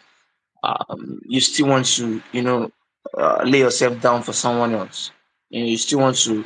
[0.63, 2.71] Um, you still want to, you know,
[3.17, 5.11] uh, lay yourself down for someone else.
[5.51, 6.45] You know, you still want to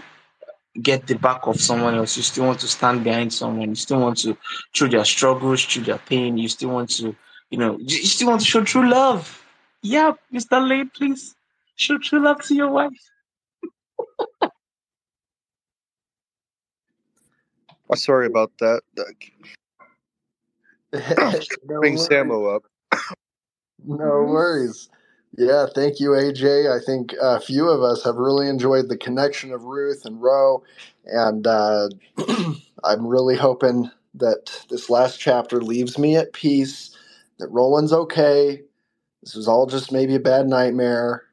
[0.82, 2.16] get the back of someone else.
[2.16, 3.70] You still want to stand behind someone.
[3.70, 4.36] You still want to,
[4.74, 7.14] through their struggles, through their pain, you still want to,
[7.50, 9.38] you know, you still want to show true love.
[9.82, 10.66] Yeah, Mr.
[10.68, 11.34] Lane, please
[11.76, 12.92] show true love to your wife.
[17.90, 18.82] Oh, sorry about that.
[21.64, 22.09] no Bring worries.
[22.09, 22.64] Samo up.
[23.86, 24.88] No worries.
[25.36, 26.70] Yeah, thank you, AJ.
[26.74, 30.62] I think a few of us have really enjoyed the connection of Ruth and Roe,
[31.06, 31.88] and uh,
[32.84, 36.96] I'm really hoping that this last chapter leaves me at peace.
[37.38, 38.62] That Roland's okay.
[39.22, 41.24] This was all just maybe a bad nightmare.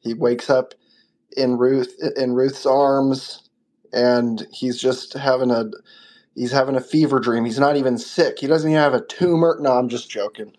[0.00, 0.74] He wakes up
[1.36, 3.48] in Ruth in Ruth's arms,
[3.92, 5.70] and he's just having a
[6.34, 7.44] he's having a fever dream.
[7.44, 8.38] He's not even sick.
[8.38, 9.58] He doesn't even have a tumor.
[9.60, 10.52] No, I'm just joking.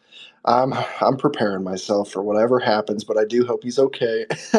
[0.45, 4.25] I'm I'm preparing myself for whatever happens, but I do hope he's okay.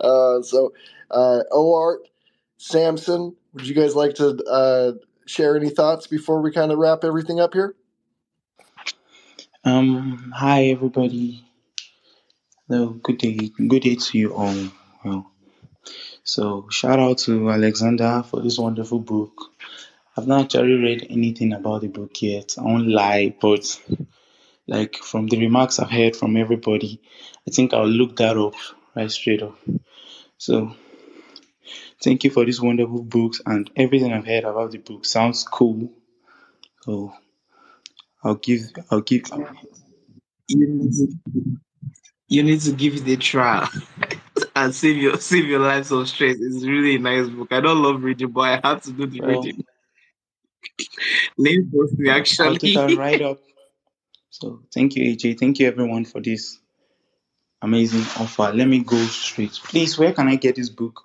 [0.00, 0.72] uh, so,
[1.10, 2.08] uh, Oart,
[2.58, 4.92] Samson, would you guys like to uh,
[5.26, 7.76] share any thoughts before we kind of wrap everything up here?
[9.66, 11.44] Um, hi everybody.
[12.68, 13.50] Hello, good day.
[13.66, 14.54] Good day to you all.
[15.04, 15.32] Well,
[16.22, 19.32] so shout out to Alexander for this wonderful book.
[20.16, 22.54] I've not actually read anything about the book yet.
[22.56, 23.82] I won't lie, but
[24.68, 27.02] like from the remarks I've heard from everybody,
[27.48, 28.54] I think I'll look that up
[28.94, 29.58] right straight up.
[30.38, 30.76] So
[32.04, 35.90] thank you for these wonderful books and everything I've heard about the book sounds cool.
[36.82, 37.14] So
[38.24, 38.60] I'll give
[38.90, 39.22] I'll give
[40.48, 41.08] You need to,
[42.28, 43.68] you need to give it a try
[44.56, 46.36] and save your save your life some stress.
[46.40, 47.48] It's really a nice book.
[47.52, 49.64] I don't love reading, but I have to do the well reading.
[51.38, 52.96] Lane forced me I'll take that actually.
[52.96, 53.38] right up.
[54.30, 55.38] So thank you, AJ.
[55.38, 56.58] Thank you everyone for this
[57.62, 58.52] amazing offer.
[58.54, 59.52] Let me go straight.
[59.52, 61.02] Please, where can I get this book?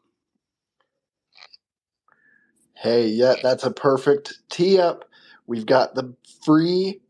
[2.75, 5.05] Hey, yeah, that's a perfect tee up.
[5.51, 6.15] We've got the
[6.45, 7.01] free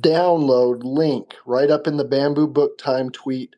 [0.00, 3.54] download link right up in the Bamboo Book Time tweet.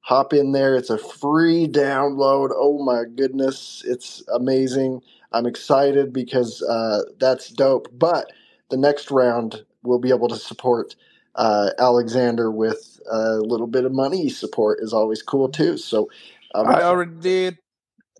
[0.00, 0.76] Hop in there.
[0.76, 2.52] It's a free download.
[2.54, 5.02] Oh my goodness, it's amazing.
[5.30, 7.88] I'm excited because uh, that's dope.
[7.92, 8.32] But
[8.70, 10.96] the next round, we'll be able to support
[11.34, 15.76] uh, Alexander with a little bit of money support is always cool too.
[15.76, 16.08] So
[16.54, 17.58] I'm I already did.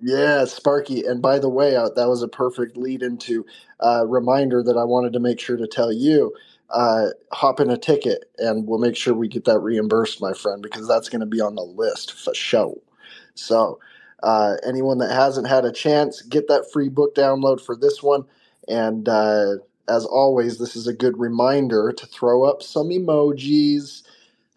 [0.00, 1.04] Yeah, Sparky.
[1.06, 3.46] And by the way, uh, that was a perfect lead into
[3.80, 6.34] uh, reminder that I wanted to make sure to tell you.
[6.70, 10.62] Uh, hop in a ticket, and we'll make sure we get that reimbursed, my friend,
[10.62, 12.82] because that's going to be on the list for show.
[13.36, 13.80] So,
[14.22, 18.26] uh, anyone that hasn't had a chance, get that free book download for this one,
[18.68, 19.54] And uh,
[19.88, 24.02] as always, this is a good reminder to throw up some emojis,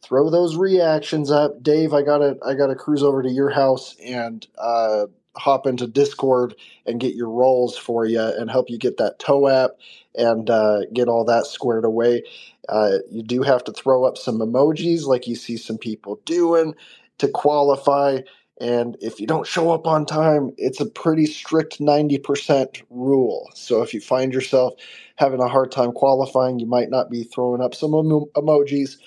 [0.03, 1.63] throw those reactions up.
[1.63, 5.07] Dave, I gotta I gotta cruise over to your house and uh,
[5.39, 6.55] hop into Discord
[6.85, 9.71] and get your roles for you and help you get that TOAP
[10.15, 12.23] and uh, get all that squared away.
[12.69, 16.75] Uh, you do have to throw up some emojis like you see some people doing
[17.19, 18.19] to qualify.
[18.61, 23.49] And if you don't show up on time, it's a pretty strict 90% rule.
[23.55, 24.73] So if you find yourself
[25.15, 28.97] having a hard time qualifying, you might not be throwing up some emo- emojis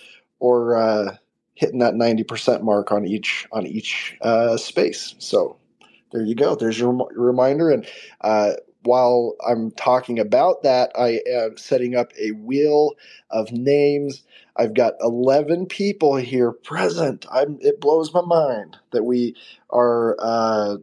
[0.40, 1.16] or uh,
[1.54, 5.14] hitting that 90% mark on each on each uh, space.
[5.18, 5.58] So
[6.12, 6.54] there you go.
[6.54, 7.70] There's your reminder.
[7.70, 7.86] And
[8.20, 8.52] uh,
[8.84, 12.92] while I'm talking about that, I am setting up a wheel
[13.30, 14.22] of names.
[14.56, 17.26] I've got 11 people here present.
[17.32, 19.36] I'm, it blows my mind that we
[19.70, 20.76] are uh,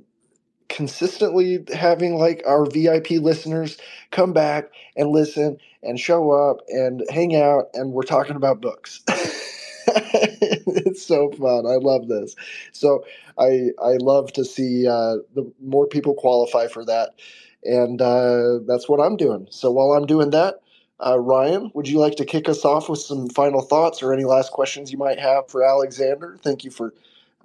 [0.69, 3.77] consistently having like our VIP listeners
[4.11, 4.65] come back
[4.95, 9.01] and listen and show up and hang out, and we're talking about books.
[10.85, 11.65] it's so fun.
[11.65, 12.35] I love this.
[12.71, 13.05] So
[13.37, 17.19] I I love to see uh, the more people qualify for that,
[17.63, 19.47] and uh, that's what I'm doing.
[19.49, 20.61] So while I'm doing that,
[21.05, 24.25] uh, Ryan, would you like to kick us off with some final thoughts or any
[24.25, 26.37] last questions you might have for Alexander?
[26.41, 26.93] Thank you for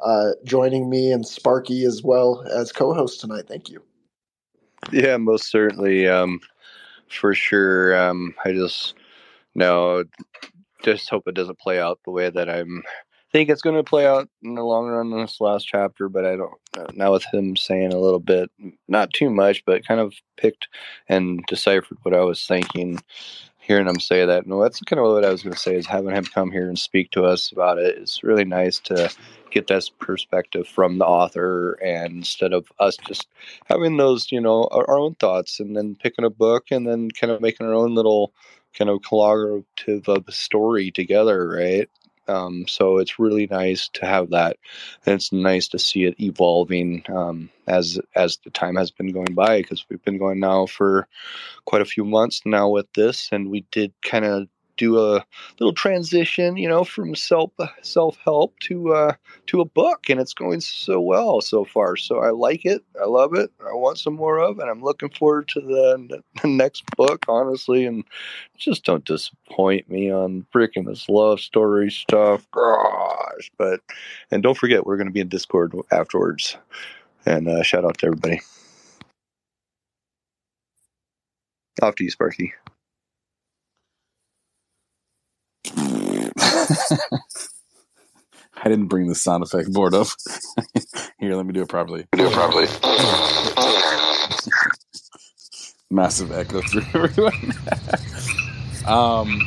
[0.05, 3.45] uh, joining me and Sparky as well as co-host tonight.
[3.47, 3.83] Thank you.
[4.93, 6.09] Yeah, most certainly.
[6.09, 6.41] Um,
[7.09, 7.97] for sure.
[7.97, 8.95] Um, I just
[9.55, 10.05] know
[10.83, 12.83] just hope it doesn't play out the way that I'm
[13.35, 16.09] think it's going to play out in the long run in this last chapter.
[16.09, 18.49] But I don't now with him saying a little bit,
[18.87, 20.69] not too much, but kind of picked
[21.09, 23.01] and deciphered what I was thinking.
[23.59, 25.75] Hearing him say that, no, that's kind of what I was going to say.
[25.75, 27.97] Is having him come here and speak to us about it.
[27.99, 29.11] It's really nice to
[29.51, 33.27] get that perspective from the author, and instead of us just
[33.65, 37.11] having those, you know, our, our own thoughts, and then picking a book and then
[37.11, 38.35] kind of making our own little
[38.77, 41.89] kind of collaborative of story together, right?
[42.29, 44.57] Um, so it's really nice to have that,
[45.05, 49.35] and it's nice to see it evolving um, as as the time has been going
[49.35, 51.07] by because we've been going now for
[51.65, 55.25] quite a few months now with this, and we did kind of do a
[55.59, 57.51] little transition, you know, from self
[57.83, 59.15] self help to uh,
[59.47, 61.97] to a book, and it's going so well so far.
[61.97, 62.83] So I like it.
[63.01, 63.51] I love it.
[63.61, 67.87] I want some more of, and I'm looking forward to the, the next book, honestly.
[67.87, 68.05] And
[68.57, 73.51] just don't disappoint me on freaking this love story stuff, gosh.
[73.59, 73.81] But
[74.31, 76.57] and don't forget, we're going to be in Discord afterwards.
[77.27, 78.41] And uh, shout out to everybody.
[81.83, 82.53] Off to you, Sparky.
[88.57, 90.07] I didn't bring the sound effect board up.
[91.19, 92.07] Here, let me do it properly.
[92.13, 92.67] Do it properly.
[95.91, 97.53] Massive echo through everyone.
[98.87, 99.41] um,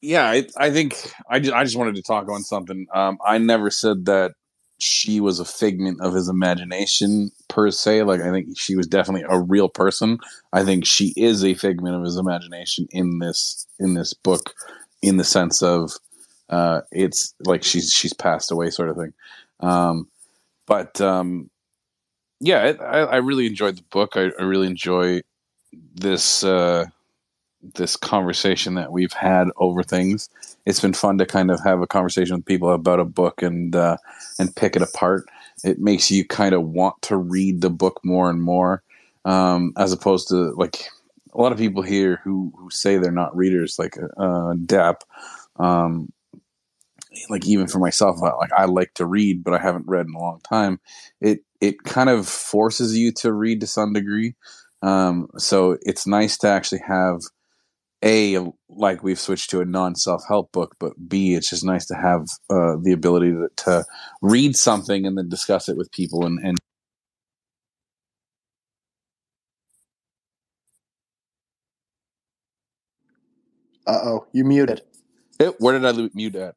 [0.00, 2.86] yeah, I, I think I just, I just wanted to talk on something.
[2.92, 4.32] Um, I never said that
[4.78, 8.04] she was a figment of his imagination per se.
[8.04, 10.18] Like I think she was definitely a real person.
[10.52, 14.54] I think she is a figment of his imagination in this in this book
[15.02, 15.92] in the sense of
[16.48, 19.12] uh, it's like she's she's passed away, sort of thing.
[19.60, 20.08] Um,
[20.66, 21.50] but um,
[22.40, 24.16] yeah, it, I, I, really enjoyed the book.
[24.16, 25.22] I, I really enjoy
[25.94, 26.86] this uh,
[27.74, 30.28] this conversation that we've had over things.
[30.64, 33.74] It's been fun to kind of have a conversation with people about a book and
[33.74, 33.96] uh,
[34.38, 35.26] and pick it apart.
[35.64, 38.82] It makes you kind of want to read the book more and more,
[39.24, 40.88] um, as opposed to like
[41.38, 45.04] a lot of people here who who say they're not readers, like uh, Dap.
[45.58, 46.10] Um,
[47.30, 50.18] like even for myself, like I like to read, but I haven't read in a
[50.20, 50.80] long time.
[51.20, 54.34] It it kind of forces you to read to some degree.
[54.82, 57.20] Um, so it's nice to actually have
[58.04, 58.38] a
[58.68, 61.94] like we've switched to a non self help book, but b it's just nice to
[61.94, 63.84] have uh, the ability to, to
[64.22, 66.57] read something and then discuss it with people and, and
[73.88, 74.82] Uh oh, you muted.
[75.40, 76.54] It, where did I mute at?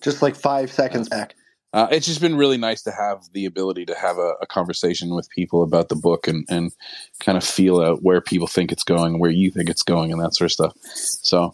[0.00, 1.34] Just like five seconds back.
[1.74, 5.14] Uh, it's just been really nice to have the ability to have a, a, conversation
[5.14, 6.72] with people about the book and, and
[7.20, 10.22] kind of feel out where people think it's going, where you think it's going, and
[10.22, 10.72] that sort of stuff.
[10.84, 11.52] So,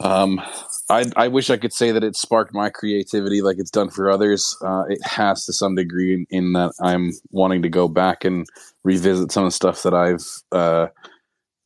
[0.00, 0.42] um,
[0.90, 4.10] I, I wish I could say that it sparked my creativity like it's done for
[4.10, 4.54] others.
[4.60, 8.46] Uh, it has to some degree in, in, that I'm wanting to go back and
[8.84, 10.88] revisit some of the stuff that I've uh,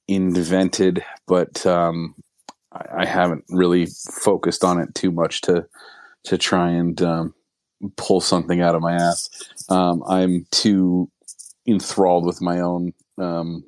[0.07, 2.15] invented, but um,
[2.73, 5.67] I, I, haven't really focused on it too much to
[6.25, 7.35] to try and um,
[7.97, 9.29] pull something out of my ass.
[9.69, 11.11] Um, I'm too
[11.67, 13.65] enthralled with my own um,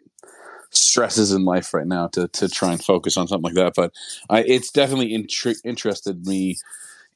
[0.70, 3.74] stresses in life right now to to try and focus on something like that.
[3.74, 3.92] But
[4.30, 6.56] I, it's definitely intri- interested me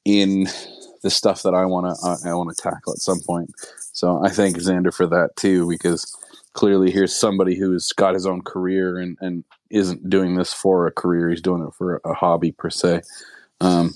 [0.05, 0.48] in
[1.02, 3.51] the stuff that I want to uh, I want to tackle at some point.
[3.93, 6.16] So I thank Xander for that too, because
[6.55, 10.93] clearly here's somebody who's got his own career and, and isn't doing this for a
[10.93, 11.31] career.
[11.31, 13.03] He's doing it for a hobby per se.
[13.61, 13.93] Um,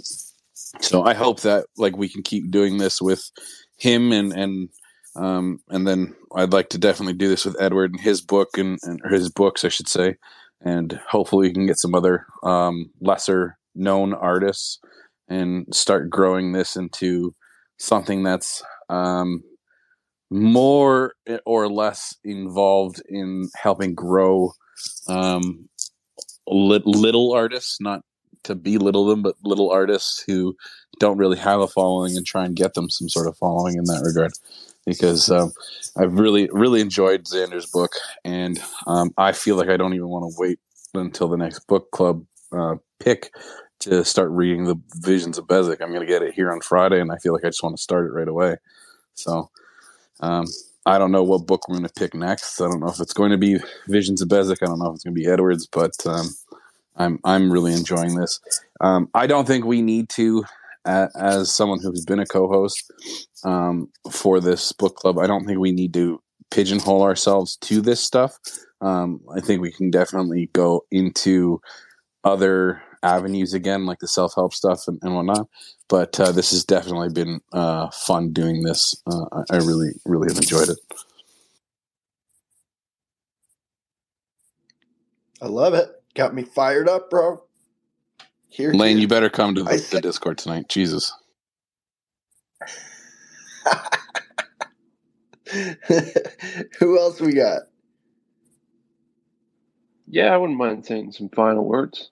[0.80, 3.30] so I hope that like we can keep doing this with
[3.76, 4.68] him and and
[5.14, 8.78] um, and then I'd like to definitely do this with Edward and his book and,
[8.82, 10.16] and his books, I should say,
[10.60, 14.78] and hopefully we can get some other um, lesser known artists
[15.28, 17.34] and start growing this into
[17.78, 19.42] something that's um,
[20.30, 24.52] more or less involved in helping grow
[25.08, 25.68] um,
[26.46, 28.02] little artists, not
[28.44, 30.56] to belittle them, but little artists who
[30.98, 33.84] don't really have a following and try and get them some sort of following in
[33.84, 34.32] that regard.
[34.86, 35.52] Because um,
[35.96, 37.92] I've really, really enjoyed Xander's book,
[38.24, 40.60] and um, I feel like I don't even want to wait
[40.94, 43.30] until the next book club uh, pick
[43.80, 45.80] to start reading the Visions of Bezic.
[45.80, 47.76] I'm going to get it here on Friday, and I feel like I just want
[47.76, 48.56] to start it right away.
[49.14, 49.50] So
[50.20, 50.46] um,
[50.86, 52.60] I don't know what book we're going to pick next.
[52.60, 53.58] I don't know if it's going to be
[53.88, 54.62] Visions of Bezic.
[54.62, 56.28] I don't know if it's going to be Edwards, but um,
[56.96, 58.40] I'm I'm really enjoying this.
[58.80, 60.44] Um, I don't think we need to,
[60.86, 62.90] as someone who's been a co-host
[63.44, 66.22] um, for this book club, I don't think we need to
[66.52, 68.38] pigeonhole ourselves to this stuff.
[68.80, 71.60] Um, I think we can definitely go into
[72.22, 75.48] other avenues again, like the self help stuff and, and, whatnot.
[75.88, 79.00] But uh, this has definitely been uh, fun doing this.
[79.06, 80.78] Uh, I really, really have enjoyed it.
[85.40, 85.88] I love it.
[86.14, 87.42] Got me fired up, bro.
[88.48, 90.68] Here, Lane, you better come to the, the Discord tonight.
[90.68, 91.12] Jesus.
[96.78, 97.62] Who else we got?
[100.08, 102.10] Yeah, I wouldn't mind saying some final words.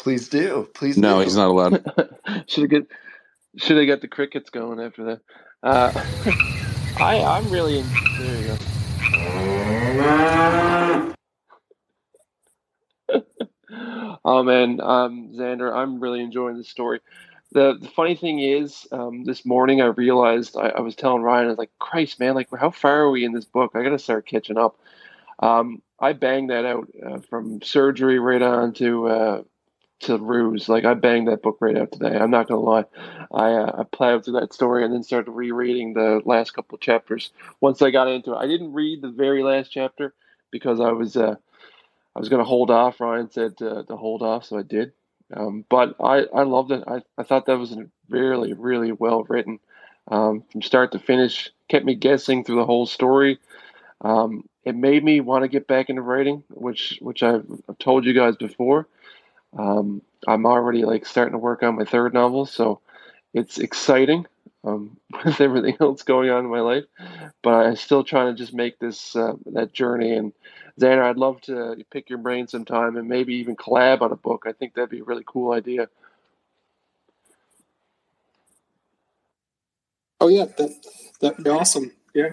[0.00, 0.66] Please do.
[0.72, 1.24] Please no, do.
[1.24, 1.84] he's not allowed.
[2.46, 2.86] should have get
[3.58, 5.20] should have got the crickets going after that.
[5.62, 5.92] Uh,
[6.98, 7.86] I I'm really in,
[8.18, 8.56] there you go.
[14.24, 17.00] oh man, um, Xander, I'm really enjoying this story.
[17.52, 21.44] The, the funny thing is, um, this morning I realized I, I, was telling Ryan,
[21.44, 23.72] I was like, Christ, man, like how far are we in this book?
[23.74, 24.78] I got to start catching up.
[25.40, 29.42] Um, I banged that out uh, from surgery right on to uh,
[30.00, 30.68] to Ruse.
[30.68, 32.16] Like I banged that book right out today.
[32.16, 32.84] I'm not gonna lie.
[33.32, 37.30] I uh, I plowed through that story and then started rereading the last couple chapters.
[37.60, 40.14] Once I got into it, I didn't read the very last chapter
[40.50, 41.36] because I was uh,
[42.16, 43.00] I was gonna hold off.
[43.00, 44.92] Ryan said to, to hold off, so I did.
[45.34, 46.82] Um, but I, I loved it.
[46.88, 47.76] I, I thought that was
[48.08, 49.60] really really well written
[50.10, 51.50] um, from start to finish.
[51.68, 53.38] Kept me guessing through the whole story.
[54.00, 58.04] Um, it made me want to get back into writing, which which I've, I've told
[58.04, 58.88] you guys before.
[59.56, 62.80] Um, I'm already like starting to work on my third novel, so
[63.34, 64.26] it's exciting
[64.64, 66.84] um, with everything else going on in my life.
[67.42, 70.12] But I'm still trying to just make this uh, that journey.
[70.14, 70.32] And
[70.80, 74.44] Xander, I'd love to pick your brain sometime and maybe even collab on a book.
[74.46, 75.88] I think that'd be a really cool idea.
[80.20, 80.70] Oh yeah, that
[81.20, 81.92] that'd be awesome.
[82.14, 82.30] Yeah.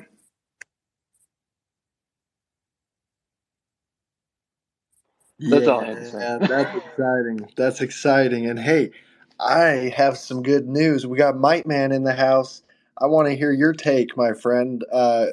[5.39, 6.39] That's yeah, all I have to say.
[6.47, 7.49] That's exciting.
[7.55, 8.47] That's exciting.
[8.47, 8.91] And hey,
[9.39, 11.05] I have some good news.
[11.05, 12.63] We got Mite Man in the house.
[12.97, 14.83] I want to hear your take, my friend.
[14.91, 15.27] Uh,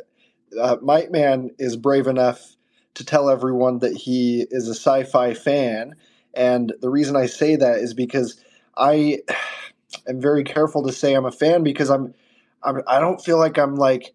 [0.60, 2.56] uh, Mite Man is brave enough
[2.94, 5.94] to tell everyone that he is a sci-fi fan,
[6.34, 8.38] and the reason I say that is because
[8.76, 9.20] I
[10.08, 12.14] am very careful to say I'm a fan because I'm,
[12.62, 14.14] I'm I don't feel like I'm like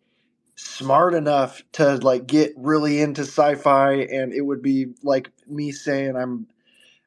[0.59, 6.17] smart enough to like get really into sci-fi and it would be like me saying
[6.17, 6.47] i'm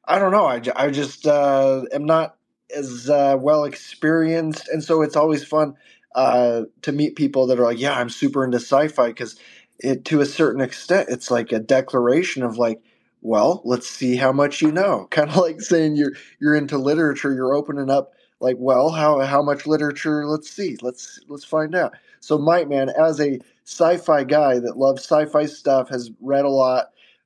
[0.05, 2.35] i don't know i, I just uh, am not
[2.75, 5.75] as uh, well experienced and so it's always fun
[6.15, 9.35] uh, to meet people that are like yeah i'm super into sci-fi because
[9.79, 12.81] it to a certain extent it's like a declaration of like
[13.21, 17.33] well let's see how much you know kind of like saying you're you're into literature
[17.33, 20.27] you're opening up like well how how much literature?
[20.27, 21.93] Let's see let's let's find out
[22.23, 26.85] so, Mite Man, as a sci-fi guy that loves sci-fi stuff, has read a lot.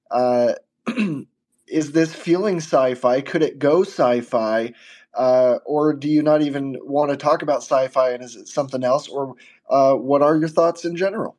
[0.10, 0.54] Uh,
[1.68, 3.22] is this feeling sci-fi?
[3.22, 4.74] Could it go sci-fi?
[5.14, 8.84] Uh, or do you not even want to talk about sci-fi and is it something
[8.84, 9.08] else?
[9.08, 9.36] Or
[9.70, 11.38] uh, what are your thoughts in general?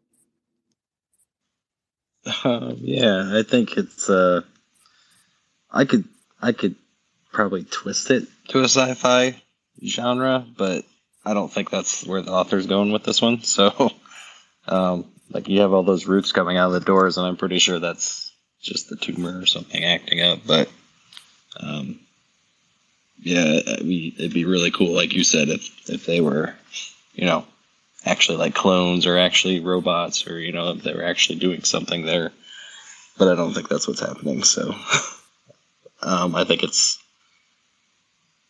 [2.44, 4.09] Um, yeah, I think it's.
[4.09, 4.43] Uh,
[5.68, 6.05] I could
[6.40, 6.76] I could
[7.32, 9.35] probably twist it to a sci-fi
[9.85, 10.85] genre, but
[11.28, 13.40] I don't think that's where the author's going with this one.
[13.42, 13.92] So
[14.66, 17.59] Um, like you have all those roots coming out of the doors, and I'm pretty
[17.59, 20.40] sure that's just the tumor or something acting up.
[20.46, 20.70] But
[21.59, 21.98] um,
[23.20, 26.55] yeah, it'd be, it'd be really cool, like you said, if if they were,
[27.14, 27.46] you know,
[28.05, 32.05] actually like clones or actually robots, or you know, if they were actually doing something
[32.05, 32.32] there.
[33.16, 34.44] But I don't think that's what's happening.
[34.44, 34.74] So
[36.02, 37.02] um, I think it's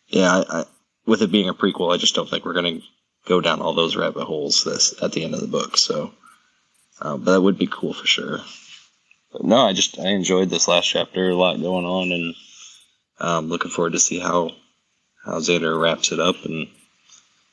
[0.09, 0.43] yeah.
[0.49, 0.65] I, I,
[1.09, 2.87] with it being a prequel, I just don't think we're going to
[3.25, 5.75] go down all those rabbit holes this at the end of the book.
[5.75, 6.13] So,
[7.01, 8.39] um, but that would be cool for sure.
[9.31, 11.29] But no, I just I enjoyed this last chapter.
[11.29, 12.35] A lot going on, and
[13.19, 14.51] um, looking forward to see how
[15.25, 16.67] how Xander wraps it up and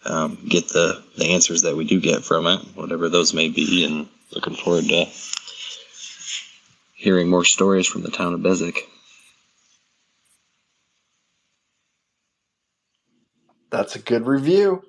[0.05, 3.85] um, get the the answers that we do get from it, whatever those may be.
[3.85, 5.07] And looking forward to
[6.95, 8.79] hearing more stories from the town of Bezic.
[13.71, 14.83] That's a good review.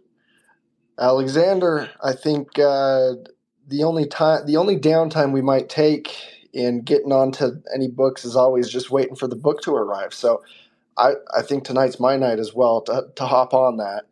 [0.99, 3.14] Alexander, I think uh,
[3.68, 6.16] the only time, the only downtime we might take
[6.54, 10.14] in getting onto any books is always just waiting for the book to arrive.
[10.14, 10.44] So,
[10.98, 14.06] I, I think tonight's my night as well to, to hop on that.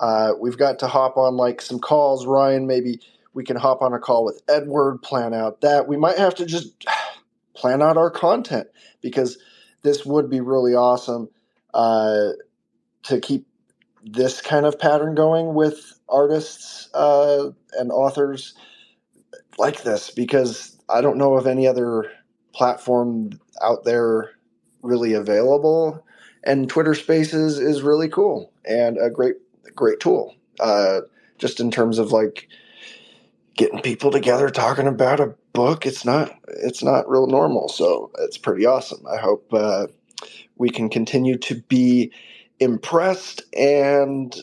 [0.00, 2.26] Uh, we've got to hop on like some calls.
[2.26, 3.00] Ryan, maybe
[3.34, 5.88] we can hop on a call with Edward, plan out that.
[5.88, 6.86] We might have to just
[7.54, 8.68] plan out our content
[9.00, 9.38] because
[9.82, 11.28] this would be really awesome
[11.74, 12.30] uh,
[13.04, 13.46] to keep
[14.04, 18.54] this kind of pattern going with artists uh, and authors
[19.58, 22.10] like this because I don't know of any other
[22.52, 24.32] platform out there
[24.82, 26.04] really available.
[26.44, 29.36] And Twitter Spaces is really cool and a great,
[29.74, 30.34] great tool.
[30.58, 31.02] Uh,
[31.38, 32.48] just in terms of like
[33.54, 37.68] getting people together talking about a book, it's not, it's not real normal.
[37.68, 39.04] So it's pretty awesome.
[39.06, 39.86] I hope uh,
[40.56, 42.12] we can continue to be
[42.62, 44.36] impressed and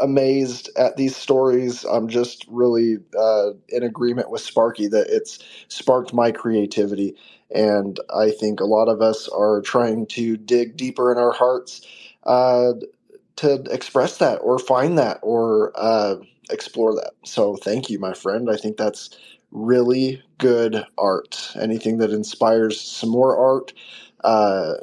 [0.00, 1.84] amazed at these stories.
[1.84, 5.38] I'm just really uh, in agreement with Sparky that it's
[5.68, 7.16] sparked my creativity.
[7.52, 11.80] And I think a lot of us are trying to dig deeper in our hearts
[12.24, 12.74] uh,
[13.36, 16.16] to express that or find that or uh,
[16.50, 17.12] explore that.
[17.24, 18.50] So thank you, my friend.
[18.50, 19.10] I think that's
[19.50, 21.50] really good art.
[21.60, 23.72] Anything that inspires some more art
[24.22, 24.74] uh,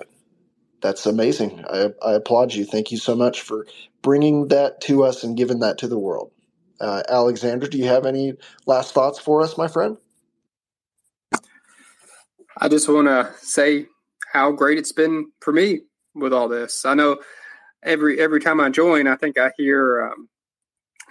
[0.81, 1.63] that's amazing.
[1.69, 2.65] I, I, applaud you.
[2.65, 3.65] Thank you so much for
[4.01, 6.31] bringing that to us and giving that to the world.
[6.79, 8.33] Uh, Alexander, do you have any
[8.65, 9.97] last thoughts for us, my friend?
[12.59, 13.87] I just want to say
[14.31, 15.81] how great it's been for me
[16.13, 16.85] with all this.
[16.85, 17.17] I know
[17.83, 20.29] every every time I join, I think I hear, um,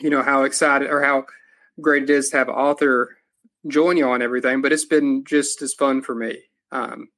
[0.01, 1.25] you know, how excited or how
[1.81, 3.17] great it is to have author
[3.67, 4.63] join you on everything.
[4.63, 6.39] But it's been just as fun for me.
[6.73, 7.09] Um,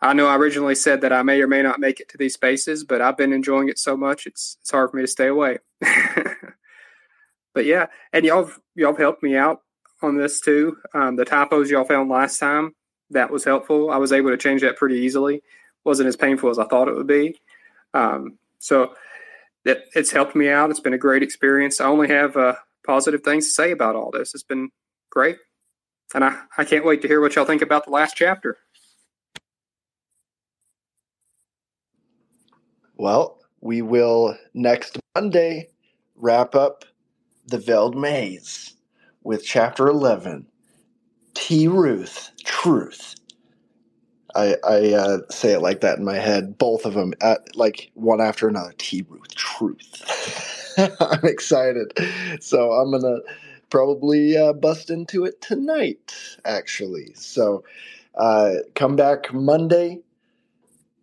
[0.00, 2.34] I know I originally said that I may or may not make it to these
[2.34, 5.28] spaces, but I've been enjoying it so much it's it's hard for me to stay
[5.28, 5.58] away.
[7.54, 9.62] but yeah, and y'all y'all helped me out
[10.02, 10.76] on this too.
[10.94, 12.74] Um, the typos y'all found last time
[13.10, 13.90] that was helpful.
[13.90, 15.42] I was able to change that pretty easily.
[15.84, 17.38] wasn't as painful as I thought it would be.
[17.94, 18.94] Um, so
[19.64, 20.70] it, it's helped me out.
[20.70, 21.80] It's been a great experience.
[21.80, 24.34] I only have uh, positive things to say about all this.
[24.34, 24.70] It's been
[25.10, 25.36] great,
[26.14, 28.58] and I I can't wait to hear what y'all think about the last chapter.
[32.96, 35.68] Well, we will next Monday
[36.16, 36.84] wrap up
[37.46, 38.74] the Veld Maze
[39.22, 40.46] with chapter 11
[41.34, 41.68] T.
[41.68, 43.16] Ruth, Truth.
[44.34, 47.90] I, I uh, say it like that in my head, both of them, at, like
[47.94, 48.74] one after another.
[48.78, 49.04] T.
[49.08, 50.74] Ruth, Truth.
[51.00, 51.92] I'm excited.
[52.40, 53.20] So I'm going to
[53.70, 56.14] probably uh, bust into it tonight,
[56.44, 57.12] actually.
[57.14, 57.64] So
[58.16, 60.00] uh, come back Monday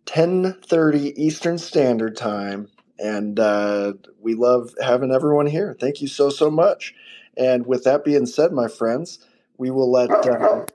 [0.06, 2.68] 10:30 Eastern Standard Time,
[2.98, 5.76] and uh, we love having everyone here.
[5.78, 6.94] Thank you so so much.
[7.36, 9.18] And with that being said, my friends,
[9.58, 10.66] we will let uh,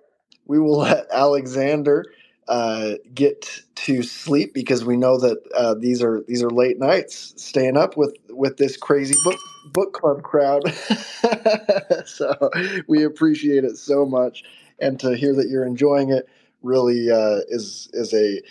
[0.45, 2.05] we will let Alexander
[2.47, 7.33] uh, get to sleep because we know that uh, these are these are late nights
[7.37, 9.39] staying up with with this crazy book
[9.73, 10.63] book club crowd.
[12.05, 12.51] so
[12.87, 14.43] we appreciate it so much,
[14.79, 16.27] and to hear that you're enjoying it
[16.63, 18.41] really uh, is is a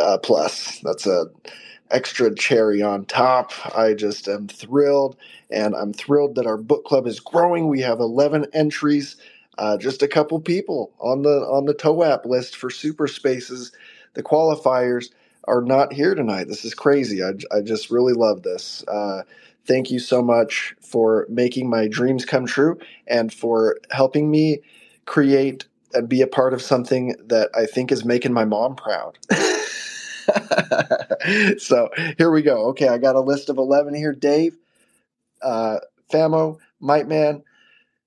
[0.00, 0.80] uh, plus.
[0.80, 1.26] That's a
[1.92, 3.52] extra cherry on top.
[3.76, 5.16] I just am thrilled,
[5.50, 7.68] and I'm thrilled that our book club is growing.
[7.68, 9.16] We have 11 entries,
[9.58, 13.72] uh, just a couple people on the on the TOAP list for super spaces.
[14.14, 15.10] The qualifiers
[15.46, 16.48] are not here tonight.
[16.48, 17.24] This is crazy.
[17.24, 18.84] I, I just really love this.
[18.88, 19.22] Uh,
[19.66, 22.78] thank you so much for making my dreams come true
[23.08, 24.60] and for helping me
[25.06, 29.18] create and be a part of something that I think is making my mom proud.
[31.58, 31.88] so
[32.18, 32.66] here we go.
[32.68, 34.12] Okay, I got a list of 11 here.
[34.12, 34.56] Dave,
[35.42, 35.78] uh,
[36.12, 37.42] Famo, Might Man,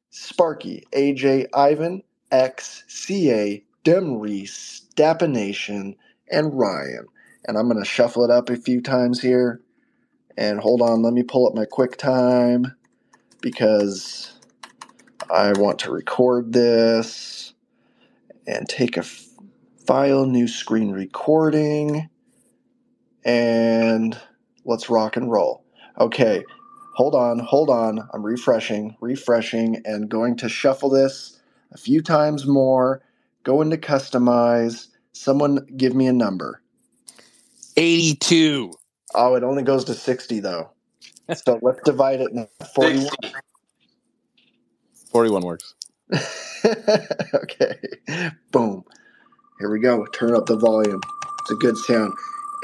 [0.10, 5.96] Sparky, AJ, Ivan, X, CA, Demreese, Dapination,
[6.32, 7.08] and Ryan.
[7.48, 9.62] And I'm going to shuffle it up a few times here.
[10.38, 12.76] And hold on, let me pull up my QuickTime
[13.42, 14.34] because
[15.30, 17.45] I want to record this
[18.48, 19.04] and take a
[19.86, 22.10] file, new screen recording,
[23.24, 24.20] and
[24.66, 25.64] let's rock and roll.
[26.00, 26.44] Okay,
[26.96, 28.08] hold on, hold on.
[28.14, 31.40] I'm refreshing, refreshing, and going to shuffle this
[31.72, 33.02] a few times more.
[33.44, 34.88] Go into customize.
[35.14, 36.62] Someone give me a number.
[37.78, 38.74] 82.
[39.16, 40.72] Oh, it only goes to 60 though.
[41.34, 43.10] So let's divide it in 41.
[45.12, 45.76] 41 works.
[47.36, 47.76] okay.
[48.52, 48.84] Boom.
[49.60, 50.06] Here we go.
[50.08, 51.02] Turn up the volume.
[51.42, 52.14] It's a good sound.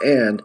[0.06, 0.44] And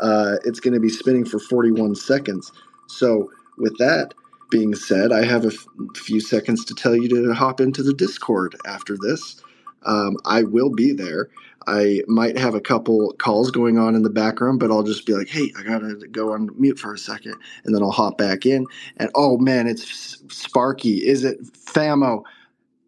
[0.00, 2.52] uh, it's going to be spinning for 41 seconds.
[2.88, 4.14] So, with that
[4.50, 5.66] being said, I have a f-
[5.96, 9.42] few seconds to tell you to hop into the Discord after this.
[9.86, 11.30] Um, I will be there.
[11.66, 15.14] I might have a couple calls going on in the background, but I'll just be
[15.14, 17.34] like, hey, I got to go on mute for a second.
[17.64, 18.66] And then I'll hop back in.
[18.96, 21.06] And oh man, it's Sparky.
[21.06, 22.22] Is it Famo?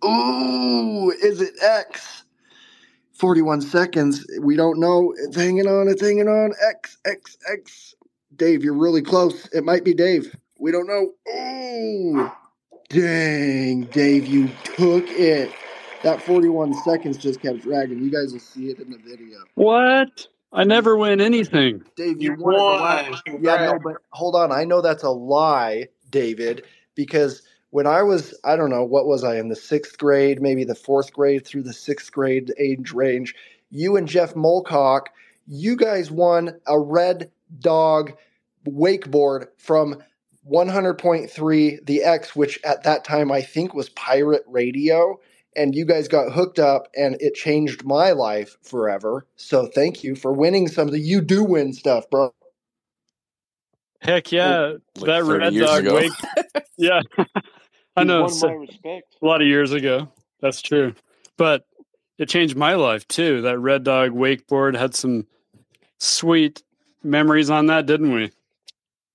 [0.05, 2.25] Ooh, is it X?
[3.15, 4.27] 41 seconds.
[4.41, 5.15] We don't know.
[5.19, 5.89] It's hanging on.
[5.89, 6.53] It's hanging on.
[6.69, 7.95] X, X, X.
[8.37, 9.47] Dave, you're really close.
[9.53, 10.37] It might be Dave.
[10.59, 11.13] We don't know.
[11.35, 12.31] Ooh.
[12.89, 15.51] Dang, Dave, you took it.
[16.07, 17.99] That 41 seconds just kept dragging.
[17.99, 19.39] You guys will see it in the video.
[19.57, 20.29] What?
[20.53, 21.83] I never win anything.
[21.97, 22.55] Dave, you, won.
[22.55, 24.53] it the last- Yeah, no, but hold on.
[24.53, 26.65] I know that's a lie, David,
[26.95, 30.63] because when I was, I don't know, what was I in the sixth grade, maybe
[30.63, 33.35] the fourth grade through the sixth grade age range,
[33.73, 35.07] you and Jeff Molcock,
[35.49, 38.13] you guys won a red dog
[38.65, 40.01] wakeboard from
[40.49, 45.19] 100.3 the X, which at that time I think was pirate radio.
[45.57, 49.27] And you guys got hooked up, and it changed my life forever.
[49.37, 51.01] So thank you for winning something.
[51.03, 52.33] You do win stuff, bro.
[54.01, 54.75] Heck yeah.
[54.97, 55.87] Like that Red Dog.
[55.87, 56.13] Wake.
[56.77, 57.01] yeah.
[57.97, 58.29] I know.
[58.29, 60.09] so- a lot of years ago.
[60.41, 60.95] That's true.
[61.37, 61.67] But
[62.19, 63.43] it changed my life too.
[63.43, 65.27] That Red Dog wakeboard had some
[65.99, 66.63] sweet
[67.03, 68.33] memories on that, didn't we?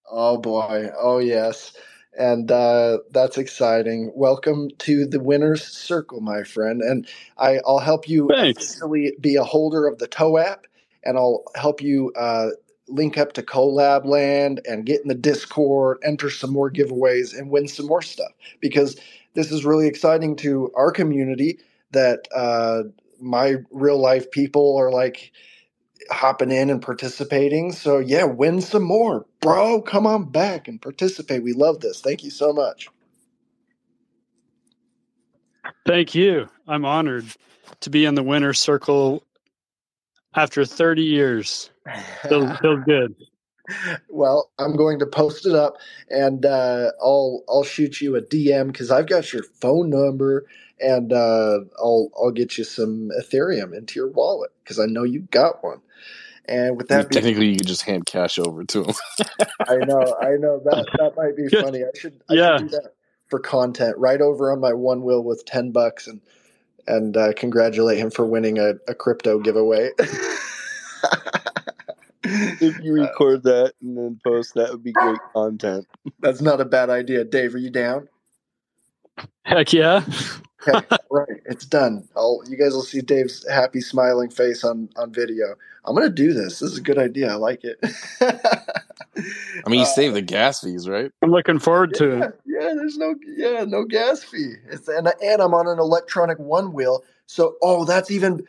[0.10, 0.90] Oh boy.
[0.98, 1.74] Oh yes.
[2.18, 4.12] And uh, that's exciting.
[4.16, 6.82] Welcome to the winner's circle, my friend.
[6.82, 7.08] And
[7.38, 10.68] I, I'll help you officially be a holder of the Toe app,
[11.04, 12.50] and I'll help you uh,
[12.88, 17.50] link up to Collab Land and get in the Discord, enter some more giveaways, and
[17.50, 18.32] win some more stuff.
[18.60, 19.00] Because
[19.34, 21.60] this is really exciting to our community
[21.92, 22.84] that uh,
[23.20, 25.32] my real life people are like
[26.12, 27.72] hopping in and participating.
[27.74, 29.82] So yeah, win some more, bro.
[29.82, 31.44] Come on back and participate.
[31.44, 32.02] We love this.
[32.02, 32.90] Thank you so much.
[35.86, 36.50] Thank you.
[36.68, 37.26] I'm honored
[37.82, 39.24] to be in the winner's circle
[40.36, 41.72] after 30 years.
[42.30, 43.16] Feels, feels good.
[44.10, 45.78] well, I'm going to post it up,
[46.10, 50.46] and uh, I'll I'll shoot you a DM because I've got your phone number,
[50.82, 55.22] and uh, I'll I'll get you some Ethereum into your wallet because I know you
[55.32, 55.82] got one.
[56.46, 58.96] And with I mean, that being technically, you could just hand cash over to him.
[59.68, 61.84] I know, I know that that might be funny.
[61.84, 62.58] I should, I Yeah.
[62.58, 62.94] should do that
[63.30, 63.98] for content.
[63.98, 66.20] Right over on my one wheel with ten bucks, and
[66.88, 69.92] and uh, congratulate him for winning a, a crypto giveaway.
[72.24, 75.88] If you record that and then post, that would be great content.
[76.20, 77.56] That's not a bad idea, Dave.
[77.56, 78.08] Are you down?
[79.44, 80.06] Heck yeah.
[80.68, 81.42] Okay, right.
[81.46, 82.08] It's done.
[82.16, 85.56] I'll, you guys will see Dave's happy, smiling face on on video.
[85.86, 86.60] I'm gonna do this.
[86.60, 87.32] This is a good idea.
[87.32, 87.80] I like it.
[89.66, 91.12] I mean, you uh, save the gas fees, right?
[91.22, 92.40] I'm looking forward to yeah, it.
[92.46, 94.54] yeah, there's no yeah, no gas fee.
[94.70, 97.04] It's and and I'm on an electronic one wheel.
[97.26, 98.46] So oh, that's even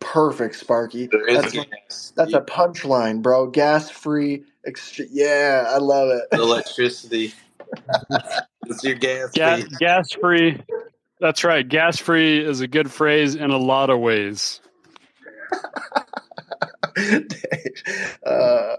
[0.00, 1.06] perfect, Sparky.
[1.06, 2.12] There is That's gas.
[2.16, 3.46] that's a punchline, bro.
[3.46, 4.44] Gas free.
[4.66, 6.36] Ext- yeah, I love it.
[6.36, 7.34] electricity.
[8.66, 9.76] it's your gas Ga- fee.
[9.78, 10.60] gas free.
[11.22, 11.66] That's right.
[11.66, 14.60] Gas free is a good phrase in a lot of ways.
[18.26, 18.76] uh,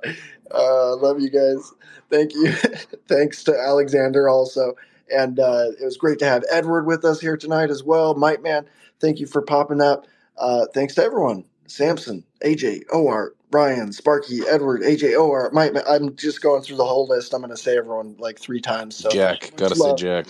[0.52, 1.72] uh, love you guys.
[2.12, 2.52] Thank you.
[3.08, 4.76] Thanks to Alexander also.
[5.10, 8.14] And uh, it was great to have Edward with us here tonight as well.
[8.14, 8.66] Mike Man,
[9.00, 10.06] thank you for popping up.
[10.38, 11.46] Uh, thanks to everyone.
[11.68, 15.84] Samson, AJ, OR, Brian, Sparky, Edward, AJ, OR, Mike Man.
[15.88, 17.34] I'm just going through the whole list.
[17.34, 18.98] I'm going to say everyone like three times.
[18.98, 19.98] So Jack, gotta say love.
[19.98, 20.28] Jack.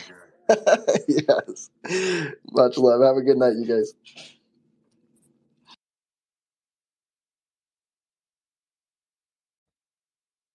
[1.07, 1.69] yes.
[2.51, 3.01] Much love.
[3.01, 3.93] Have a good night, you guys.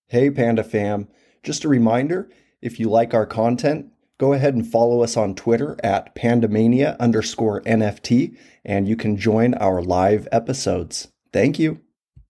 [0.09, 1.09] Hey, Panda fam.
[1.43, 2.31] Just a reminder
[2.62, 7.60] if you like our content, go ahead and follow us on Twitter at pandamania underscore
[7.62, 11.09] NFT, and you can join our live episodes.
[11.32, 11.81] Thank you.